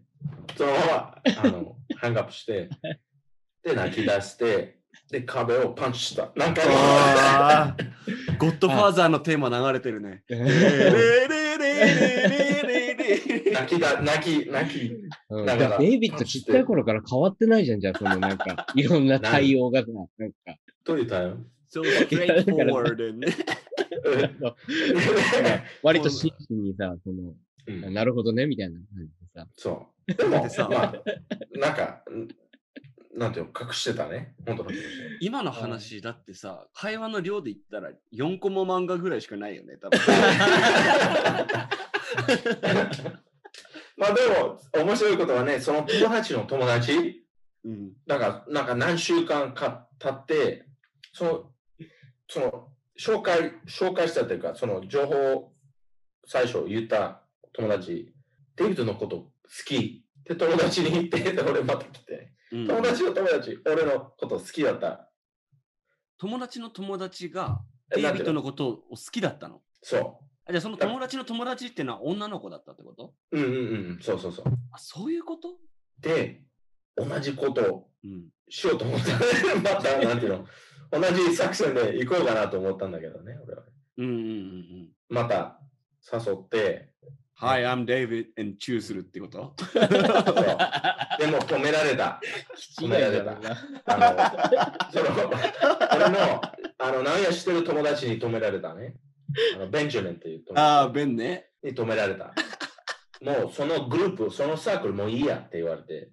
[0.58, 2.70] そのまま、あの、 ハンガップして、
[3.64, 4.77] で、泣き出して、
[5.12, 6.32] で、壁をパンチした。
[6.36, 10.24] なんか、あ ーゴッドファーザーのテーマ流れてるね。
[13.54, 14.94] 泣きだ、泣き、泣き。
[15.30, 19.88] うんだからだデイビッドちっちゃい頃から変わってないじゃん、じゃあ、そのなんか、 いろんな対応がさ、
[20.18, 20.38] なんか。
[20.84, 21.38] どう言ったよ
[21.70, 23.28] ？So straightforward and
[25.84, 27.34] 割と真摯にさ、その、
[27.68, 29.48] うんなるほどね、みたいな感じでさ。
[29.56, 30.14] そう。
[30.14, 30.38] でも
[30.70, 30.94] まあ、
[31.60, 32.28] なんか、ん
[33.18, 34.36] なんていうの、隠してたね。
[34.46, 34.90] 本当の隠して
[35.22, 40.00] 今の話だってさ、会話の量で言ったら4コマ漫画ぐらいしかないよね、多分。
[43.98, 47.26] まあでも、面白いことはね、その友達の友達、
[47.66, 47.94] うん。
[48.06, 50.68] なんか、なんか何週間か経って、
[51.12, 51.52] その、
[52.30, 52.70] その、
[53.00, 55.54] 紹介、紹介したというか、その情報を
[56.28, 58.14] 最初言った友達、
[58.58, 59.32] デイビッドのこと好
[59.66, 65.10] きって友達に言って、で俺また来て、うん友達の友達、俺のこと好きだった。
[66.18, 67.62] 友達の友達が
[67.94, 69.62] デイビッドのことを好きだったの？
[69.84, 73.14] そあじゃあその友達の友達っていうのは女の子だったってこと？
[73.32, 73.38] う。
[73.38, 73.54] うんうんう
[73.98, 74.46] ん、そうそうそう。
[74.72, 75.50] あ、そういうこと？
[76.00, 76.42] で、
[76.96, 78.30] 同じことをうん。
[78.50, 79.12] しようと思った。
[79.76, 80.48] また、なんていうの、
[80.90, 83.64] 同じ作戦で行こうかなと思ったんだけどね、俺は。
[83.98, 84.24] うんうんうんう
[84.86, 84.92] ん。
[85.10, 85.60] また
[86.02, 86.94] 誘って、
[87.40, 89.54] Hi, I'm David and チューするってこと？
[89.76, 92.20] でも止められた。
[92.82, 93.32] 止められた。
[93.86, 93.98] あ
[94.92, 95.30] の、その、
[95.96, 96.42] 俺の、
[96.80, 98.96] あの、何やしてる友達に止められたね。
[99.56, 101.50] あの、ベンジャミンっていう友ああ、達ベンね。
[101.62, 102.34] に止められた。
[103.22, 106.10] もう、そのグループ、そのサークルもういいやって言われて、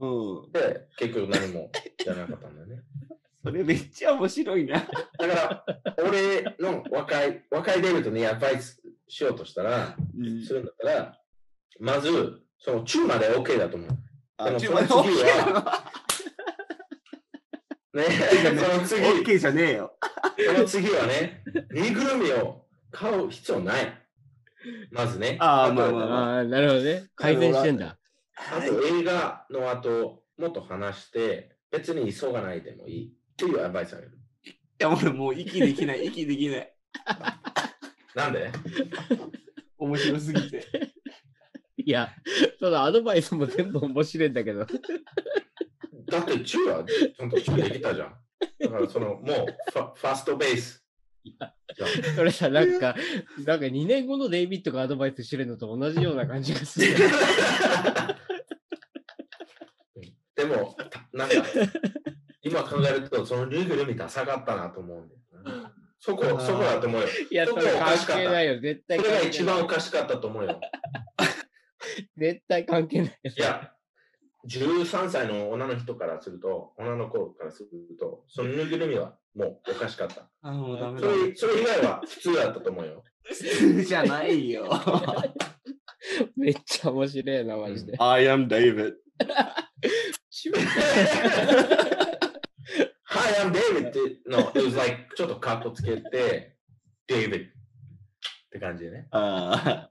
[0.00, 0.52] うん。
[0.52, 1.70] で、結局何も
[2.04, 2.82] やらなかったんだよね。
[3.42, 4.74] それめっちゃ面白いな。
[4.78, 5.64] だから、
[6.04, 11.18] 俺の若い、若いデイビッドにアドバイスしようとしたら、うんするんだったら、
[11.80, 13.90] まず、その中まで OK だと思う。
[14.36, 15.64] あでもちょその次オッケーなの？
[17.94, 18.04] ね、
[18.58, 19.96] その次、オッケーじゃねえよ。
[20.46, 24.00] その次はね、ぬいぐるみを買う必要ない。
[24.90, 25.36] まずね。
[25.36, 27.06] とあーまあまあああ、なるほどね。
[27.14, 27.98] 改善してんだ。
[28.36, 34.18] あと映画の後、もっと話して、別に急がないでもいいっていうアドバイスあげる。
[34.44, 36.74] いや、俺もう息できない、息できない。
[38.14, 38.50] なんで？
[39.78, 40.66] 面白すぎて。
[41.76, 42.14] いや、
[42.58, 44.64] そのアドバイスも全部面白いんだけど。
[46.06, 48.16] だって中はちゃんと中できたじゃん。
[48.60, 49.26] だからそのもう
[49.72, 50.84] ファファストベース。
[51.24, 51.46] じゃ
[52.12, 52.94] んそれさ、なんか、
[53.44, 56.94] なんか2年後のデイビッドがアドバイスしてるのと同じような感じがする。
[60.36, 61.34] でも、たなんか、
[62.42, 65.23] 今考えると、そのぬいぐるみダサかったなと思うんだよな。
[66.04, 67.08] そこ、そこだと思うよ。
[67.30, 68.60] いや、それ関係ないよ。
[68.60, 69.28] 絶対それが関係ない。
[69.30, 70.60] 一番おかしかったと思うよ。
[72.18, 73.18] 絶対関係ない。
[73.24, 73.72] いや、
[74.46, 80.28] 13歳の女の人からすると、女の子からすると、そのぬいぐるみはもうおかしかった。
[80.42, 81.08] あ、もうダメだ。
[81.08, 83.02] それそれ以外は普通だったと思うよ。
[83.22, 84.68] 普通じゃないよ。
[86.36, 87.96] めっちゃ面白いな、マジで。
[87.98, 88.96] I am David.
[93.24, 96.58] Hi, I'm David って、no, it was like ちょっとカッコつけて、
[97.08, 97.50] David っ
[98.50, 99.08] て感じでね。
[99.12, 99.90] ああ。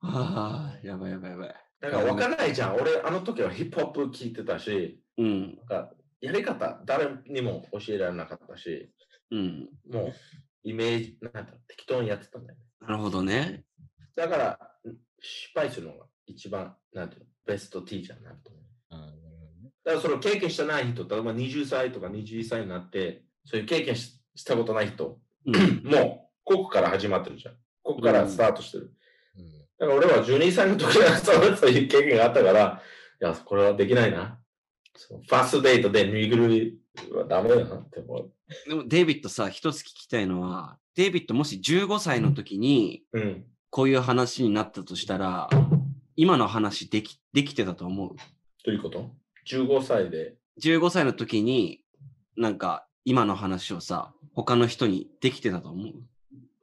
[0.00, 1.54] ああ、やばいやばいやばい。
[1.80, 2.76] だから分かんないじゃん。
[2.76, 5.56] 俺、あの時はヒップホップ聞いてたし、うん。
[5.56, 8.90] なんかやり方、誰にも教えられなかったし、
[9.30, 9.68] うん。
[9.92, 10.14] もう
[10.62, 12.64] イメージ、なんか適当にやってたんだよね。
[12.80, 13.64] なるほどね。
[14.16, 14.58] だから、
[15.20, 18.62] 失敗するのが一番、なんていうの、ベストティーチャーになると思う。
[19.84, 25.54] だからその経験してない人、例えば20歳とか21歳になって、そういう経験ししたことない人、うん。
[25.84, 27.54] もう、ここから始まってるじゃん。
[27.82, 28.84] ここからスタートしてる。
[28.84, 28.90] うん
[29.78, 31.32] だから俺は12歳の時からそ
[31.66, 32.82] ういう経験があったから、
[33.18, 34.38] いや、これはできないな。
[35.08, 38.30] ファーストデートでぬいぐるみはダメだなって思う。
[38.68, 43.44] でも、デイビッドさ、一つ聞きたいのは、デイビッドもし15歳の時に、うん。
[43.70, 45.48] こういう話になったとしたら、
[46.14, 48.16] 今の話でき、できてたと思う？
[48.66, 49.10] どういうこと？
[49.46, 50.34] ?15 歳で。
[50.62, 51.80] 15歳の時に、
[52.36, 55.92] なんか、今の話をさ、他の人にできてたと思う？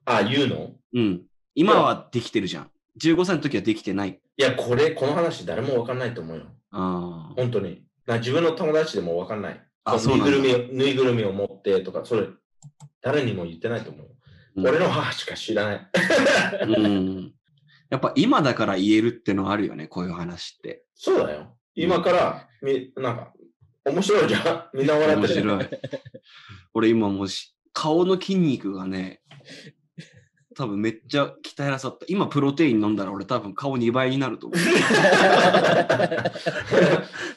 [0.06, 0.72] あ、言うの？
[0.94, 1.22] うん。
[1.56, 2.72] 今はできてるじゃん。
[3.02, 4.20] 15歳の時はできてない。
[4.38, 6.46] いや、これ、この話誰もわかんないと思うよ。
[6.72, 7.34] ああ。
[7.36, 7.84] 本当に。
[8.06, 9.62] な自分の友達でもわかんない。
[9.84, 12.28] あ、そそうぬいぐるみを、ぬいぐるみを持ってとか、それ、
[13.02, 14.06] 誰にも言ってないと思う。
[14.06, 14.18] うん
[14.60, 15.88] 俺の母しか知らない。
[16.68, 17.32] うん。
[17.92, 20.84] やっぱ今だから言えるってのはあるよね、こういう話って。
[20.96, 21.56] そうだよ。
[21.76, 23.34] 今から、み、なんか、
[23.86, 24.78] 面白いじゃん。
[24.78, 25.44] みんな笑ってる。
[25.44, 25.68] 面白い。
[26.74, 29.22] 俺今もうし、顔の筋肉がね、
[30.56, 32.06] 多分めっちゃ鍛えらさった。
[32.10, 34.60] 今プロテイン飲んだら俺多分顔2倍になると思う。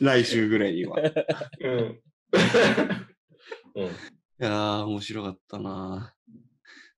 [0.00, 1.00] 来週ぐらいには。
[1.00, 1.12] い
[1.60, 2.00] うん。
[3.76, 3.90] うん。
[4.38, 6.14] やー、面白かったな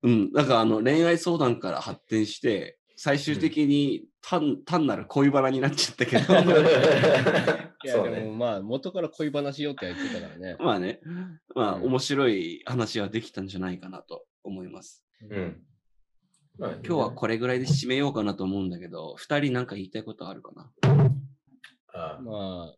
[0.03, 0.33] うん。
[0.33, 6.35] だからあの恋愛相談から発展して、最終的に単,、単なる恋バナになっちゃったけど。
[7.85, 8.21] いや、そうね。
[8.21, 10.57] でもまあ、元から恋話よって言ってたからね。
[10.59, 11.01] まあね、
[11.55, 15.05] まあうん面白い話はできたんじゃないかなと思います。
[15.29, 15.63] うん。
[16.59, 20.71] まあ今日はこれぐらいで締めようかなと思うんだけど、二人なんか言いたいことあるかな？
[21.95, 22.77] あまあ、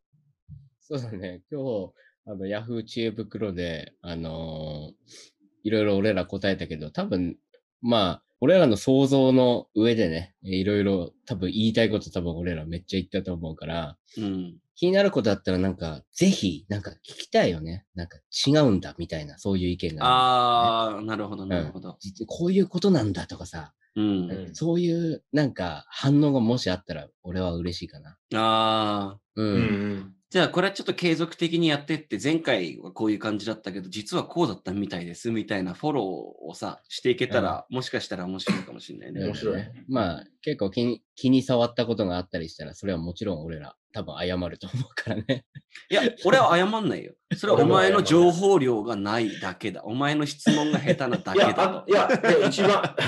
[0.80, 1.42] そうだね。
[1.50, 1.92] 今日、
[2.26, 5.34] あの、ヤフー知恵袋で、あのー
[5.66, 7.38] いろいろ俺ら答えたけど、多分、
[7.80, 14.58] まあ、俺らの想像の上でね、いろいろ多分言いたいこと多分俺らめっちゃ言ったと思うから、うん。
[14.76, 17.86] 気になることあったらなんか、ぜひ、なんか聞きたいよね。
[17.94, 21.94] なんか違うんだ、みたいな、そういう意見があああ、なるほど、なるほどる。。
[22.00, 24.30] 実こういうことなんだとかさ、うん。
[24.30, 28.18] うんそういうなんか反応がもしあったら俺は嬉しいかな。
[28.34, 29.18] ああ。
[29.36, 29.46] うん。
[29.46, 30.13] うんうん。
[30.35, 39.27] じゃあ、これはちょっと継続的にやってって、前回はこういう感じだったけど、実はこうだったみたいです、みたいなフォローをさ、していけたら、もしかしたら面白いかもしれないね。
[39.27, 39.70] 面白いね。
[39.86, 45.44] まあ、結構気に気に障ったことがあったりしたら、それはもちろん俺ら多分謝ると思うからね。
[45.89, 47.12] いや、俺は謝んないよ。
[47.36, 49.85] それはお前の情報量がないだけだ。
[49.85, 51.78] お前の質問が下手なだいや、けだと。
[51.78, 52.09] あいや、
[52.39, 52.70] いや一番、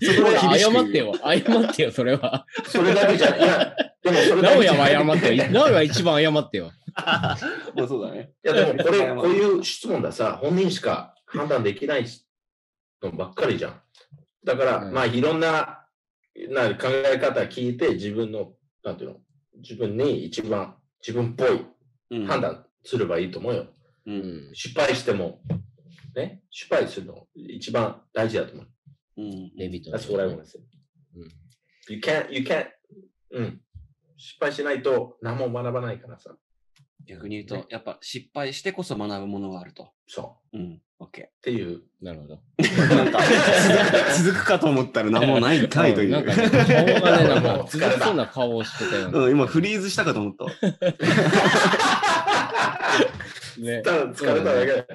[0.00, 1.12] そこは謝ってよ。
[1.20, 2.46] 謝ってよ、それは。
[2.68, 3.76] それだけじゃ、いや、
[4.10, 5.44] でもそれだ直哉は謝ってよ。
[5.50, 6.72] 直哉は一番謝ってよ。
[6.96, 7.36] まあ
[7.88, 8.32] そうだね。
[8.44, 12.06] いや、でもこれ、こういう質問ださ、本人しか判断できない
[13.02, 13.82] のばっかりじゃん。
[14.44, 15.86] だから、うんまあ、いろんな
[16.50, 18.54] な考え方聞いて、自分の、
[18.84, 19.20] なんていうの、
[19.56, 21.66] 自分に一番自分っぽい
[22.10, 22.26] うん。
[22.26, 23.66] 判断すればいいと思うよ。
[24.06, 24.12] う。
[24.12, 24.54] うんん。
[24.54, 25.40] 失敗しても、
[26.14, 28.66] ね、失敗するの一番大事だと思う。
[29.18, 29.56] うん。
[29.56, 29.90] デビット。
[29.90, 30.62] That's what I want to say.
[31.16, 31.46] うん
[31.88, 32.66] You can't, you can't,
[33.30, 33.60] うん。
[34.16, 36.34] 失敗しないと何も学ばないからさ。
[37.06, 39.90] 逆に言うと、やっぱ失敗してこそ学ぶものがあると。
[40.08, 40.58] そう。
[40.58, 40.80] うん。
[40.98, 41.26] OK。
[41.26, 41.82] っていう。
[42.02, 42.40] なるほど。
[42.96, 43.20] なんか
[44.16, 46.10] 続くかと思ったら何もないんかいという。
[46.10, 46.64] なんかね、顔
[47.00, 49.18] がね、なんか 続きそうな顔をしてたよね。
[49.18, 50.50] うん、今フリーズしたかと思ったわ。
[53.60, 53.82] ね。
[53.84, 54.86] ただ疲れただけだよ。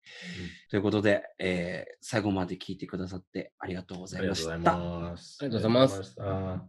[0.71, 4.55] ということで、えー最後まで聞いてくださってありがとうございました。
[4.55, 5.39] ありがとうございます。
[5.41, 6.17] ありがとうございます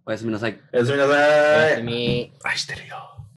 [0.06, 0.60] おやすみなさい。
[0.74, 1.10] おやすみなう。
[1.10, 1.70] おさい。
[1.72, 2.34] やすみ。
[2.44, 3.13] 愛してるよ。